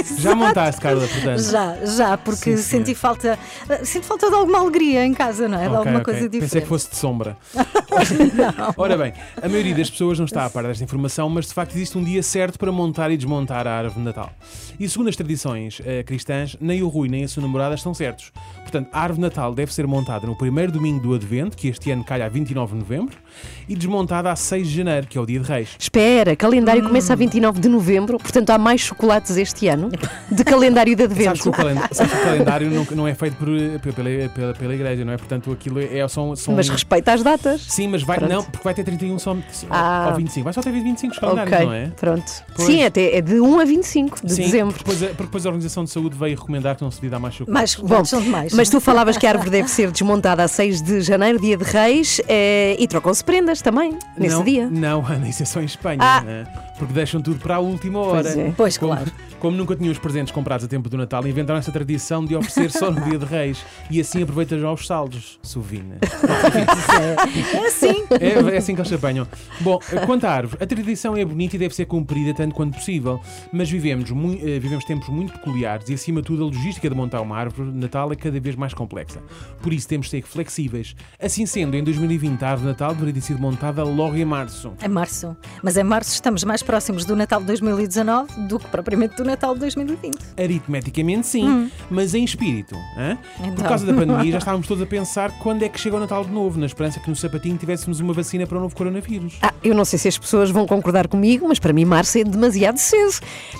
já 0.20 0.34
montaste, 0.34 0.80
Carla, 0.80 1.06
portanto. 1.06 1.42
Já, 1.42 1.76
já, 1.84 2.16
porque 2.16 2.56
Sim, 2.56 2.62
senti 2.62 2.94
falta, 2.94 3.38
sinto 3.82 4.06
falta 4.06 4.28
de 4.28 4.34
alguma 4.34 4.58
alegria 4.60 5.04
em 5.04 5.12
casa, 5.12 5.48
não 5.48 5.58
é? 5.58 5.62
De 5.62 5.66
Ok, 5.68 5.76
alguma 5.78 5.98
ok. 5.98 6.04
coisa 6.04 6.20
diferente. 6.28 6.40
Pensei 6.50 6.60
que 6.62 6.68
fosse 6.68 6.88
de 6.90 6.96
sombra. 6.96 7.36
Ora 8.78 8.96
bem, 8.96 9.12
a 9.42 9.48
maioria 9.48 9.74
das 9.74 9.90
pessoas 9.90 10.18
não 10.18 10.24
está 10.26 10.46
a 10.46 10.50
par 10.50 10.62
desta 10.64 10.82
informação, 10.84 11.28
mas 11.28 11.46
de 11.46 11.52
facto 11.54 11.74
existe 11.74 11.98
um 11.98 12.04
dia 12.04 12.22
certo 12.22 12.58
para 12.60 12.70
montar 12.70 13.10
e 13.10 13.16
desmontar 13.16 13.66
a 13.66 13.72
árvore 13.72 13.98
de 13.98 14.04
Natal. 14.04 14.30
E 14.78 14.86
segundo 14.88 15.08
as 15.08 15.16
tradições 15.16 15.80
eh, 15.84 16.02
cristãs, 16.02 16.56
nem 16.60 16.82
o 16.82 16.88
Rui 16.88 17.08
nem 17.08 17.24
a 17.24 17.28
sua 17.28 17.42
namorada 17.42 17.74
estão 17.74 17.94
certos. 17.94 18.30
Portanto, 18.70 18.88
a 18.92 19.00
árvore 19.00 19.16
de 19.16 19.20
Natal 19.22 19.52
deve 19.52 19.74
ser 19.74 19.84
montada 19.84 20.26
no 20.28 20.36
primeiro 20.36 20.70
domingo 20.70 21.00
do 21.00 21.12
Advento, 21.12 21.56
que 21.56 21.66
este 21.66 21.90
ano 21.90 22.04
calha 22.04 22.26
a 22.26 22.28
29 22.28 22.72
de 22.74 22.78
novembro, 22.78 23.16
e 23.68 23.74
desmontada 23.74 24.30
a 24.30 24.36
6 24.36 24.68
de 24.68 24.76
janeiro, 24.76 25.08
que 25.08 25.18
é 25.18 25.20
o 25.20 25.26
dia 25.26 25.40
de 25.40 25.46
Reis. 25.46 25.70
Espera, 25.76 26.36
calendário 26.36 26.82
começa 26.84 27.12
a 27.12 27.16
29 27.16 27.58
de 27.60 27.68
novembro, 27.68 28.16
portanto 28.18 28.50
há 28.50 28.58
mais 28.58 28.80
chocolates 28.80 29.36
este 29.36 29.66
ano 29.66 29.90
de 30.30 30.44
calendário 30.44 30.94
de 30.94 31.02
Sabes 31.02 31.42
que 31.42 31.48
o 31.48 31.52
advento. 31.52 31.56
calendário, 31.56 31.94
sabes 31.96 32.12
que 32.12 32.18
o 32.18 32.22
calendário 32.22 32.70
não, 32.70 32.84
não 32.96 33.08
é 33.08 33.14
feito 33.14 33.36
por, 33.36 33.48
pela, 33.92 34.28
pela, 34.28 34.54
pela 34.54 34.74
igreja, 34.74 35.04
não 35.04 35.12
é? 35.12 35.16
Portanto, 35.16 35.50
aquilo 35.50 35.80
é, 35.80 36.06
são, 36.06 36.36
são 36.36 36.54
Mas 36.54 36.68
respeita 36.68 37.12
as 37.12 37.22
datas. 37.24 37.62
Sim, 37.62 37.88
mas 37.88 38.04
vai, 38.04 38.18
Pronto. 38.18 38.32
não, 38.32 38.44
porque 38.44 38.62
vai 38.62 38.72
ter 38.74 38.84
31 38.84 39.18
só 39.18 39.36
Ah. 39.68 40.10
ao 40.10 40.14
25. 40.16 40.44
Vai 40.44 40.52
só 40.52 40.60
ter 40.62 40.70
25 40.70 41.12
os 41.12 41.18
calendários, 41.18 41.54
Ok, 41.54 41.66
não 41.66 41.72
é? 41.72 41.88
pronto. 41.98 42.32
Pois. 42.54 42.66
Sim, 42.66 42.84
até 42.84 43.16
é 43.16 43.20
de 43.20 43.40
1 43.40 43.58
a 43.60 43.64
25 43.64 44.24
de 44.24 44.32
Sim, 44.32 44.42
dezembro. 44.42 44.74
Porque 44.76 44.90
depois, 44.92 45.02
a, 45.02 45.06
porque 45.08 45.22
depois 45.24 45.44
a 45.46 45.48
Organização 45.48 45.82
de 45.82 45.90
Saúde 45.90 46.16
veio 46.16 46.38
recomendar 46.38 46.76
que 46.76 46.82
não 46.82 46.90
se 46.90 47.00
lhe 47.02 47.08
dá 47.08 47.18
mais 47.18 47.34
chocolate. 47.34 47.52
Mais 47.54 47.74
Bom, 47.74 47.82
chocolates 47.82 48.10
são 48.10 48.20
demais. 48.22 48.52
Mas 48.60 48.68
tu 48.68 48.78
falavas 48.78 49.16
que 49.16 49.26
a 49.26 49.30
árvore 49.30 49.48
deve 49.48 49.70
ser 49.70 49.90
desmontada 49.90 50.44
a 50.44 50.48
6 50.48 50.82
de 50.82 51.00
janeiro, 51.00 51.40
dia 51.40 51.56
de 51.56 51.64
Reis, 51.64 52.20
eh, 52.28 52.76
e 52.78 52.86
trocam-se 52.86 53.24
prendas 53.24 53.62
também, 53.62 53.98
nesse 54.18 54.36
não, 54.36 54.44
dia. 54.44 54.68
Não, 54.70 55.06
Ana, 55.06 55.26
isso 55.26 55.42
é 55.42 55.46
só 55.46 55.62
em 55.62 55.64
Espanha. 55.64 55.98
Ah. 55.98 56.20
né? 56.20 56.46
Porque 56.80 56.94
deixam 56.94 57.20
tudo 57.20 57.38
para 57.38 57.56
a 57.56 57.58
última 57.58 57.98
hora. 57.98 58.22
Pois 58.22 58.38
é. 58.38 58.54
Pois, 58.56 58.78
como, 58.78 58.94
claro. 58.94 59.12
como 59.38 59.54
nunca 59.54 59.76
tinham 59.76 59.92
os 59.92 59.98
presentes 59.98 60.32
comprados 60.32 60.64
a 60.64 60.68
tempo 60.68 60.88
do 60.88 60.96
Natal, 60.96 61.26
inventaram 61.26 61.58
essa 61.58 61.70
tradição 61.70 62.24
de 62.24 62.34
oferecer 62.34 62.70
só 62.70 62.90
no 62.90 63.02
dia 63.04 63.18
de 63.18 63.26
Reis. 63.26 63.62
E 63.90 64.00
assim 64.00 64.22
aproveita 64.22 64.58
já 64.58 64.72
os 64.72 64.86
saldos, 64.86 65.38
Sovina. 65.42 65.98
É 66.00 67.66
assim. 67.66 68.04
É, 68.18 68.54
é 68.54 68.56
assim 68.56 68.74
que 68.74 68.80
eles 68.80 68.88
se 68.88 68.94
apanham. 68.94 69.28
Bom, 69.60 69.78
quanto 70.06 70.24
à 70.24 70.30
árvore, 70.30 70.62
a 70.62 70.66
tradição 70.66 71.14
é 71.14 71.22
bonita 71.22 71.54
e 71.56 71.58
deve 71.58 71.74
ser 71.74 71.84
cumprida 71.84 72.32
tanto 72.32 72.54
quanto 72.54 72.78
possível, 72.78 73.20
mas 73.52 73.70
vivemos, 73.70 74.10
eh, 74.10 74.58
vivemos 74.58 74.86
tempos 74.86 75.10
muito 75.10 75.34
peculiares 75.34 75.86
e, 75.90 75.94
acima 75.94 76.22
de 76.22 76.28
tudo, 76.28 76.44
a 76.44 76.46
logística 76.46 76.88
de 76.88 76.96
montar 76.96 77.20
uma 77.20 77.36
árvore 77.36 77.70
de 77.70 77.76
Natal 77.76 78.10
é 78.10 78.16
cada 78.16 78.40
vez 78.40 78.56
mais 78.56 78.72
complexa. 78.72 79.20
Por 79.60 79.74
isso, 79.74 79.86
temos 79.86 80.06
de 80.06 80.12
ser 80.12 80.22
flexíveis. 80.22 80.96
Assim 81.20 81.44
sendo, 81.44 81.76
em 81.76 81.84
2020, 81.84 82.42
a 82.42 82.52
árvore 82.52 82.68
de 82.68 82.72
Natal 82.72 82.94
deveria 82.94 83.14
ter 83.14 83.20
sido 83.20 83.38
montada 83.38 83.84
logo 83.84 84.16
em 84.16 84.24
março. 84.24 84.72
É 84.80 84.88
março. 84.88 85.36
Mas 85.62 85.76
em 85.76 85.84
março 85.84 86.12
estamos 86.14 86.42
mais 86.42 86.62
próximos 86.70 87.04
do 87.04 87.16
Natal 87.16 87.40
de 87.40 87.46
2019 87.46 88.42
do 88.46 88.56
que 88.56 88.66
propriamente 88.68 89.16
do 89.16 89.24
Natal 89.24 89.54
de 89.54 89.60
2020. 89.60 90.16
Aritmeticamente, 90.40 91.26
sim, 91.26 91.68
mas 91.90 92.14
em 92.14 92.22
espírito. 92.22 92.76
hã? 92.96 93.18
Por 93.36 93.46
Então. 93.48 93.66
causa 93.66 93.84
da 93.84 93.92
pandemia, 93.92 94.30
já 94.30 94.38
estávamos 94.38 94.68
todos 94.68 94.80
a 94.80 94.86
pensar 94.86 95.32
quando 95.40 95.64
é 95.64 95.68
que 95.68 95.80
chega 95.80 95.96
o 95.96 96.00
Natal 96.00 96.24
de 96.24 96.30
novo, 96.30 96.60
na 96.60 96.66
esperança 96.66 97.00
que 97.00 97.10
no 97.10 97.16
sapatinho 97.16 97.56
tivéssemos 97.56 97.98
uma 97.98 98.12
vacina 98.12 98.46
para 98.46 98.56
o 98.56 98.60
novo 98.60 98.76
coronavírus. 98.76 99.34
Ah, 99.42 99.52
eu 99.64 99.74
não 99.74 99.84
sei 99.84 99.98
se 99.98 100.06
as 100.06 100.16
pessoas 100.16 100.50
vão 100.52 100.64
concordar 100.64 101.08
comigo, 101.08 101.48
mas 101.48 101.58
para 101.58 101.72
mim 101.72 101.84
março 101.84 102.18
é 102.18 102.22
demasiado 102.24 102.78
cedo. 102.78 103.00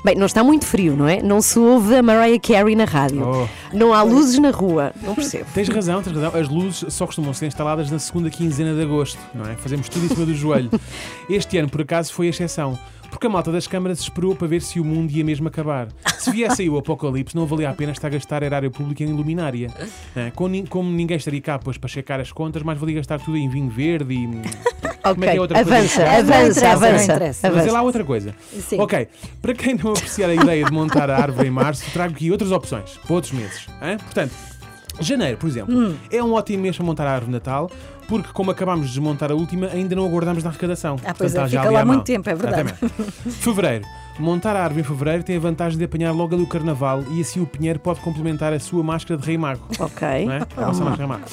Bem, 0.04 0.14
não 0.14 0.26
está 0.26 0.44
muito 0.44 0.64
frio, 0.64 0.94
não 0.96 1.08
é? 1.08 1.20
Não 1.20 1.42
se 1.42 1.58
ouve 1.58 1.96
a 1.96 2.02
Mariah 2.04 2.38
Carey 2.38 2.76
na 2.76 2.84
rádio. 2.84 3.26
Oh. 3.26 3.48
Não 3.76 3.92
há 3.92 4.02
luzes 4.02 4.38
na 4.38 4.50
rua. 4.50 4.92
Não 5.02 5.16
percebo. 5.16 5.46
Tens 5.52 5.68
razão, 5.68 6.00
tens 6.00 6.14
razão. 6.14 6.38
As 6.40 6.48
luzes 6.48 6.92
só 6.94 7.06
costumam 7.06 7.34
ser 7.34 7.46
instaladas 7.46 7.90
na 7.90 7.98
segunda 7.98 8.30
quinzena 8.30 8.72
de 8.74 8.82
agosto, 8.82 9.18
não 9.34 9.46
é? 9.50 9.56
Fazemos 9.56 9.88
tudo 9.88 10.04
em 10.04 10.08
cima 10.08 10.26
do 10.26 10.34
joelho. 10.34 10.70
Este 11.28 11.58
ano, 11.58 11.68
por 11.68 11.80
acaso, 11.80 12.12
foi 12.12 12.26
a 12.28 12.30
exceção. 12.30 12.78
Porque 13.10 13.26
a 13.26 13.30
malta 13.30 13.50
das 13.52 13.66
câmaras 13.66 14.00
esperou 14.00 14.34
para 14.36 14.46
ver 14.46 14.62
se 14.62 14.78
o 14.80 14.84
mundo 14.84 15.10
ia 15.10 15.24
mesmo 15.24 15.48
acabar. 15.48 15.88
Se 16.18 16.30
viesse 16.30 16.62
aí 16.62 16.70
o 16.70 16.78
apocalipse, 16.78 17.34
não 17.36 17.44
valia 17.44 17.68
a 17.68 17.74
pena 17.74 17.92
estar 17.92 18.06
a 18.06 18.10
gastar 18.10 18.42
erário 18.42 18.70
público 18.70 19.02
em 19.02 19.12
luminária. 19.12 19.68
Ah, 20.16 20.30
Como, 20.34 20.48
nin- 20.50 20.64
como 20.66 20.90
ninguém 20.90 21.16
estaria 21.16 21.40
cá 21.40 21.58
pois, 21.58 21.76
para 21.76 21.88
checar 21.88 22.20
as 22.20 22.30
contas, 22.32 22.62
mais 22.62 22.78
valia 22.78 22.96
gastar 22.96 23.18
tudo 23.20 23.36
em 23.36 23.48
vinho 23.48 23.68
verde 23.68 24.14
e. 24.14 24.26
Como 25.02 25.24
é 25.24 25.30
que 25.32 25.36
é 25.36 25.40
outra 25.40 25.64
coisa? 25.64 25.78
avança, 25.78 26.02
avança, 26.08 26.60
não 26.60 26.70
avança. 26.72 27.04
interessa. 27.04 27.48
Mas 27.48 27.56
é 27.56 27.60
avança. 27.60 27.72
lá 27.72 27.82
outra 27.82 28.04
coisa. 28.04 28.34
Sim. 28.60 28.78
Ok, 28.80 29.08
para 29.42 29.54
quem 29.54 29.74
não 29.74 29.90
apreciar 29.92 30.28
a 30.30 30.34
ideia 30.34 30.64
de 30.64 30.70
montar 30.72 31.10
a 31.10 31.16
árvore 31.16 31.48
em 31.48 31.50
março, 31.50 31.90
trago 31.92 32.14
aqui 32.14 32.30
outras 32.30 32.52
opções 32.52 32.92
para 33.04 33.14
outros 33.14 33.32
meses. 33.32 33.66
hã? 33.82 33.96
Portanto, 33.96 34.32
janeiro, 35.00 35.36
por 35.38 35.48
exemplo, 35.48 35.74
Hum. 35.74 35.96
é 36.10 36.22
um 36.22 36.32
ótimo 36.34 36.62
mês 36.62 36.76
para 36.76 36.84
montar 36.86 37.06
a 37.06 37.12
árvore 37.12 37.26
de 37.26 37.32
Natal, 37.32 37.70
porque 38.10 38.32
como 38.32 38.50
acabámos 38.50 38.88
de 38.88 38.92
desmontar 38.94 39.30
a 39.30 39.34
última, 39.36 39.68
ainda 39.68 39.94
não 39.94 40.04
aguardamos 40.04 40.42
na 40.42 40.50
arrecadação. 40.50 40.96
Ah, 41.04 41.14
pois 41.16 41.32
Portanto, 41.32 41.42
é, 41.42 41.44
está 41.44 41.46
já 41.46 41.60
fica 41.62 41.72
lá 41.72 41.80
à 41.82 41.84
muito 41.84 41.96
mão. 41.98 42.04
tempo, 42.04 42.28
é 42.28 42.34
verdade. 42.34 42.74
Fevereiro. 43.38 43.84
Montar 44.18 44.56
a 44.56 44.64
árvore 44.64 44.80
em 44.80 44.84
fevereiro 44.84 45.22
tem 45.22 45.36
a 45.36 45.40
vantagem 45.40 45.78
de 45.78 45.84
apanhar 45.84 46.10
logo 46.12 46.34
ali 46.34 46.42
o 46.42 46.46
carnaval 46.46 47.02
e 47.12 47.20
assim 47.20 47.40
o 47.40 47.46
Pinheiro 47.46 47.78
pode 47.78 48.00
complementar 48.00 48.52
a 48.52 48.58
sua 48.58 48.82
máscara 48.82 49.18
de 49.18 49.24
rei 49.26 49.38
mago. 49.38 49.64
Ok. 49.78 50.26
Não 50.26 50.32
é? 50.32 50.40
A 50.56 50.60
nossa 50.60 50.84
máscara 50.84 51.06
mago. 51.06 51.24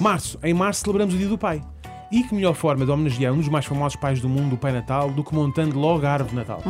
Março. 0.00 0.38
Em 0.42 0.52
março 0.52 0.80
celebramos 0.82 1.14
o 1.14 1.16
Dia 1.16 1.28
do 1.28 1.38
Pai. 1.38 1.62
E 2.10 2.24
que 2.24 2.34
melhor 2.34 2.54
forma 2.54 2.84
de 2.84 2.90
homenagear 2.90 3.32
um 3.32 3.38
dos 3.38 3.48
mais 3.48 3.64
famosos 3.64 3.96
pais 3.96 4.20
do 4.20 4.28
mundo, 4.28 4.54
o 4.54 4.58
Pai 4.58 4.72
Natal, 4.72 5.10
do 5.10 5.24
que 5.24 5.32
montando 5.34 5.78
logo 5.78 6.04
a 6.04 6.10
árvore 6.10 6.30
de 6.30 6.36
Natal. 6.36 6.60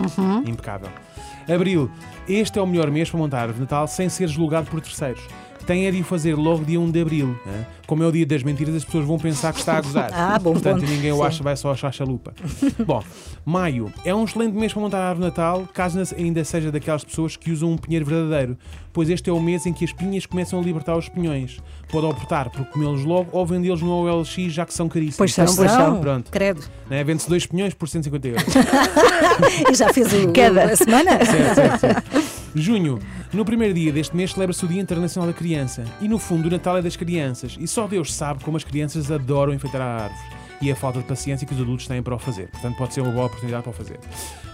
Impecável. 0.47 0.89
Abril. 1.53 1.91
Este 2.29 2.59
é 2.59 2.63
o 2.63 2.67
melhor 2.67 2.91
mês 2.91 3.11
para 3.11 3.19
montar 3.19 3.39
a 3.39 3.41
árvore 3.41 3.57
de 3.57 3.61
Natal 3.63 3.89
sem 3.89 4.09
ser 4.09 4.29
julgado 4.29 4.71
por 4.71 4.81
terceiros. 4.81 5.23
Tem 5.67 5.87
é 5.87 5.91
de 5.91 6.01
o 6.01 6.05
fazer 6.05 6.35
logo 6.37 6.65
dia 6.65 6.81
1 6.81 6.91
de 6.91 7.01
Abril. 7.03 7.37
né? 7.45 7.67
Como 7.87 8.03
é 8.03 8.07
o 8.07 8.13
dia 8.13 8.25
das 8.27 8.43
mentiras, 8.43 8.75
as 8.75 8.85
pessoas 8.85 9.05
vão 9.05 9.19
pensar 9.19 9.53
que 9.53 9.59
está 9.61 9.77
a 9.77 9.81
gozar. 9.81 10.11
Ah, 10.15 10.39
bom 10.39 10.53
Portanto, 10.53 10.81
ponto. 10.81 10.91
ninguém 10.91 11.13
o 11.13 11.23
acha, 11.23 11.43
vai 11.43 11.57
só 11.57 11.71
achar 11.73 11.93
chalupa. 11.93 12.33
Bom, 12.85 13.03
maio 13.45 13.93
é 14.05 14.15
um 14.15 14.25
excelente 14.25 14.57
mês 14.57 14.73
para 14.73 14.83
montar 14.83 14.99
a 14.99 15.09
árvore 15.09 15.27
Natal, 15.27 15.69
caso 15.73 16.01
ainda 16.17 16.45
seja 16.45 16.71
daquelas 16.73 17.05
pessoas 17.05 17.37
que 17.37 17.51
usam 17.53 17.71
um 17.73 17.77
pinheiro 17.77 18.05
verdadeiro, 18.05 18.57
pois 18.93 19.09
este 19.09 19.29
é 19.31 19.33
o 19.33 19.41
mês 19.41 19.67
em 19.67 19.73
que 19.73 19.85
as 19.85 19.93
pinhas 19.93 20.27
começam 20.27 20.59
a 20.59 20.63
libertar 20.63 20.97
os 20.97 21.09
pinhões. 21.09 21.59
Pode 21.91 22.07
optar 22.07 22.51
por 22.51 22.65
comê-los 22.67 23.05
logo 23.05 23.29
ou 23.33 23.47
vendê-los 23.47 23.83
no 23.83 23.91
OLX, 23.93 24.35
já 24.53 24.65
que 24.67 24.75
são 24.75 24.89
caríssimos. 24.89 25.17
Pois 25.19 25.35
são, 25.35 25.45
pois 25.55 25.73
Não, 25.73 26.01
Pronto. 26.01 26.31
credo. 26.31 26.63
Né? 26.91 27.05
Vende-se 27.05 27.29
dois 27.29 27.47
pinhões 27.47 27.75
por 27.75 27.89
150 27.89 28.29
euros. 28.29 28.45
E 29.71 29.75
já 29.75 29.93
fez 29.93 30.13
o, 30.13 30.33
Cada. 30.33 30.65
a 30.65 30.77
semana? 30.77 31.11
Certo, 31.25 31.55
certo, 31.55 31.81
certo. 31.81 32.36
Junho. 32.57 32.99
No 33.33 33.45
primeiro 33.45 33.75
dia 33.75 33.93
deste 33.93 34.17
mês 34.17 34.33
celebra-se 34.33 34.65
o 34.65 34.69
Dia 34.69 34.81
Internacional 34.81 35.31
da 35.31 35.37
Criança. 35.37 35.85
E 36.01 36.09
no 36.09 36.19
fundo, 36.19 36.49
o 36.49 36.51
Natal 36.51 36.79
é 36.79 36.83
das 36.83 36.97
crianças. 36.97 37.57
E 37.61 37.69
só 37.69 37.87
Deus 37.87 38.15
sabe 38.15 38.43
como 38.43 38.57
as 38.57 38.65
crianças 38.65 39.11
adoram 39.11 39.53
enfeitar 39.53 39.81
a 39.81 40.05
árvore. 40.05 40.37
E 40.63 40.73
a 40.73 40.77
falta 40.77 41.01
de 41.01 41.05
paciência 41.05 41.47
que 41.47 41.53
os 41.53 41.61
adultos 41.61 41.87
têm 41.87 42.03
para 42.03 42.15
o 42.15 42.19
fazer. 42.19 42.49
Portanto, 42.49 42.77
pode 42.77 42.95
ser 42.95 43.03
uma 43.03 43.13
boa 43.13 43.27
oportunidade 43.27 43.63
para 43.63 43.71
o 43.71 43.75
fazer. 43.75 44.01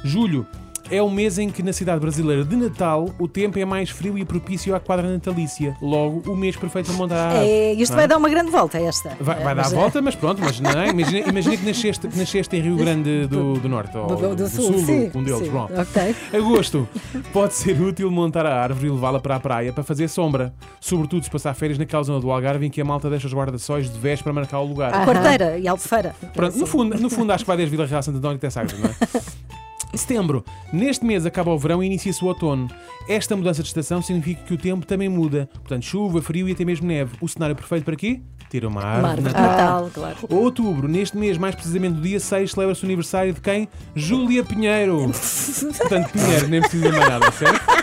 Julho. 0.04 0.46
É 0.92 1.00
o 1.00 1.08
mês 1.08 1.38
em 1.38 1.48
que 1.48 1.62
na 1.62 1.72
cidade 1.72 1.98
brasileira 2.00 2.44
de 2.44 2.54
Natal 2.54 3.08
o 3.18 3.26
tempo 3.26 3.58
é 3.58 3.64
mais 3.64 3.88
frio 3.88 4.18
e 4.18 4.26
propício 4.26 4.74
à 4.74 4.78
quadra 4.78 5.10
natalícia. 5.10 5.74
Logo, 5.80 6.30
o 6.30 6.36
mês 6.36 6.54
perfeito 6.54 6.88
para 6.88 6.96
montar 6.96 7.16
a 7.16 7.24
árvore. 7.28 7.48
É, 7.50 7.72
isto 7.72 7.92
não 7.92 7.96
vai 7.96 8.04
é? 8.04 8.08
dar 8.08 8.18
uma 8.18 8.28
grande 8.28 8.50
volta, 8.50 8.78
esta. 8.78 9.16
Vai, 9.18 9.42
vai 9.42 9.54
dar 9.54 9.64
a 9.64 9.68
volta, 9.70 10.02
mas 10.02 10.14
pronto, 10.14 10.42
mas 10.42 10.60
não 10.60 10.70
é? 10.70 10.90
Imagina, 10.90 11.18
imagina 11.30 11.56
que, 11.56 11.64
nasceste, 11.64 12.06
que 12.06 12.18
nasceste 12.18 12.54
em 12.56 12.60
Rio 12.60 12.76
Grande 12.76 13.26
do, 13.26 13.54
do 13.54 13.68
Norte, 13.70 13.96
ou 13.96 14.06
Do, 14.06 14.36
do 14.36 14.48
sul, 14.48 14.78
sim. 14.80 15.10
um 15.14 15.22
deles, 15.22 15.46
sim. 15.46 15.50
pronto. 15.50 15.72
Ok. 15.80 16.14
Agosto. 16.30 16.86
Pode 17.32 17.54
ser 17.54 17.80
útil 17.80 18.10
montar 18.10 18.44
a 18.44 18.62
árvore 18.62 18.88
e 18.88 18.90
levá-la 18.90 19.18
para 19.18 19.36
a 19.36 19.40
praia 19.40 19.72
para 19.72 19.82
fazer 19.82 20.08
sombra. 20.08 20.52
Sobretudo 20.78 21.24
se 21.24 21.30
passar 21.30 21.54
férias 21.54 21.78
naquela 21.78 22.02
zona 22.02 22.20
do 22.20 22.30
Algarve 22.30 22.66
em 22.66 22.70
que 22.70 22.82
a 22.82 22.84
malta 22.84 23.08
deixa 23.08 23.26
os 23.26 23.32
guarda-sóis 23.32 23.90
de 23.90 23.98
vés 23.98 24.20
para 24.20 24.34
marcar 24.34 24.60
o 24.60 24.66
lugar. 24.66 24.92
Quarteira 25.06 25.56
e 25.56 25.66
Albufeira. 25.66 26.14
Pronto, 26.34 26.58
no 26.58 26.66
fundo, 26.66 26.98
no 27.00 27.08
fundo 27.08 27.32
acho 27.32 27.44
que 27.44 27.48
vai 27.48 27.56
desde 27.56 27.74
Vila 27.74 27.88
Real, 27.88 28.02
Santo 28.02 28.18
António 28.18 28.36
até 28.36 28.50
Sagres, 28.50 28.78
não 28.78 28.90
é? 28.90 28.94
Setembro. 29.94 30.44
Neste 30.72 31.04
mês 31.04 31.26
acaba 31.26 31.50
o 31.52 31.58
verão 31.58 31.82
e 31.82 31.86
inicia-se 31.86 32.24
o 32.24 32.28
outono. 32.28 32.68
Esta 33.08 33.36
mudança 33.36 33.62
de 33.62 33.68
estação 33.68 34.00
significa 34.00 34.42
que 34.42 34.54
o 34.54 34.56
tempo 34.58 34.86
também 34.86 35.08
muda. 35.08 35.48
Portanto, 35.54 35.84
chuva, 35.84 36.22
frio 36.22 36.48
e 36.48 36.52
até 36.52 36.64
mesmo 36.64 36.86
neve. 36.86 37.12
O 37.20 37.28
cenário 37.28 37.54
perfeito 37.54 37.84
para 37.84 37.96
quê? 37.96 38.20
Ter 38.48 38.64
uma 38.66 38.82
árvore, 38.82 39.00
Uma 39.00 39.08
árvore 39.10 39.28
de 39.28 39.32
Natal. 39.40 39.56
Natal, 39.56 39.90
claro. 39.94 40.16
Outubro. 40.30 40.88
Neste 40.88 41.16
mês, 41.16 41.38
mais 41.38 41.54
precisamente 41.54 41.94
no 41.96 42.02
dia 42.02 42.20
6, 42.20 42.52
celebra-se 42.52 42.82
o 42.82 42.86
aniversário 42.86 43.32
de 43.32 43.40
quem? 43.40 43.68
Júlia 43.94 44.44
Pinheiro. 44.44 45.10
Portanto, 45.78 46.10
Pinheiro, 46.12 46.48
nem 46.48 46.60
precisa 46.60 46.90
mais 46.90 47.08
nada, 47.08 47.32
certo? 47.32 47.82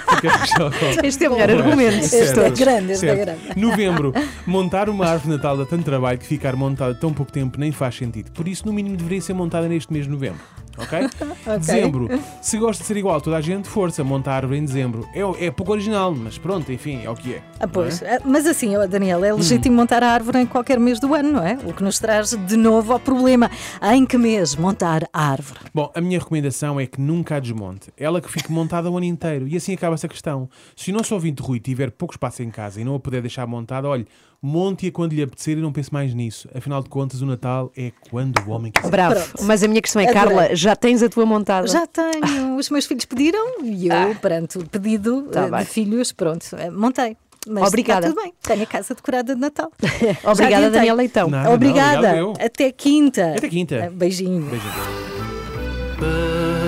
Este 1.04 1.26
é 1.26 1.30
o 1.30 1.34
melhor 1.34 1.50
argumento 1.52 2.06
Certo, 2.06 2.42
todos. 2.42 2.60
grande, 2.60 2.92
este 2.92 3.08
é 3.08 3.16
grande. 3.16 3.40
Novembro. 3.56 4.14
Montar 4.46 4.90
uma 4.90 5.06
árvore 5.06 5.30
de 5.32 5.38
Natal 5.38 5.58
dá 5.58 5.66
tanto 5.66 5.84
trabalho 5.86 6.20
que 6.20 6.26
ficar 6.26 6.56
montada 6.56 6.94
tão 6.94 7.14
pouco 7.14 7.32
tempo 7.32 7.60
nem 7.60 7.72
faz 7.72 7.96
sentido. 7.96 8.30
Por 8.32 8.48
isso, 8.48 8.66
no 8.66 8.74
mínimo, 8.74 8.98
deveria 8.98 9.22
ser 9.22 9.34
montada 9.34 9.68
neste 9.68 9.92
mês 9.94 10.06
de 10.06 10.12
novembro. 10.12 10.40
Ok? 10.80 11.58
Dezembro. 11.58 12.08
Se 12.42 12.58
gosta 12.58 12.84
de 12.84 12.88
ser 12.88 12.98
igual 12.98 13.18
a 13.18 13.22
toda 13.22 13.38
a 13.38 13.42
gente, 13.42 13.68
força, 13.68 14.04
monta 14.04 14.32
a 14.32 14.36
árvore 14.36 14.60
em 14.60 14.66
dezembro. 14.66 15.08
É, 15.14 15.48
é 15.48 15.52
pouco 15.52 15.74
original, 15.74 16.14
mas 16.16 16.38
pronto, 16.38 16.72
enfim, 16.72 17.02
é 17.04 17.10
o 17.10 17.16
que 17.16 17.34
é. 17.34 17.42
Ah, 17.60 17.68
pois. 17.68 18.02
Ah, 18.02 18.20
Mas 18.24 18.46
assim, 18.46 18.74
Daniel, 18.88 19.24
é 19.24 19.34
legítimo 19.34 19.76
montar 19.76 20.04
a 20.04 20.10
árvore 20.10 20.40
em 20.40 20.46
qualquer 20.46 20.80
mês 20.80 21.00
do 21.00 21.14
ano, 21.14 21.34
não 21.34 21.44
é? 21.46 21.58
O 21.66 21.74
que 21.74 21.84
nos 21.84 22.00
traz 22.00 22.30
de 22.32 22.56
novo 22.56 22.94
ao 22.94 23.00
problema. 23.00 23.52
Em 23.82 24.06
que 24.06 24.18
mês 24.18 24.56
montar 24.56 25.04
a 25.12 25.32
árvore? 25.32 25.60
Bom, 25.74 25.92
a 25.94 26.00
minha 26.02 26.20
recomendação 26.20 26.80
é 26.80 26.86
que 26.86 27.02
nunca 27.02 27.36
a 27.36 27.40
desmonte. 27.40 27.92
Ela 27.98 28.22
que 28.22 28.32
fique 28.32 28.52
montada 28.52 28.90
o 28.90 28.96
ano 28.96 29.06
inteiro. 29.06 29.48
E 29.48 29.58
assim 29.58 29.74
acaba-se 29.74 30.06
a 30.06 30.10
questão. 30.10 30.50
Se 30.76 30.92
o 30.92 30.94
nosso 30.94 31.14
ouvinte 31.14 31.42
Rui 31.42 31.60
tiver 31.60 31.92
pouco 31.92 32.14
espaço 32.14 32.42
em 32.42 32.50
casa 32.50 32.80
e 32.80 32.84
não 32.86 32.96
a 32.96 33.00
puder 33.00 33.22
deixar 33.22 33.46
montada, 33.46 33.88
olhe, 33.88 34.08
monte-a 34.42 34.92
quando 34.92 35.14
lhe 35.14 35.22
apetecer 35.22 35.58
e 35.58 35.62
não 35.62 35.72
pense 35.72 35.92
mais 35.92 36.14
nisso. 36.14 36.48
Afinal 36.56 36.82
de 36.82 36.90
contas, 36.90 37.22
o 37.22 37.26
Natal 37.26 37.72
é 37.76 37.92
quando 38.10 38.40
o 38.48 38.52
homem 38.52 38.72
quiser. 38.72 38.90
Bravo. 38.90 39.16
Pronto. 39.16 39.44
Mas 39.44 39.64
a 39.64 39.68
minha 39.68 39.82
questão 39.82 40.02
é, 40.02 40.06
Adorei. 40.10 40.24
Carla, 40.38 40.56
já 40.56 40.76
tens 40.76 41.04
a 41.04 41.10
tua 41.10 41.26
montada? 41.26 41.68
Já 41.68 41.86
tenho. 41.86 42.56
Os 42.58 42.70
meus 42.70 42.86
filhos 42.86 43.06
pediram 43.06 43.62
e 43.64 43.88
eu, 43.88 44.16
perante 44.22 44.58
o 44.58 44.66
pedido 44.68 45.24
Tá 45.32 45.46
eh, 45.48 45.52
bem. 45.52 45.60
de 45.60 45.66
filhos, 45.66 46.12
pronto, 46.12 46.46
eh, 46.58 46.70
montei. 46.70 47.16
Mas 47.48 47.68
Obrigada. 47.70 48.08
Está 48.08 48.16
tudo 48.16 48.22
bem. 48.24 48.34
Tenho 48.42 48.64
a 48.64 48.66
casa 48.66 48.94
decorada 48.94 49.34
de 49.34 49.40
Natal. 49.40 49.72
Obrigada, 49.82 50.56
adiantei. 50.58 50.72
Daniel 50.72 50.96
Leitão. 50.96 51.30
Nada, 51.30 51.48
não, 51.48 51.56
Obrigada. 51.56 51.98
obrigado 51.98 52.18
eu. 52.18 52.34
Até 52.46 52.72
quinta. 52.72 53.34
Até 53.38 53.48
quinta. 53.50 53.76
Eh, 53.76 53.90
Beijinho. 53.90 54.42
Beijinho. 54.44 54.74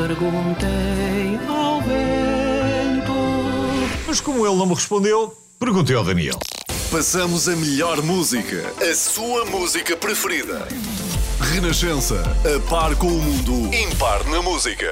Perguntei 0.08 1.40
ao 1.48 1.82
vento. 1.82 3.12
Mas 4.08 4.22
como 4.22 4.46
ele 4.46 4.56
não 4.56 4.66
me 4.66 4.74
respondeu, 4.74 5.34
perguntei 5.60 5.96
ao 5.96 6.04
Daniel. 6.04 6.40
Passamos 6.92 7.48
a 7.48 7.56
melhor 7.56 8.04
música, 8.04 8.74
a 8.82 8.94
sua 8.94 9.46
música 9.46 9.96
preferida. 9.96 10.68
Renascença, 11.40 12.22
a 12.44 12.70
par 12.70 12.98
com 12.98 13.08
o 13.08 13.22
mundo, 13.22 13.74
impar 13.74 14.26
na 14.26 14.42
música. 14.42 14.92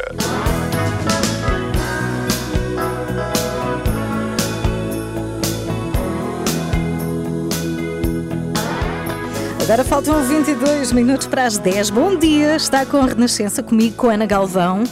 Agora 9.61 9.83
faltam 9.83 10.23
22 10.23 10.93
minutos 10.93 11.27
para 11.27 11.45
as 11.45 11.57
10. 11.57 11.89
Bom 11.89 12.15
dia, 12.15 12.55
está 12.55 12.85
com 12.85 13.01
a 13.01 13.07
Renascença 13.07 13.61
comigo, 13.61 13.97
com 13.97 14.09
Ana 14.09 14.25
Galvão 14.25 14.85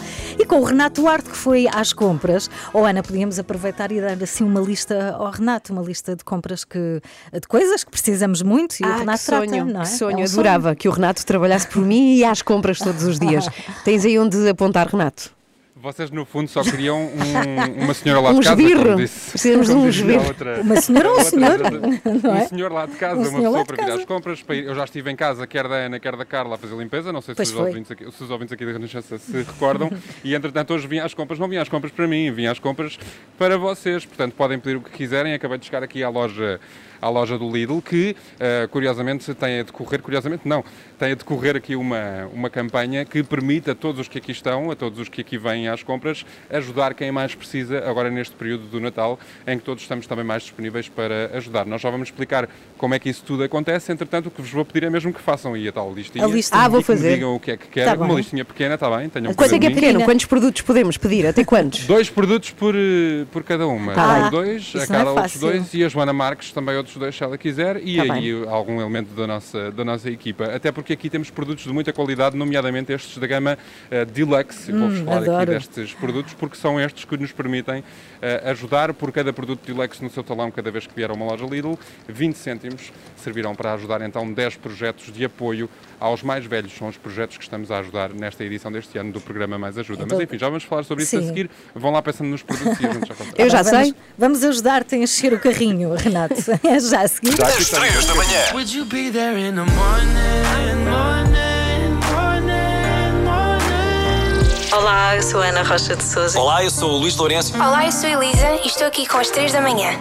com 0.48 0.60
o 0.60 0.64
Renato 0.64 1.02
Duarte, 1.02 1.30
que 1.30 1.36
foi 1.36 1.68
às 1.68 1.94
compras. 1.94 2.50
Ou 2.74 2.86
Ana, 2.86 3.04
podíamos 3.04 3.38
aproveitar 3.38 3.92
e 3.92 4.00
dar 4.02 4.22
assim 4.24 4.44
uma 4.44 4.62
lista 4.62 5.16
ao 5.18 5.30
Renato, 5.30 5.74
uma 5.74 5.82
lista 5.82 6.16
de 6.16 6.24
compras 6.24 6.64
que, 6.64 7.02
de 7.34 7.48
coisas 7.48 7.84
que 7.84 7.92
precisamos 7.92 8.42
muito 8.42 8.76
e 8.80 8.84
o 8.84 8.88
Ah, 8.88 8.98
Renato 8.98 9.20
que 9.20 9.26
sonho, 9.26 9.50
trata, 9.52 9.66
não 9.66 9.82
é? 9.82 9.84
que 9.84 9.90
sonho. 9.90 10.18
É 10.20 10.22
um 10.22 10.24
Adorava 10.24 10.76
que 10.76 10.88
o 10.88 10.92
Renato 10.92 11.26
trabalhasse 11.26 11.68
por 11.68 11.82
mim 11.84 12.16
e 12.16 12.24
às 12.24 12.42
compras 12.42 12.80
todos 12.80 13.04
os 13.04 13.20
dias. 13.20 13.48
Tens 13.84 14.06
aí 14.06 14.18
onde 14.18 14.48
apontar, 14.50 14.88
Renato? 14.88 15.37
Vocês, 15.82 16.10
no 16.10 16.26
fundo, 16.26 16.50
só 16.50 16.64
queriam 16.64 17.00
um- 17.00 17.84
uma 17.84 17.94
senhora 17.94 18.20
lá 18.22 18.32
de 18.34 18.38
Um 18.38 18.42
casa. 18.42 18.62
esbirro. 18.62 18.84
como 18.84 18.96
disse- 18.98 19.30
Precisamos 19.32 19.68
de 19.68 19.74
um 19.74 19.88
esbirro. 19.90 20.28
outra- 20.28 20.62
Uma 20.62 20.82
senhora 20.82 21.08
ou 21.10 21.14
um 21.16 21.18
outra- 21.18 21.30
senhor? 21.30 21.60
É? 22.38 22.44
Um 22.44 22.48
senhor 22.48 22.72
lá 22.72 22.86
de 22.86 22.96
casa, 22.96 23.16
Um 23.16 23.22
uma 23.30 23.40
pessoa 23.40 23.58
de 23.60 23.66
para 23.66 23.86
vir 23.86 23.92
às 23.94 24.06
compras. 24.06 24.42
para 24.42 24.56
ir- 24.56 24.66
Eu 24.66 24.76
já 24.76 24.84
estive 24.86 25.12
em 25.12 25.16
casa, 25.16 25.46
quer 25.46 25.68
da 25.68 25.76
Ana, 25.76 26.00
quer 26.00 26.16
da 26.16 26.26
Carla, 26.26 26.56
a 26.56 26.58
fazer 26.58 26.76
limpeza. 26.76 27.14
Não 27.14 27.22
sei 27.22 27.36
se 27.36 27.42
os, 27.42 27.54
ouvintes 27.56 27.92
aqui, 27.92 28.12
se 28.12 28.24
os 28.24 28.32
ouvintes 28.32 28.54
aqui 28.54 28.66
da 28.66 28.72
Renascença 28.72 29.18
se 29.18 29.38
recordam. 29.38 29.92
e, 30.24 30.34
entretanto, 30.34 30.74
hoje 30.74 30.88
vim 30.88 31.00
às 31.00 31.14
compras. 31.14 31.38
Não 31.40 31.48
vim 31.48 31.58
às 31.58 31.70
compras 31.70 31.92
para 31.92 32.08
mim, 32.08 32.32
vim 32.32 32.48
às 32.48 32.60
compras 32.60 32.98
para 33.38 33.58
vocês. 33.58 34.06
Portanto, 34.06 34.34
podem 34.34 34.58
pedir 34.60 34.78
o 34.78 34.82
que 34.82 34.92
quiserem. 34.92 35.34
Acabei 35.34 35.58
de 35.58 35.66
chegar 35.66 35.84
aqui 35.84 36.04
à 36.04 36.10
loja 36.10 36.60
à 37.02 37.10
loja 37.10 37.38
do 37.38 37.50
Lidl, 37.50 37.82
que 37.82 38.16
eh, 38.40 38.68
curiosamente 38.72 39.34
tem 39.34 39.60
a 39.60 39.64
decorrer, 39.64 40.02
curiosamente 40.02 40.48
não, 40.48 40.64
tem 40.98 41.12
a 41.12 41.16
decorrer 41.16 41.56
aqui 41.56 41.76
uma, 41.76 42.28
uma 42.34 42.50
campanha 42.50 43.06
que 43.06 43.24
permite 43.24 43.72
a 43.72 43.76
todos 43.76 44.02
os 44.02 44.08
que 44.08 44.18
aqui 44.18 44.32
estão, 44.32 44.72
a 44.72 44.76
todos 44.76 45.00
os 45.00 45.10
que 45.10 45.22
aqui 45.22 45.38
vêm 45.38 45.68
às 45.68 45.84
compras, 45.84 46.26
ajudar 46.50 46.94
quem 46.94 47.12
mais 47.12 47.36
precisa 47.36 47.80
agora 47.88 48.10
neste 48.10 48.36
período 48.36 48.66
do 48.68 48.80
Natal, 48.80 49.20
em 49.46 49.58
que 49.58 49.64
todos 49.64 49.84
estamos 49.84 50.08
também 50.08 50.24
mais 50.24 50.44
disponíveis 50.44 50.90
para 50.90 51.32
ajudar. 51.38 51.66
Nós 51.66 51.82
já 51.82 51.90
vamos 51.90 52.10
explicar 52.10 52.50
como 52.78 52.94
é 52.94 53.00
que 53.00 53.10
isso 53.10 53.24
tudo 53.26 53.44
acontece, 53.44 53.92
entretanto 53.92 54.28
o 54.28 54.32
que 54.32 54.42
vos 54.42 54.52
vou 54.52 54.66
pedir 54.66 54.86
é 54.86 54.90
mesmo 54.90 55.14
que 55.14 55.22
façam 55.22 55.54
aí 55.54 55.68
a 55.68 55.72
tal 55.72 55.94
listinha. 55.94 56.26
A 56.26 56.28
listinha. 56.28 56.62
Ah, 56.62 56.68
vou 56.68 56.80
e 56.80 56.84
que 56.84 56.92
me 56.92 56.98
fazer. 56.98 57.14
digam 57.14 57.36
o 57.36 57.40
que 57.40 57.52
é 57.52 57.58
que 57.58 57.68
querem, 57.68 57.96
Tá 57.96 58.04
uma 58.04 58.14
listinha 58.14 58.46
pequena, 58.46 58.76
está 58.76 58.96
bem, 58.96 59.10
tenham 59.10 59.34
Quanto 59.34 59.56
é 59.56 59.60
que 59.60 59.66
é 59.66 59.70
pequeno? 59.70 60.04
Quantos 60.04 60.26
produtos 60.26 60.62
podemos 60.62 60.98
pedir? 60.98 61.26
Até 61.26 61.44
quantos? 61.44 61.86
Dois 61.86 62.10
produtos 62.10 62.52
por, 62.52 62.76
eh, 62.76 63.26
por 63.32 63.44
cada 63.44 63.68
uma. 63.68 63.94
Tá 63.94 64.30
dois, 64.30 64.74
a 64.76 64.94
não 64.94 65.00
é 65.00 65.12
outros 65.12 65.40
dois 65.40 65.74
e 65.74 65.84
a 65.84 65.90
Joana 65.90 66.14
Marques 66.14 66.52
também 66.52 66.76
outros 66.76 66.87
dois, 66.96 67.16
se 67.16 67.24
ela 67.24 67.38
quiser, 67.38 67.82
e 67.84 67.98
Tá 67.98 68.14
aí 68.14 68.32
algum 68.48 68.80
elemento 68.80 69.14
da 69.16 69.28
nossa, 69.28 69.72
da 69.72 69.84
nossa 69.84 70.10
equipa. 70.10 70.46
Até 70.46 70.72
porque 70.72 70.94
aqui 70.94 71.10
temos 71.10 71.30
produtos 71.30 71.64
de 71.66 71.74
muita 71.74 71.92
qualidade, 71.92 72.36
nomeadamente 72.38 72.92
estes 72.94 73.18
da 73.18 73.28
gama 73.28 73.58
eh, 73.92 74.06
Deluxe. 74.06 74.72
Eu 74.72 74.80
Vou-vos 74.80 75.00
falar 75.00 75.18
aqui 75.22 75.30
adoro. 75.30 75.52
destes 75.52 75.94
produtos 75.94 76.34
porque 76.34 76.56
são 76.58 76.80
estes 76.80 77.06
que 77.06 77.18
nos 77.18 77.32
permitem 77.32 77.84
eh, 78.22 78.42
ajudar 78.52 78.94
por 78.94 79.12
cada 79.12 79.34
produto 79.34 79.66
Deluxe 79.66 80.04
no 80.04 80.10
seu 80.10 80.24
talão 80.24 80.50
cada 80.52 80.70
vez 80.72 80.86
que 80.88 80.94
vier 80.96 81.10
a 81.10 81.14
uma 81.14 81.26
loja 81.26 81.46
Lidl. 81.46 81.74
20 82.08 82.36
cêntimos 82.36 82.92
servirão 83.18 83.56
para 83.56 83.74
ajudar 83.74 84.02
então 84.02 84.32
10 84.32 84.56
projetos 84.58 85.12
de 85.12 85.26
apoio 85.26 85.70
aos 86.00 86.22
mais 86.24 86.46
velhos. 86.46 86.74
São 86.78 86.88
os 86.88 86.98
projetos 86.98 87.38
que 87.38 87.44
estamos 87.44 87.72
a 87.72 87.80
ajudar 87.80 88.10
nesta 88.14 88.44
edição 88.44 88.72
deste 88.72 88.98
ano 88.98 89.12
do 89.12 89.20
programa 89.20 89.58
Mais 89.58 89.78
Ajuda. 89.78 90.04
Então- 90.04 90.18
Mas 90.18 90.28
enfim, 90.28 90.38
já 90.38 90.48
vamos 90.48 90.64
falar 90.64 90.84
sobre 90.84 91.04
isso 91.04 91.18
a 91.18 91.22
seguir. 91.24 91.50
Vão 91.74 91.92
lá 91.92 92.02
pensando 92.02 92.28
nos 92.30 92.44
produtos 92.44 92.80
e 92.80 92.86
a 92.86 92.94
gente 92.94 93.08
já 93.08 93.16
conta. 93.16 93.32
Eu 93.42 93.50
já 93.50 93.62
vamos, 93.64 93.80
sei. 93.80 93.96
Vamos 94.18 94.44
ajudar-te 94.44 94.96
a 94.96 94.98
encher 95.00 95.34
o 95.34 95.40
carrinho, 95.40 95.94
Renato. 95.96 96.36
Já 96.80 97.02
a 97.02 97.08
seguir. 97.08 97.44
Às 97.44 97.58
estamos. 97.60 97.90
três 97.90 98.06
da 98.06 98.14
manhã. 98.16 98.40
Would 98.54 98.72
you 98.78 98.86
be 98.86 99.10
there 99.12 99.36
in 99.40 99.56
the 99.56 99.64
morning, 99.64 100.86
morning, 100.86 102.00
morning, 102.06 103.24
morning? 103.24 104.72
Olá, 104.72 105.16
eu 105.16 105.24
sou 105.24 105.42
a 105.42 105.46
Ana 105.48 105.64
Rocha 105.64 105.96
de 105.96 106.04
Souza. 106.04 106.40
Olá, 106.40 106.64
eu 106.64 106.70
sou 106.70 106.92
o 106.92 106.98
Luís 106.98 107.16
Lourenço. 107.16 107.56
Olá, 107.56 107.86
eu 107.86 107.92
sou 107.92 108.08
a 108.08 108.12
Elisa 108.24 108.52
e 108.64 108.68
estou 108.68 108.86
aqui 108.86 109.08
com 109.08 109.18
as 109.18 109.30
3 109.32 109.54
da 109.54 109.62
manhã. 109.62 109.92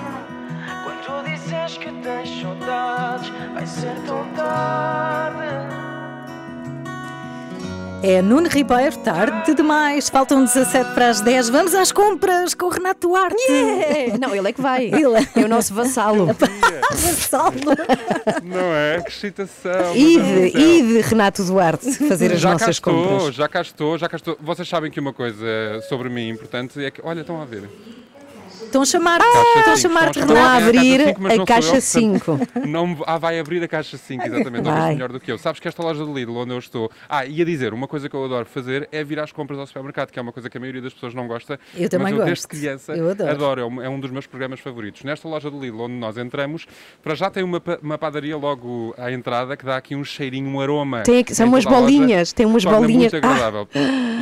Quando 0.85 1.25
dizes 1.25 1.79
que 1.79 1.91
tens 2.03 2.43
saudades, 2.43 3.33
vai 3.55 3.67
ser 3.67 3.95
tão 4.07 4.25
tarde. 4.37 5.86
É 8.03 8.23
Nuno 8.23 8.49
Ribeiro, 8.49 8.97
tarde 8.99 9.55
demais. 9.55 10.09
Faltam 10.09 10.45
17 10.45 10.93
para 10.95 11.09
as 11.09 11.21
10. 11.21 11.49
Vamos 11.49 11.75
às 11.75 11.91
compras 11.91 12.55
com 12.55 12.67
o 12.67 12.69
Renato 12.69 13.09
Duarte. 13.09 13.37
É, 13.51 14.17
Não, 14.19 14.35
ele 14.35 14.49
é 14.49 14.53
que 14.53 14.61
vai. 14.61 14.85
Ele. 14.87 15.29
É 15.35 15.41
o 15.45 15.49
nosso 15.49 15.75
vassalo. 15.75 16.27
Vassalo. 16.91 17.55
Não 18.45 18.73
é? 18.75 19.01
Que 19.03 19.11
excitação! 19.11 19.95
Ide, 19.97 20.57
ide, 20.59 21.01
Renato 21.01 21.43
Duarte, 21.45 21.93
fazer 22.09 22.33
as 22.33 22.41
Já 22.41 22.49
cá 22.51 22.53
nossas 22.55 22.77
estou, 22.77 23.09
compras. 23.09 23.35
já 23.35 23.49
cá 23.49 23.61
estou, 23.61 23.99
já 23.99 24.09
cá 24.09 24.17
estou. 24.17 24.37
Vocês 24.41 24.69
sabem 24.69 24.91
que 24.91 25.01
uma 25.01 25.13
coisa 25.13 25.45
sobre 25.89 26.09
mim 26.09 26.29
importante 26.29 26.83
é 26.85 26.91
que, 26.91 27.01
olha, 27.05 27.21
estão 27.21 27.41
a 27.43 27.45
ver. 27.45 27.69
Estão 28.65 28.83
a 28.83 28.85
chamar-te. 28.85 29.25
Caixa 29.27 29.59
Estão 29.59 29.73
a 29.73 29.77
chamar-te 29.77 30.19
Estão 30.19 30.37
a 30.37 30.57
abrir 30.57 31.01
a 31.41 31.45
caixa 31.45 31.77
eu, 31.77 31.81
5. 31.81 32.25
portanto, 32.25 32.51
Não 32.67 32.97
ah, 33.07 33.19
vai 33.19 33.39
abrir 33.39 33.63
a 33.63 33.69
caixa 33.69 33.97
5, 33.97 34.25
exatamente. 34.27 34.65
Talvez 34.65 34.87
melhor 34.95 35.13
do 35.13 35.21
que 35.21 35.31
eu. 35.31 35.39
Sabes 35.39 35.61
que 35.61 35.69
esta 35.69 35.83
loja 35.83 36.05
de 36.05 36.13
Lidl, 36.13 36.37
onde 36.37 36.53
eu 36.53 36.59
estou. 36.59 36.91
Ah, 37.09 37.25
ia 37.25 37.45
dizer, 37.45 37.73
uma 37.73 37.87
coisa 37.87 38.09
que 38.09 38.15
eu 38.17 38.25
adoro 38.25 38.47
fazer 38.47 38.89
é 38.91 39.05
vir 39.05 39.19
às 39.21 39.33
compras 39.33 39.59
ao 39.59 39.67
supermercado, 39.67 40.11
que 40.11 40.19
é 40.19 40.23
uma 40.23 40.33
coisa 40.33 40.49
que 40.51 40.57
a 40.57 40.61
maioria 40.61 40.83
das 40.83 40.93
pessoas 40.93 41.15
não 41.15 41.27
gosta. 41.27 41.59
Eu 41.75 41.89
também 41.89 42.05
mas 42.05 42.13
eu, 42.13 42.17
gosto. 42.19 42.27
desde 42.29 42.47
criança, 42.49 42.93
Eu 42.93 43.11
adoro. 43.11 43.61
É, 43.61 43.65
um, 43.65 43.83
é 43.83 43.89
um 43.89 44.01
dos 44.01 44.11
meus 44.11 44.27
programas 44.27 44.61
favoritos. 44.61 45.05
Nesta 45.05 45.29
loja 45.29 45.51
de 45.51 45.59
Lidl, 45.59 45.81
onde 45.83 45.95
nós 45.95 46.17
entramos, 46.17 46.67
para 47.03 47.15
já 47.15 47.31
tem 47.31 47.43
uma, 47.43 47.63
uma 47.83 47.99
padaria 47.99 48.37
logo 48.37 48.95
à 48.99 49.11
entrada 49.13 49.57
que 49.57 49.65
dá 49.65 49.77
aqui 49.77 49.95
um 49.95 50.05
cheirinho, 50.05 50.49
um 50.49 50.61
aroma. 50.61 51.03
Tem 51.03 51.21
aqui- 51.21 51.35
são 51.35 51.47
umas 51.49 51.65
bolinhas, 51.65 52.33
tem 52.33 52.47
umas 52.47 52.65
bolinhas. 52.65 53.13
Muito 53.13 53.25
Ah! 53.27 53.31
agradável. 53.31 53.69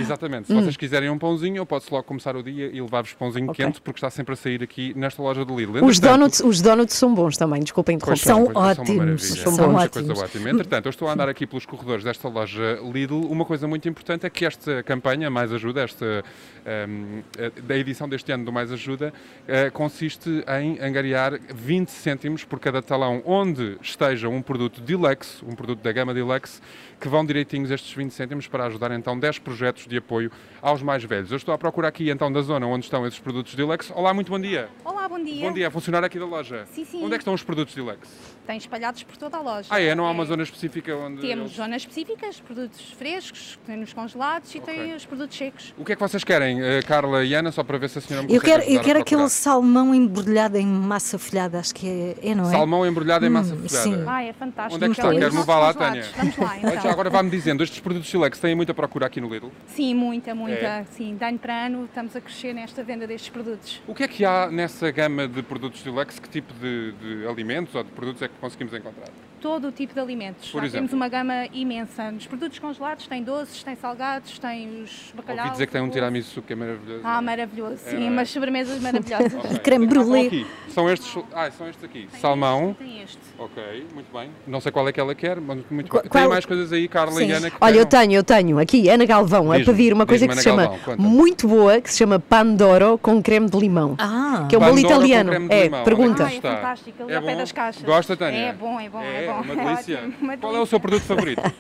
Exatamente. 0.00 0.48
Se 0.48 0.54
vocês 0.54 0.76
quiserem 0.76 1.08
um 1.10 1.18
pãozinho, 1.18 1.56
eu 1.58 1.66
posso 1.66 1.92
logo 1.92 2.04
começar 2.04 2.36
o 2.36 2.42
dia 2.42 2.66
e 2.72 2.80
levar-vos 2.80 3.12
pãozinho 3.14 3.50
Ok. 3.50 3.64
quente, 3.64 3.80
porque 3.80 3.98
está 3.98 4.10
sempre 4.10 4.23
sempre 4.24 4.32
a 4.32 4.36
sair 4.36 4.62
aqui 4.62 4.94
nesta 4.96 5.22
loja 5.22 5.44
do 5.44 5.54
Lidl. 5.54 5.84
Os 5.84 6.00
donuts, 6.00 6.40
os 6.40 6.62
donuts 6.62 6.94
são 6.94 7.14
bons 7.14 7.36
também, 7.36 7.60
desculpem 7.62 7.96
interromper. 7.96 8.22
pois 8.24 8.38
uma 8.38 8.52
maravilha. 8.52 9.18
São 9.18 9.52
Muita 9.52 9.66
bons. 9.66 9.88
coisa 9.88 10.24
ótima. 10.24 10.50
Entretanto, 10.50 10.86
eu 10.86 10.90
estou 10.90 11.08
a 11.08 11.12
andar 11.12 11.28
aqui 11.28 11.46
pelos 11.46 11.66
corredores 11.66 12.02
desta 12.02 12.28
loja 12.28 12.80
Lidl. 12.82 13.26
Uma 13.30 13.44
coisa 13.44 13.68
muito 13.68 13.86
importante 13.88 14.24
é 14.24 14.30
que 14.30 14.46
esta 14.46 14.82
campanha, 14.82 15.28
Mais 15.30 15.52
Ajuda, 15.52 15.82
esta, 15.82 16.24
ehm, 16.64 17.22
eh, 17.38 17.52
da 17.62 17.76
edição 17.76 18.08
deste 18.08 18.32
ano 18.32 18.44
do 18.44 18.52
Mais 18.52 18.72
Ajuda, 18.72 19.12
eh, 19.46 19.68
consiste 19.70 20.44
em 20.60 20.80
angariar 20.80 21.38
20 21.54 21.90
cêntimos 21.90 22.44
por 22.44 22.58
cada 22.58 22.80
talão 22.80 23.22
onde 23.26 23.76
esteja 23.82 24.28
um 24.28 24.40
produto 24.40 24.80
Deluxe, 24.80 25.44
um 25.44 25.54
produto 25.54 25.82
da 25.82 25.92
gama 25.92 26.14
Deluxe, 26.14 26.60
que 27.00 27.08
vão 27.08 27.24
direitinhos 27.24 27.70
estes 27.70 27.92
20 27.92 28.12
cêntimos 28.12 28.46
para 28.46 28.64
ajudar 28.64 28.90
então 28.92 29.18
10 29.18 29.38
projetos 29.40 29.86
de 29.86 29.98
apoio 29.98 30.30
aos 30.62 30.82
mais 30.82 31.04
velhos. 31.04 31.30
Eu 31.30 31.36
estou 31.36 31.52
à 31.52 31.58
procura 31.58 31.88
aqui 31.88 32.08
então 32.08 32.32
da 32.32 32.40
zona 32.40 32.66
onde 32.66 32.86
estão 32.86 33.06
esses 33.06 33.18
produtos 33.18 33.54
Deluxe. 33.54 33.92
Olá, 33.94 34.13
muito 34.14 34.30
bom 34.30 34.38
dia. 34.40 34.68
Olá, 34.84 35.08
bom 35.08 35.22
dia. 35.22 35.46
Bom 35.46 35.52
dia, 35.52 35.70
funcionário 35.70 36.06
aqui 36.06 36.18
da 36.18 36.24
loja. 36.26 36.66
Sim, 36.72 36.84
sim. 36.84 36.98
Onde 37.04 37.14
é 37.14 37.18
que 37.18 37.22
estão 37.22 37.34
os 37.34 37.42
produtos 37.42 37.74
Deluxe? 37.74 37.98
Tem 38.46 38.56
espalhados 38.58 39.02
por 39.02 39.16
toda 39.16 39.36
a 39.38 39.40
loja. 39.40 39.68
Ah, 39.70 39.80
é? 39.80 39.94
Não 39.94 40.06
há 40.06 40.10
uma 40.10 40.24
zona 40.24 40.42
específica 40.42 40.94
onde. 40.96 41.20
Temos 41.22 41.46
eles- 41.46 41.56
zonas 41.56 41.82
específicas, 41.82 42.40
produtos 42.40 42.80
frescos, 42.92 43.58
tem 43.66 43.76
nos 43.76 43.92
congelados 43.92 44.54
e 44.54 44.60
tem 44.60 44.94
os 44.94 45.04
produtos 45.06 45.36
secos. 45.36 45.74
O 45.78 45.84
que 45.84 45.92
é 45.92 45.96
que 45.96 46.00
vocês 46.00 46.22
querem, 46.24 46.62
eh, 46.62 46.82
Carla 46.82 47.24
e 47.24 47.34
Ana, 47.34 47.50
só 47.50 47.62
para 47.64 47.78
ver 47.78 47.88
se 47.88 47.98
a 47.98 48.00
senhora 48.00 48.26
me 48.26 48.34
Eu 48.34 48.40
quero, 48.40 48.62
eu 48.64 48.80
quero 48.82 49.00
aquele 49.00 49.28
salmão 49.28 49.94
embrulhado 49.94 50.56
em 50.58 50.66
massa 50.66 51.18
folhada, 51.18 51.58
acho 51.58 51.74
que 51.74 51.88
é, 51.88 52.30
é 52.30 52.34
não 52.34 52.46
é? 52.48 52.50
Salmão 52.50 52.86
embrulhado 52.86 53.24
em 53.26 53.30
massa 53.30 53.54
Hum, 53.54 53.66
folhada. 53.66 53.82
Sim. 53.82 54.04
Ah, 54.06 54.22
é 54.22 54.32
fantástico. 54.32 54.76
Onde 54.76 54.84
é 54.84 54.88
que 54.88 55.00
está? 55.00 55.14
Quero 55.14 55.34
me 55.34 55.42
vá 55.42 55.58
lá. 55.58 55.74
Tânia. 55.74 56.04
Vamos 56.16 56.36
lá, 56.36 56.58
então. 56.58 56.80
Já 56.82 56.90
agora 56.90 57.10
vá-me 57.10 57.30
dizendo, 57.30 57.62
estes 57.64 57.80
produtos 57.80 58.08
Silex 58.10 58.38
têm 58.38 58.54
muita 58.54 58.72
procura 58.74 59.06
aqui 59.06 59.20
no 59.20 59.28
Lidl? 59.32 59.50
Sim, 59.68 59.94
muita, 59.94 60.34
muita. 60.34 60.58
É? 60.58 60.84
Sim, 60.90 61.16
de 61.16 61.24
ano 61.24 61.38
para 61.38 61.66
ano 61.66 61.84
estamos 61.86 62.14
a 62.14 62.20
crescer 62.20 62.52
nesta 62.52 62.82
venda 62.84 63.06
destes 63.06 63.30
produtos. 63.30 63.80
O 63.88 63.94
que 63.94 64.03
é 64.04 64.08
que 64.08 64.24
há 64.24 64.50
nessa 64.50 64.90
gama 64.90 65.26
de 65.26 65.42
produtos 65.42 65.80
Silex? 65.80 66.18
Que 66.18 66.28
tipo 66.28 66.52
de, 66.54 66.92
de 66.92 67.26
alimentos 67.26 67.74
ou 67.74 67.82
de 67.82 67.90
produtos 67.90 68.22
é 68.22 68.28
que 68.28 68.34
conseguimos 68.40 68.74
encontrar? 68.74 69.08
Todo 69.44 69.68
o 69.68 69.72
tipo 69.72 69.92
de 69.92 70.00
alimentos. 70.00 70.50
Por 70.50 70.64
exemplo? 70.64 70.88
temos 70.88 70.92
uma 70.94 71.06
gama 71.06 71.44
imensa. 71.52 72.10
Nos 72.10 72.26
produtos 72.26 72.58
congelados 72.58 73.06
tem 73.06 73.22
doces, 73.22 73.62
tem 73.62 73.76
salgados, 73.76 74.38
tem 74.38 74.82
os 74.82 75.12
bacalhau. 75.14 75.44
Ouvi 75.44 75.52
dizer 75.52 75.66
que 75.66 75.72
tem 75.74 75.82
um 75.82 75.90
tiramisu 75.90 76.40
que 76.40 76.54
é 76.54 76.56
maravilhoso. 76.56 77.00
Ah, 77.04 77.20
maravilhoso. 77.20 77.74
É, 77.84 77.90
Sim, 77.90 77.96
não 77.98 78.06
é? 78.06 78.10
umas 78.10 78.30
sobremesas 78.30 78.80
maravilhosas. 78.80 79.34
Ok. 79.44 79.58
Creme 79.58 79.84
O 79.84 79.88
que 79.90 79.94
é 79.98 80.00
que 80.00 80.04
brulee. 80.06 80.46
São 80.70 80.88
estes, 80.88 81.22
ah, 81.34 81.50
são 81.50 81.68
estes 81.68 81.84
aqui. 81.84 82.08
Salmão. 82.18 82.74
Tem 82.78 83.02
este. 83.02 83.18
Ok, 83.38 83.86
muito 83.92 84.10
bem. 84.10 84.30
Não 84.46 84.62
sei 84.62 84.72
qual 84.72 84.88
é 84.88 84.92
que 84.92 84.98
ela 84.98 85.14
quer, 85.14 85.38
mas 85.38 85.58
muito 85.70 85.90
Qual- 85.90 86.02
bem. 86.02 86.10
Tem 86.10 86.22
qual- 86.22 86.30
mais 86.30 86.46
coisas 86.46 86.72
aí, 86.72 86.88
Carla 86.88 87.12
Sim. 87.12 87.26
e 87.26 87.32
Ana, 87.32 87.50
que 87.50 87.56
Olha, 87.60 87.76
eu 87.76 87.84
tenho, 87.84 88.12
eu 88.14 88.24
tenho 88.24 88.58
aqui 88.58 88.88
Ana 88.88 89.04
Galvão 89.04 89.52
a 89.52 89.56
pedir 89.56 89.92
uma 89.92 90.06
coisa 90.06 90.26
que 90.26 90.36
se 90.36 90.42
chama 90.42 90.70
muito 90.96 91.46
boa, 91.46 91.82
que 91.82 91.90
se 91.92 91.98
chama 91.98 92.18
Pandoro 92.18 92.96
com 92.96 93.22
creme 93.22 93.50
de 93.50 93.58
limão. 93.58 93.94
Ah, 93.98 94.46
que 94.48 94.54
é 94.54 94.58
um 94.58 94.62
bolo 94.62 94.78
italiano. 94.78 95.28
creme 95.28 95.48
de 95.48 95.54
É, 95.54 95.62
limão. 95.64 95.84
pergunta. 95.84 96.22
É 96.22 96.26
Ah, 96.26 96.32
é 96.32 96.40
fantástico, 96.40 97.02
ali 97.02 97.12
É 97.12 97.16
ao 97.16 97.22
pé 97.22 97.36
das 97.36 97.52
caixas. 97.52 97.82
Gosta, 97.82 98.16
Tânia? 98.16 98.38
É 98.38 98.52
bom, 98.54 98.80
é 98.80 98.88
bom, 98.88 99.02
é, 99.02 99.26
bom. 99.26 99.33
Uma 99.42 99.54
delícia. 99.56 99.98
Ótimo, 99.98 100.14
uma 100.20 100.36
Qual 100.36 100.56
é 100.56 100.60
o 100.60 100.66
seu 100.66 100.80
produto 100.80 101.02
favorito? 101.02 101.42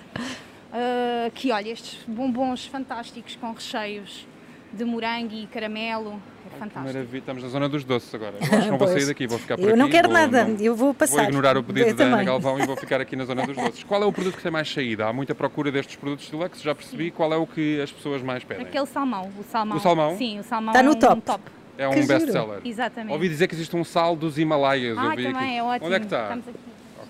Aqui, 1.26 1.50
olha, 1.52 1.70
estes 1.70 2.00
bombons 2.06 2.66
fantásticos 2.66 3.36
com 3.36 3.52
recheios 3.52 4.26
de 4.72 4.84
morango 4.84 5.32
e 5.32 5.46
caramelo. 5.46 6.20
É 6.46 6.50
fantástico. 6.58 6.80
Maravilha, 6.84 7.18
estamos 7.20 7.42
na 7.44 7.48
zona 7.48 7.68
dos 7.68 7.84
doces 7.84 8.12
agora. 8.14 8.34
Eu 8.40 8.42
acho 8.58 8.64
que 8.64 8.70
não 8.70 8.78
vou 8.78 8.88
sair 8.88 9.06
daqui, 9.06 9.26
vou 9.26 9.38
ficar 9.38 9.56
por 9.56 9.62
Eu 9.62 9.68
aqui. 9.70 9.78
não 9.78 9.88
quero 9.88 10.08
vou- 10.08 10.18
nada, 10.18 10.44
não- 10.44 10.56
eu 10.58 10.74
vou 10.74 10.92
passar. 10.92 11.14
Vou 11.14 11.24
ignorar 11.24 11.56
o 11.56 11.62
pedido 11.62 11.88
Eu 11.90 11.94
da 11.94 12.02
Ana 12.04 12.10
também. 12.12 12.26
Galvão 12.26 12.58
e 12.58 12.66
vou 12.66 12.76
ficar 12.76 13.00
aqui 13.00 13.14
na 13.14 13.24
zona 13.24 13.46
dos 13.46 13.56
doces. 13.56 13.84
Qual 13.84 14.02
é 14.02 14.04
o 14.06 14.12
produto 14.12 14.36
que 14.36 14.42
tem 14.42 14.50
mais 14.52 14.68
saída? 14.70 15.06
Há 15.06 15.12
muita 15.12 15.34
procura 15.34 15.70
destes 15.70 15.94
produtos 15.96 16.28
Deluxe, 16.28 16.62
já 16.62 16.74
percebi. 16.74 17.10
Qual 17.12 17.32
é 17.32 17.36
o 17.36 17.46
que 17.46 17.80
as 17.80 17.92
pessoas 17.92 18.20
mais 18.22 18.42
pedem? 18.42 18.66
Aquele 18.66 18.86
salmão, 18.86 19.30
o 19.38 19.44
salmão. 19.44 19.76
O 19.76 19.80
salmão? 19.80 20.18
Sim, 20.18 20.40
o 20.40 20.42
salmão 20.42 20.72
Tá 20.74 20.82
no 20.82 20.90
é 20.90 20.94
um 20.94 21.20
top. 21.20 21.42
É 21.78 21.88
Que 21.88 22.00
um 22.00 22.06
best-seller. 22.06 22.60
Exatamente. 22.64 23.12
Ouvi 23.12 23.28
dizer 23.28 23.46
que 23.48 23.54
existe 23.54 23.74
um 23.76 23.84
sal 23.84 24.14
dos 24.16 24.38
Himalaias. 24.38 24.96
Ah, 24.98 25.04
ouvi 25.04 25.22
também 25.24 25.36
aqui. 25.36 25.56
é 25.56 25.62
ótimo. 25.62 25.86
Onde 25.86 25.96
é 25.96 25.98
que 26.00 26.06
está? 26.06 26.22
Estamos 26.22 26.48
aqui. 26.48 26.58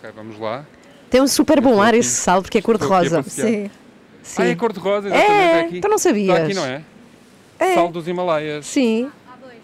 Ok, 0.05 0.13
vamos 0.15 0.39
lá. 0.39 0.67
Tem 1.09 1.23
um 1.23 1.27
super 1.27 1.63
bom 1.63 1.81
ar 1.81 1.95
esse 1.95 2.11
sal, 2.11 2.43
porque 2.43 2.59
é 2.59 2.63
cor-de-rosa. 2.63 3.23
Sim. 3.23 3.71
Sim. 4.23 4.43
Ah, 4.43 4.47
é 4.49 4.55
cor-de-rosa, 4.55 5.09
exatamente. 5.09 5.33
É, 5.33 5.61
aqui. 5.61 5.79
então 5.79 5.91
não 5.91 5.97
sabias. 5.97 6.29
Está 6.29 6.45
aqui, 6.45 6.55
não 6.55 6.67
é? 6.67 6.83
É. 7.59 7.75
Sal 7.75 7.91
dos 7.91 8.07
Himalaias. 8.07 8.67
Sim, 8.67 9.11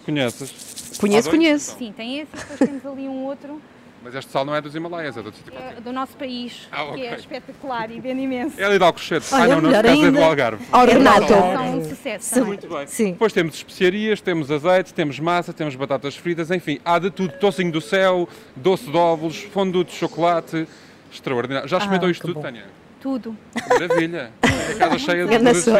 Conheces? 0.06 0.98
conheço, 0.98 1.28
conheço. 1.30 1.76
Sim, 1.78 1.92
tem 1.94 2.20
esse 2.20 2.30
e 2.34 2.38
depois 2.38 2.58
temos 2.58 2.86
ali 2.86 3.06
um 3.06 3.24
outro 3.24 3.60
Mas 4.02 4.14
este 4.14 4.30
sal 4.32 4.46
não 4.46 4.54
é 4.54 4.60
dos 4.62 4.74
Himalaias, 4.74 5.14
é 5.16 5.22
do 5.22 5.30
sítio 5.30 5.52
qualquer. 5.52 5.76
é 5.76 5.80
do 5.80 5.92
nosso 5.92 6.16
país, 6.16 6.66
Ah, 6.72 6.84
ok. 6.84 6.94
que 7.02 7.06
é 7.06 7.14
espetacular 7.16 7.90
e 7.90 8.00
vende 8.00 8.22
imenso. 8.22 8.58
É 8.58 8.64
ali 8.64 8.78
de 8.78 8.84
Alcochete. 8.84 9.26
Ah, 9.32 9.46
não, 9.46 9.60
não, 9.60 9.74
é 9.74 9.82
do. 10.10 10.22
Algarve. 10.24 10.64
Ó, 10.72 10.84
Renato. 10.84 11.26
São 11.28 11.78
um 11.78 11.84
sucesso 11.84 12.24
Sim. 12.24 12.34
também. 12.34 12.46
Muito 12.48 12.68
bem. 12.68 12.86
Sim. 12.86 13.12
Depois 13.12 13.32
temos 13.32 13.54
especiarias, 13.54 14.20
temos 14.22 14.50
azeite, 14.50 14.94
temos 14.94 15.20
massa, 15.20 15.52
temos 15.52 15.74
batatas 15.76 16.16
fritas, 16.16 16.50
enfim, 16.50 16.80
há 16.84 16.98
de 16.98 17.10
tudo. 17.10 17.34
Tocinho 17.38 17.70
do 17.70 17.80
céu, 17.80 18.26
doce 18.56 18.90
de 18.90 18.96
ovos, 18.96 19.36
fondue 19.52 19.84
de 19.84 19.92
chocolate. 19.92 20.66
Extraordinário. 21.12 21.68
Já 21.68 21.76
experimentou 21.78 22.08
Ah, 22.08 22.12
isto 22.12 22.22
tudo, 22.22 22.34
bom. 22.34 22.42
Tânia? 22.42 22.64
Tudo. 23.00 23.34
Maravilha. 23.68 24.30
A 24.42 24.74
casa 24.78 24.98
cheia 24.98 25.26
de 25.26 25.38
produtos. 25.38 25.62
Sim. 25.62 25.72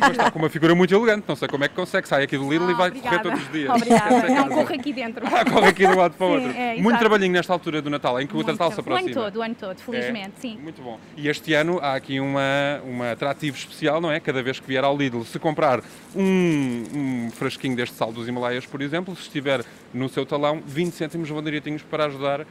Mas 0.00 0.10
está 0.10 0.30
com 0.32 0.38
uma 0.40 0.48
figura 0.50 0.74
muito 0.74 0.92
elegante, 0.92 1.24
não 1.28 1.36
sei 1.36 1.46
como 1.46 1.62
é 1.64 1.68
que 1.68 1.74
consegue. 1.76 2.08
Sai 2.08 2.24
aqui 2.24 2.36
do 2.36 2.50
Lidl 2.50 2.70
e 2.70 2.72
Ah, 2.72 2.76
vai 2.76 2.90
correr 2.90 2.98
obrigada. 3.06 3.22
todos 3.22 3.42
os 3.46 3.52
dias. 3.52 3.70
Obrigada. 3.70 4.14
É 4.14 4.28
Não 4.28 4.34
casa. 4.48 4.48
corro 4.54 4.74
aqui 4.74 4.92
dentro. 4.92 5.26
Ah, 5.26 5.44
corre 5.44 5.68
aqui 5.68 5.86
de 5.86 5.92
um 5.92 5.96
lado 5.96 6.14
para 6.16 6.26
o 6.26 6.30
Sim, 6.38 6.46
outro. 6.46 6.58
é, 6.60 6.72
muito 6.74 6.86
exato. 6.88 6.98
trabalhinho 6.98 7.32
nesta 7.32 7.52
altura 7.52 7.80
do 7.80 7.88
Natal, 7.88 8.20
em 8.20 8.26
que 8.26 8.32
o 8.32 8.36
Muito. 8.36 8.50
Natal 8.50 8.70
se 8.72 8.78
O 8.78 8.80
ano 8.82 8.92
aproxima. 8.96 9.14
todo, 9.22 9.36
o 9.36 9.42
ano 9.42 9.54
todo, 9.54 9.78
felizmente, 9.78 10.32
É? 10.38 10.40
sim. 10.40 10.58
Muito 10.60 10.82
bom. 10.82 10.98
E 11.16 11.28
este 11.28 11.54
ano 11.54 11.78
há 11.80 11.94
aqui 11.94 12.18
uma, 12.18 12.40
uma 12.84 13.12
atrativo 13.12 13.56
especial, 13.56 14.00
não 14.00 14.10
é? 14.10 14.18
Cada 14.18 14.42
vez 14.42 14.58
que 14.58 14.66
vier 14.66 14.82
ao 14.82 14.96
Lidl, 14.96 15.22
se 15.24 15.38
comprar 15.38 15.80
um, 16.16 16.84
um 16.94 17.30
frasquinho 17.30 17.76
deste 17.76 17.94
sal 17.94 18.12
dos 18.12 18.26
Himalaias, 18.26 18.66
por 18.66 18.82
exemplo, 18.82 19.14
se 19.14 19.22
estiver 19.22 19.64
no 19.92 20.08
seu 20.08 20.26
talão, 20.26 20.60
20 20.66 20.92
cêntimos 20.94 21.28
vão 21.28 21.40
direitinhos 21.42 21.82
para 21.82 22.06
ajudar 22.06 22.44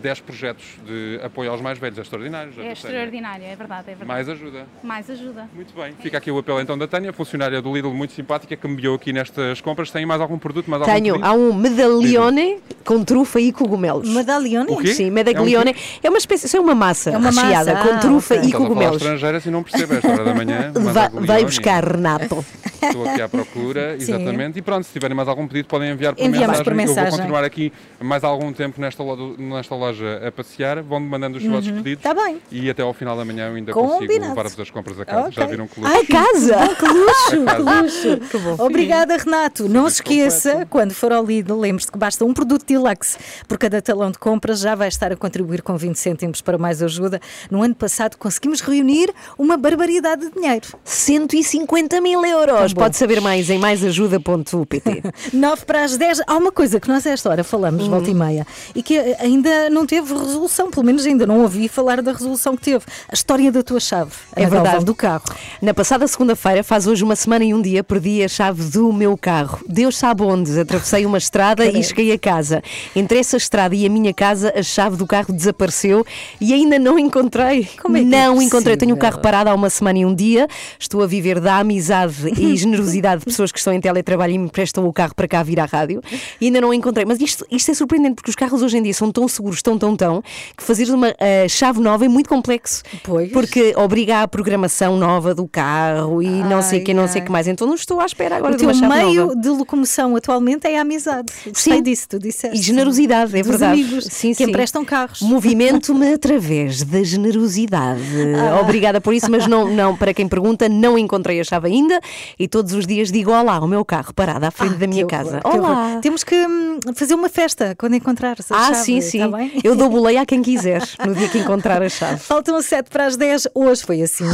10 0.00 0.20
projetos 0.20 0.64
de 0.86 1.18
apoio 1.24 1.50
aos 1.50 1.60
mais 1.60 1.78
velhos. 1.78 1.98
É 1.98 2.02
extraordinário. 2.02 2.52
já 2.52 2.62
É 2.62 2.72
extraordinário, 2.72 3.44
é 3.44 3.56
verdade, 3.56 3.82
é 3.90 3.94
verdade. 3.94 4.06
Mais 4.08 4.28
ajuda. 4.28 4.66
Mais 4.82 5.10
ajuda. 5.10 5.48
Muito 5.54 5.74
bem. 5.74 5.92
Fica 6.00 6.18
aqui 6.18 6.30
o 6.30 6.38
apelo 6.38 6.60
então 6.60 6.78
da 6.78 6.86
Tânia, 6.86 7.12
funcionária 7.12 7.60
do 7.60 7.72
Lidl 7.74 7.90
muito 7.92 8.12
simpática, 8.12 8.54
que 8.56 8.68
me 8.68 8.76
guiou 8.76 8.94
aqui 8.94 9.12
nestas 9.12 9.60
compras. 9.60 9.90
Tem 9.90 10.06
mais 10.06 10.20
algum 10.20 10.38
produto? 10.38 10.70
Mais 10.70 10.82
algum 10.82 10.92
Tenho, 10.94 11.14
pedido? 11.14 11.28
há 11.28 11.32
um 11.34 11.52
medalhone 11.52 12.60
com 12.84 13.04
trufa 13.04 13.40
e 13.40 13.52
cogumelos. 13.52 14.08
Medalhone? 14.08 14.70
O 14.70 14.76
quê? 14.78 14.94
Sim, 14.94 15.10
medaglione. 15.10 15.74
É 16.02 16.08
uma 16.08 16.18
espécie, 16.18 16.46
isso 16.46 16.56
é 16.56 16.60
uma 16.60 16.74
massa 16.74 17.10
É 17.10 17.16
uma 17.16 17.30
recheada 17.30 17.74
massa, 17.74 17.88
com 17.88 17.94
ah, 17.94 17.98
trufa 17.98 18.34
e 18.34 18.38
Estás 18.38 18.54
cogumelos. 18.54 18.96
estrangeira 18.96 19.38
assim 19.38 19.50
não 19.50 19.62
percebe 19.62 19.96
esta 19.96 20.08
hora 20.10 20.24
da 20.24 20.34
manhã. 20.34 20.72
Vai, 21.26 21.44
buscar, 21.44 21.84
Renato. 21.84 22.44
Estou 22.82 23.08
aqui 23.08 23.20
à 23.22 23.28
procura, 23.28 23.96
Sim. 24.00 24.12
exatamente. 24.14 24.58
E 24.58 24.62
pronto, 24.62 24.84
se 24.84 24.92
tiverem 24.92 25.16
mais 25.16 25.28
algum 25.28 25.46
pedido, 25.46 25.66
podem 25.68 25.90
enviar 25.90 26.14
por 26.14 26.22
Enviamos 26.24 26.58
mensagem. 26.58 26.64
por 26.64 26.72
Eu 26.72 26.76
mensagem. 26.76 27.10
vou 27.10 27.18
continuar 27.18 27.44
aqui 27.44 27.72
mais 28.00 28.24
algum 28.24 28.52
tempo 28.52 28.80
nesta, 28.80 29.02
lo- 29.02 29.36
nesta 29.72 29.74
loja 29.74 30.22
a 30.26 30.30
passear. 30.32 30.82
Vão-me 30.82 31.08
mandando 31.08 31.38
os 31.38 31.44
vossos 31.44 31.70
pedidos. 31.70 32.02
Tá 32.02 32.14
bem. 32.14 32.40
E 32.50 32.68
até 32.68 32.82
ao 32.82 32.92
final 32.92 33.16
da 33.16 33.24
manhã 33.24 33.48
eu 33.48 33.54
ainda 33.56 33.72
consigo 33.72 34.00
Combinado. 34.00 34.28
levar-vos 34.30 34.60
as 34.60 34.70
compras 34.70 35.00
a 35.00 35.04
casa. 35.04 35.20
Ok. 35.28 35.32
Já 35.32 35.46
viram 35.46 35.66
que 35.66 35.80
luxo? 35.80 35.92
Ai, 35.94 36.06
casa! 36.06 36.52
Que 36.82 36.86
luxo, 36.88 37.42
A 37.48 37.54
que 37.56 37.64
casa. 37.64 37.82
luxo. 37.82 38.62
Obrigada, 38.62 39.16
Renato. 39.16 39.68
Não 39.68 39.88
se 39.88 39.96
esqueça, 39.96 40.66
quando 40.68 40.92
for 40.92 41.12
ao 41.12 41.24
Lidl, 41.24 41.58
lembre-se 41.58 41.90
que 41.90 41.98
basta 41.98 42.24
um 42.24 42.32
produto 42.34 42.64
deluxe 42.66 43.16
por 43.48 43.58
cada 43.58 43.80
talão 43.80 44.10
de 44.10 44.18
compras, 44.18 44.60
já 44.60 44.74
vai 44.74 44.88
estar 44.88 45.12
a 45.12 45.16
contribuir 45.16 45.62
com 45.62 45.76
20 45.76 45.96
cêntimos 45.96 46.40
para 46.40 46.58
mais 46.58 46.82
ajuda. 46.82 47.20
No 47.50 47.62
ano 47.62 47.74
passado 47.74 48.16
conseguimos 48.16 48.60
reunir 48.60 49.12
uma 49.38 49.56
barbaridade 49.56 50.26
de 50.28 50.32
dinheiro. 50.32 50.66
150 50.84 52.00
mil 52.00 52.24
euros. 52.24 52.72
bom. 52.72 52.82
Pode 52.82 52.96
saber 52.96 53.20
mais 53.20 53.48
em 53.50 53.58
maisajuda.pt. 53.58 55.02
9 55.32 55.64
para 55.66 55.84
as 55.84 55.96
10. 55.96 56.22
Há 56.26 56.36
uma 56.36 56.52
coisa 56.52 56.80
que 56.80 56.88
nós 56.88 57.06
a 57.06 57.10
esta 57.10 57.30
hora 57.30 57.44
falamos, 57.44 57.86
volta 57.86 58.10
e 58.10 58.14
meia, 58.14 58.46
e 58.74 58.82
que 58.82 58.98
ainda 59.18 59.61
não 59.70 59.86
teve 59.86 60.12
resolução, 60.14 60.70
pelo 60.70 60.84
menos 60.84 61.04
ainda 61.06 61.26
não 61.26 61.42
ouvi 61.42 61.68
falar 61.68 62.02
da 62.02 62.12
resolução 62.12 62.56
que 62.56 62.62
teve. 62.62 62.84
A 63.08 63.14
história 63.14 63.50
da 63.50 63.62
tua 63.62 63.80
chave. 63.80 64.12
É 64.34 64.42
Galvão, 64.42 64.62
verdade. 64.62 64.84
do 64.84 64.94
carro. 64.94 65.24
Na 65.60 65.74
passada 65.74 66.06
segunda-feira, 66.06 66.62
faz 66.62 66.86
hoje 66.86 67.04
uma 67.04 67.16
semana 67.16 67.44
e 67.44 67.54
um 67.54 67.60
dia, 67.60 67.82
perdi 67.84 68.22
a 68.22 68.28
chave 68.28 68.64
do 68.64 68.92
meu 68.92 69.16
carro. 69.16 69.60
Deus 69.68 69.96
sabe 69.96 70.22
onde. 70.22 70.58
Atravessei 70.58 71.06
uma 71.06 71.18
estrada 71.18 71.64
e 71.66 71.82
cheguei 71.82 72.12
a 72.12 72.18
casa. 72.18 72.62
Entre 72.94 73.18
essa 73.18 73.36
estrada 73.36 73.74
e 73.74 73.86
a 73.86 73.90
minha 73.90 74.12
casa, 74.12 74.52
a 74.56 74.62
chave 74.62 74.96
do 74.96 75.06
carro 75.06 75.32
desapareceu 75.32 76.04
e 76.40 76.52
ainda 76.52 76.78
não 76.78 76.98
encontrei. 76.98 77.68
Como 77.80 77.96
é 77.96 78.00
que 78.00 78.06
é 78.06 78.08
não 78.08 78.40
encontrei. 78.40 78.76
Tenho 78.76 78.94
o 78.94 78.98
carro 78.98 79.20
parado 79.20 79.50
há 79.50 79.54
uma 79.54 79.70
semana 79.70 79.98
e 79.98 80.04
um 80.04 80.14
dia. 80.14 80.48
Estou 80.78 81.02
a 81.02 81.06
viver 81.06 81.40
da 81.40 81.58
amizade 81.58 82.32
e 82.38 82.56
generosidade 82.56 83.20
de 83.20 83.26
pessoas 83.26 83.52
que 83.52 83.58
estão 83.58 83.72
em 83.72 83.80
teletrabalho 83.80 84.32
e 84.32 84.38
me 84.38 84.48
prestam 84.48 84.86
o 84.86 84.92
carro 84.92 85.14
para 85.14 85.28
cá 85.28 85.42
vir 85.42 85.60
à 85.60 85.64
rádio. 85.64 86.02
E 86.40 86.46
ainda 86.46 86.60
não 86.60 86.72
encontrei. 86.72 87.04
Mas 87.04 87.20
isto, 87.20 87.46
isto 87.50 87.70
é 87.70 87.74
surpreendente 87.74 88.16
porque 88.16 88.30
os 88.30 88.36
carros 88.36 88.62
hoje 88.62 88.78
em 88.78 88.82
dia 88.82 88.94
são 88.94 89.10
tão 89.10 89.26
seguros, 89.28 89.51
tão, 89.60 89.76
tão, 89.76 89.96
tão, 89.96 90.22
que 90.56 90.62
fazer 90.62 90.88
uma 90.90 91.12
eh, 91.18 91.46
chave 91.48 91.80
nova 91.80 92.04
é 92.04 92.08
muito 92.08 92.28
complexo. 92.28 92.82
Pois. 93.02 93.30
Porque 93.32 93.74
obriga 93.76 94.22
a 94.22 94.28
programação 94.28 94.96
nova 94.96 95.34
do 95.34 95.46
carro 95.48 96.22
e 96.22 96.28
não 96.28 96.62
sei 96.62 96.80
o 96.80 96.84
que, 96.84 96.94
não 96.94 97.08
sei 97.08 97.20
o 97.20 97.24
que 97.24 97.30
mais. 97.32 97.48
Então 97.48 97.66
não 97.66 97.74
estou 97.74 98.00
à 98.00 98.06
espera 98.06 98.36
agora 98.36 98.54
o 98.54 98.56
de 98.56 98.62
uma 98.64 98.72
teu 98.72 98.80
chave 98.80 98.94
meio 99.04 99.20
nova. 99.26 99.36
de 99.36 99.48
locomoção 99.48 100.14
atualmente 100.16 100.66
é 100.66 100.78
a 100.78 100.82
amizade. 100.82 101.32
Gostei 101.46 101.74
Sim. 101.78 101.82
disso, 101.82 102.06
tu 102.08 102.18
disseste. 102.18 102.56
E 102.56 102.62
generosidade, 102.62 103.36
é 103.36 103.40
Dos 103.42 103.48
verdade. 103.50 103.72
amigos 103.82 104.04
sim, 104.04 104.28
que 104.30 104.36
sim. 104.36 104.44
emprestam 104.44 104.84
carros. 104.84 105.20
Movimento-me 105.22 106.12
através 106.14 106.82
da 106.84 107.02
generosidade. 107.02 108.00
Ah. 108.36 108.60
Obrigada 108.60 109.00
por 109.00 109.12
isso, 109.14 109.30
mas 109.30 109.46
não, 109.46 109.66
não, 109.68 109.96
para 109.96 110.14
quem 110.14 110.28
pergunta, 110.28 110.68
não 110.68 110.96
encontrei 110.98 111.40
a 111.40 111.44
chave 111.44 111.68
ainda 111.68 111.98
e 112.38 112.46
todos 112.46 112.72
os 112.74 112.86
dias 112.86 113.10
digo 113.10 113.30
olá 113.32 113.56
ao 113.56 113.66
meu 113.66 113.84
carro 113.84 114.12
parado 114.14 114.46
à 114.46 114.50
frente 114.50 114.74
da 114.76 114.86
minha 114.86 115.04
Ah, 115.04 115.08
Que 115.08 115.16
casa. 115.16 115.40
horror, 115.44 115.56
horror. 115.60 115.70
Olá! 115.70 115.98
Temos 116.00 116.22
que 116.22 116.34
hum, 116.34 116.78
fazer 116.94 117.14
uma 117.14 117.28
festa 117.28 117.74
quando 117.78 117.94
encontrares 117.94 118.50
a 118.52 118.56
Ah, 118.56 118.64
chave, 118.74 118.84
sim, 118.84 119.00
sim. 119.00 119.18
tá 119.18 119.28
bem? 119.48 119.60
Eu 119.64 119.74
dou 119.74 119.88
boleia 119.88 120.22
a 120.22 120.26
quem 120.26 120.42
quiser 120.42 120.82
no 121.06 121.14
dia 121.14 121.28
que 121.28 121.38
encontrar 121.38 121.82
a 121.82 121.88
chave. 121.88 122.20
Faltam 122.20 122.60
7 122.60 122.88
para 122.90 123.06
as 123.06 123.16
10. 123.16 123.48
Hoje 123.54 123.82
foi 123.82 124.02
assim. 124.02 124.24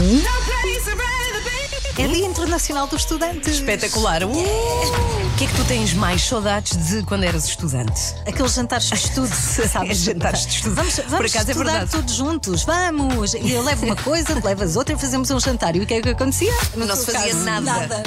É 1.99 2.07
Dia 2.07 2.27
Internacional 2.27 2.87
dos 2.87 3.03
Estudantes. 3.03 3.55
Espetacular. 3.55 4.23
Uh! 4.23 4.31
O 4.31 5.37
que 5.39 5.45
é 5.45 5.47
que 5.49 5.55
tu 5.55 5.65
tens 5.65 5.93
mais 5.95 6.23
saudades 6.23 6.77
de 6.89 7.03
quando 7.05 7.25
eras 7.25 7.47
estudante? 7.47 8.15
Aqueles 8.27 8.55
jantares 8.55 8.87
de 8.89 8.95
estudo, 8.95 9.29
sabes? 9.69 9.99
jantares 9.99 10.47
de 10.47 10.55
estudo. 10.57 10.75
Vamos, 10.77 10.95
Por 10.95 11.05
vamos 11.09 11.35
acaso 11.35 11.49
é 11.49 11.53
estudar 11.53 11.71
verdade. 11.73 11.91
todos 11.91 12.15
juntos, 12.15 12.65
vamos! 12.65 13.35
E 13.35 13.53
eu 13.53 13.63
levo 13.63 13.87
uma 13.87 13.97
coisa, 13.97 14.35
tu 14.41 14.45
levas 14.47 14.77
outra 14.77 14.95
e 14.95 14.99
fazemos 14.99 15.31
um 15.31 15.41
jantar. 15.41 15.75
E 15.77 15.81
o 15.81 15.87
que 15.87 15.95
é 15.95 16.01
que 16.01 16.09
acontecia? 16.09 16.53
No 16.77 16.87
Não 16.87 16.97
se 16.97 17.07
fazia 17.07 17.33
caso, 17.33 17.45
nada. 17.45 18.03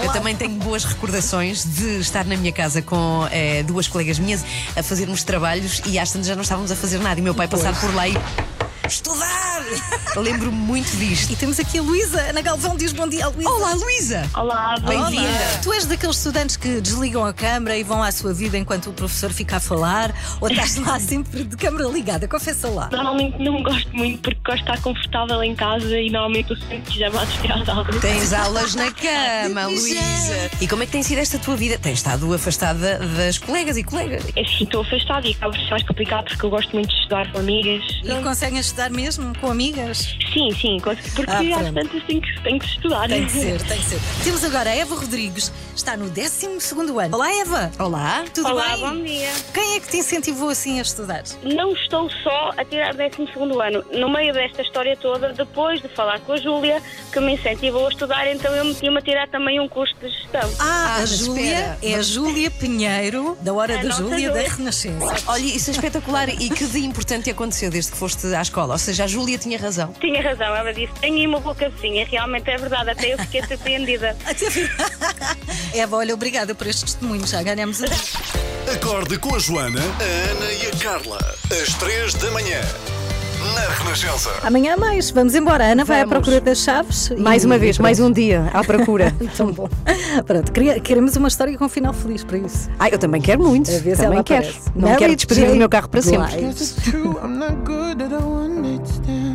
Eu 0.00 0.12
também 0.12 0.36
tenho 0.36 0.54
boas 0.56 0.84
recordações 0.84 1.64
de 1.64 2.00
estar 2.00 2.24
na 2.24 2.36
minha 2.36 2.52
casa 2.52 2.82
com 2.82 3.26
eh, 3.30 3.62
duas 3.62 3.88
colegas 3.88 4.18
minhas 4.18 4.44
a 4.76 4.82
fazermos 4.82 5.22
trabalhos 5.24 5.80
e 5.86 5.98
às 5.98 6.10
tantas 6.12 6.26
já 6.28 6.34
não 6.36 6.42
estávamos 6.42 6.70
a 6.70 6.76
fazer 6.76 6.98
nada. 6.98 7.18
E 7.18 7.22
meu 7.22 7.34
pai 7.34 7.48
passar 7.48 7.78
por 7.80 7.92
lá 7.94 8.06
e. 8.08 8.14
Estudar! 8.88 9.62
Lembro-me 10.16 10.56
muito 10.56 10.90
disto. 10.96 11.30
E 11.30 11.36
temos 11.36 11.60
aqui 11.60 11.78
a 11.78 11.82
Luísa. 11.82 12.22
Ana 12.22 12.40
Galvão 12.40 12.74
diz 12.74 12.90
bom 12.94 13.06
dia, 13.06 13.28
Luísa. 13.28 13.50
Olá, 13.50 13.74
Luísa! 13.74 14.30
Olá, 14.34 14.74
Bem-vinda! 14.78 15.28
Tu 15.62 15.72
és 15.74 15.84
daqueles 15.84 16.16
estudantes 16.16 16.56
que 16.56 16.80
desligam 16.80 17.22
a 17.26 17.34
câmara 17.34 17.76
e 17.76 17.82
vão 17.84 18.02
à 18.02 18.10
sua 18.10 18.32
vida 18.32 18.56
enquanto 18.56 18.88
o 18.88 18.92
professor 18.94 19.30
fica 19.30 19.56
a 19.56 19.60
falar? 19.60 20.14
Ou 20.40 20.48
estás 20.48 20.76
lá 20.76 20.98
sempre 21.00 21.44
de 21.44 21.54
câmara 21.54 21.86
ligada? 21.88 22.26
Confessa 22.26 22.66
lá. 22.68 22.88
Normalmente 22.90 23.38
não 23.38 23.62
gosto 23.62 23.94
muito 23.94 24.20
porque 24.22 24.40
gosto 24.42 24.64
de 24.64 24.70
estar 24.70 24.82
confortável 24.82 25.42
em 25.42 25.54
casa 25.54 26.00
e 26.00 26.08
normalmente 26.10 26.50
eu 26.50 26.56
sempre 26.56 26.80
pijama 26.90 27.22
assistir 27.22 27.52
às 27.52 27.68
aulas. 27.68 27.96
Tens 28.00 28.32
aulas 28.32 28.74
na 28.74 28.90
cama, 28.96 29.66
Luísa! 29.66 30.50
E 30.62 30.66
como 30.66 30.82
é 30.82 30.86
que 30.86 30.92
tem 30.92 31.02
sido 31.02 31.18
esta 31.18 31.38
tua 31.38 31.56
vida? 31.56 31.78
Tens 31.78 31.98
estado 31.98 32.32
afastada 32.32 32.98
das 33.18 33.36
colegas 33.36 33.76
e 33.76 33.84
colegas? 33.84 34.24
É 34.34 34.44
sim, 34.44 34.64
estou 34.64 34.80
afastada 34.80 35.28
e 35.28 35.32
acaba 35.32 35.52
por 35.52 35.60
ser 35.60 35.70
mais 35.70 35.82
complicado 35.82 36.24
porque 36.24 36.46
eu 36.46 36.50
gosto 36.50 36.72
muito 36.72 36.88
de 36.88 36.94
estudar 36.94 37.30
com 37.32 37.38
amigas. 37.38 37.82
E 38.02 38.22
conseguem 38.22 38.58
estudar 38.78 38.90
mesmo 38.90 39.32
com 39.40 39.50
amigas? 39.50 40.16
Sim, 40.32 40.50
sim, 40.54 40.78
porque 40.80 41.00
Ah, 41.26 41.40
às 41.40 41.72
tantas 41.74 42.02
tenho 42.04 42.20
que, 42.20 42.42
tenho 42.42 42.58
que 42.60 42.66
estudar. 42.66 43.08
Tem 43.08 43.26
que 43.26 43.32
ser, 43.32 43.60
tem 43.62 43.78
que 43.78 43.84
ser. 43.84 44.00
Temos 44.22 44.44
agora 44.44 44.70
a 44.70 44.74
Eva 44.74 44.94
Rodrigues, 44.94 45.52
está 45.74 45.96
no 45.96 46.08
12 46.08 46.46
ano. 46.46 47.16
Olá, 47.16 47.34
Eva. 47.34 47.72
Olá. 47.80 48.24
Tudo 48.32 48.48
Olá, 48.48 48.68
bem? 48.76 48.80
bom 48.80 49.02
dia. 49.02 49.30
Quem 49.52 49.76
é 49.76 49.80
que 49.80 49.88
te 49.88 49.96
incentivou 49.96 50.48
assim 50.48 50.78
a 50.78 50.82
estudar? 50.82 51.24
Não 51.42 51.72
estou 51.72 52.08
só 52.22 52.52
a 52.56 52.64
tirar 52.64 52.94
12 52.94 53.10
ano. 53.60 53.84
No 53.98 54.08
meio 54.10 54.32
desta 54.32 54.62
história 54.62 54.96
toda, 54.96 55.32
depois 55.32 55.82
de 55.82 55.88
falar 55.88 56.20
com 56.20 56.34
a 56.34 56.36
Júlia, 56.36 56.80
que 57.12 57.18
me 57.18 57.32
incentivou 57.34 57.86
a 57.86 57.90
estudar, 57.90 58.30
então 58.30 58.54
eu 58.54 58.64
meti-me 58.64 58.98
a 58.98 59.02
tirar 59.02 59.28
também 59.28 59.58
um 59.58 59.68
curso 59.68 59.94
de 60.00 60.08
gestão. 60.08 60.48
Ah, 60.60 60.96
a 60.96 61.00
mas 61.00 61.10
Júlia 61.18 61.78
é 61.82 61.94
a 61.96 62.02
Júlia 62.02 62.50
Pinheiro, 62.50 63.36
da 63.40 63.52
Hora 63.52 63.80
A 63.80 63.82
da 63.82 63.90
Júlia 63.90 64.30
da. 64.30 64.42
Renascença. 64.42 65.16
Olha, 65.26 65.42
isso 65.42 65.70
é 65.70 65.72
espetacular. 65.72 66.28
E 66.28 66.48
que 66.48 66.64
dia 66.64 66.86
importante 66.86 67.28
aconteceu 67.28 67.70
desde 67.70 67.90
que 67.90 67.98
foste 67.98 68.26
à 68.34 68.40
escola? 68.42 68.67
Ou 68.72 68.78
seja, 68.78 69.04
a 69.04 69.06
Júlia 69.06 69.38
tinha 69.38 69.58
razão. 69.58 69.92
Tinha 70.00 70.22
razão, 70.22 70.54
ela 70.54 70.72
disse: 70.72 70.92
tenho 71.00 71.16
aí 71.16 71.26
uma 71.26 71.40
boa 71.40 71.54
cabecinha. 71.54 72.06
Realmente 72.06 72.50
é 72.50 72.56
verdade, 72.56 72.90
até 72.90 73.12
eu 73.14 73.18
fiquei 73.18 73.42
surpreendida. 73.44 74.16
Eva, 75.74 75.96
olha, 75.96 76.14
obrigada 76.14 76.54
por 76.54 76.66
este 76.66 76.84
testemunho, 76.84 77.26
já 77.26 77.42
ganhamos 77.42 77.78
dia. 77.78 77.88
Acorde 78.72 79.18
com 79.18 79.34
a 79.34 79.38
Joana, 79.38 79.80
a 79.80 80.30
Ana 80.30 80.52
e 80.52 80.66
a 80.66 80.76
Carla. 80.76 81.18
Às 81.50 81.74
três 81.74 82.14
da 82.14 82.30
manhã. 82.30 82.60
Na 83.54 83.68
Renascença. 83.74 84.30
Amanhã 84.42 84.76
mais, 84.76 85.10
vamos 85.10 85.34
embora. 85.34 85.64
A 85.64 85.68
Ana 85.72 85.84
vai 85.84 86.00
à 86.00 86.06
procura 86.06 86.40
das 86.40 86.58
chaves. 86.58 87.10
Mais 87.18 87.44
e- 87.44 87.46
uma 87.46 87.56
vez, 87.58 87.78
mais 87.78 88.00
um 88.00 88.10
dia 88.10 88.50
à 88.52 88.64
procura. 88.64 89.14
Tão 89.36 89.52
bom. 89.52 89.68
Pronto, 90.26 90.50
queria- 90.52 90.80
queremos 90.80 91.14
uma 91.16 91.28
história 91.28 91.56
com 91.56 91.64
um 91.64 91.68
final 91.68 91.92
feliz 91.92 92.24
para 92.24 92.38
isso. 92.38 92.68
Ah, 92.78 92.88
eu 92.88 92.98
também 92.98 93.20
quero 93.20 93.42
muito. 93.42 93.70
A 93.70 93.78
ver 93.78 93.96
se 93.96 94.02
Também 94.02 94.14
ela 94.16 94.24
quero. 94.24 94.44
aparece. 94.46 94.68
Não 94.74 94.88
Mary 94.88 94.98
quero 94.98 95.16
despedir 95.16 95.44
J. 95.44 95.52
do 95.52 95.56
meu 95.58 95.68
carro 95.68 95.88
para 95.88 96.02
sempre. 96.02 96.26
Blige. 96.32 96.46
Guess 96.46 96.60
it's 96.60 96.84
true, 96.90 97.16
I'm 97.22 97.38
not 97.38 97.54
good, 97.64 98.02
I 98.02 98.08
don't 98.08 98.58
understand. 98.66 99.27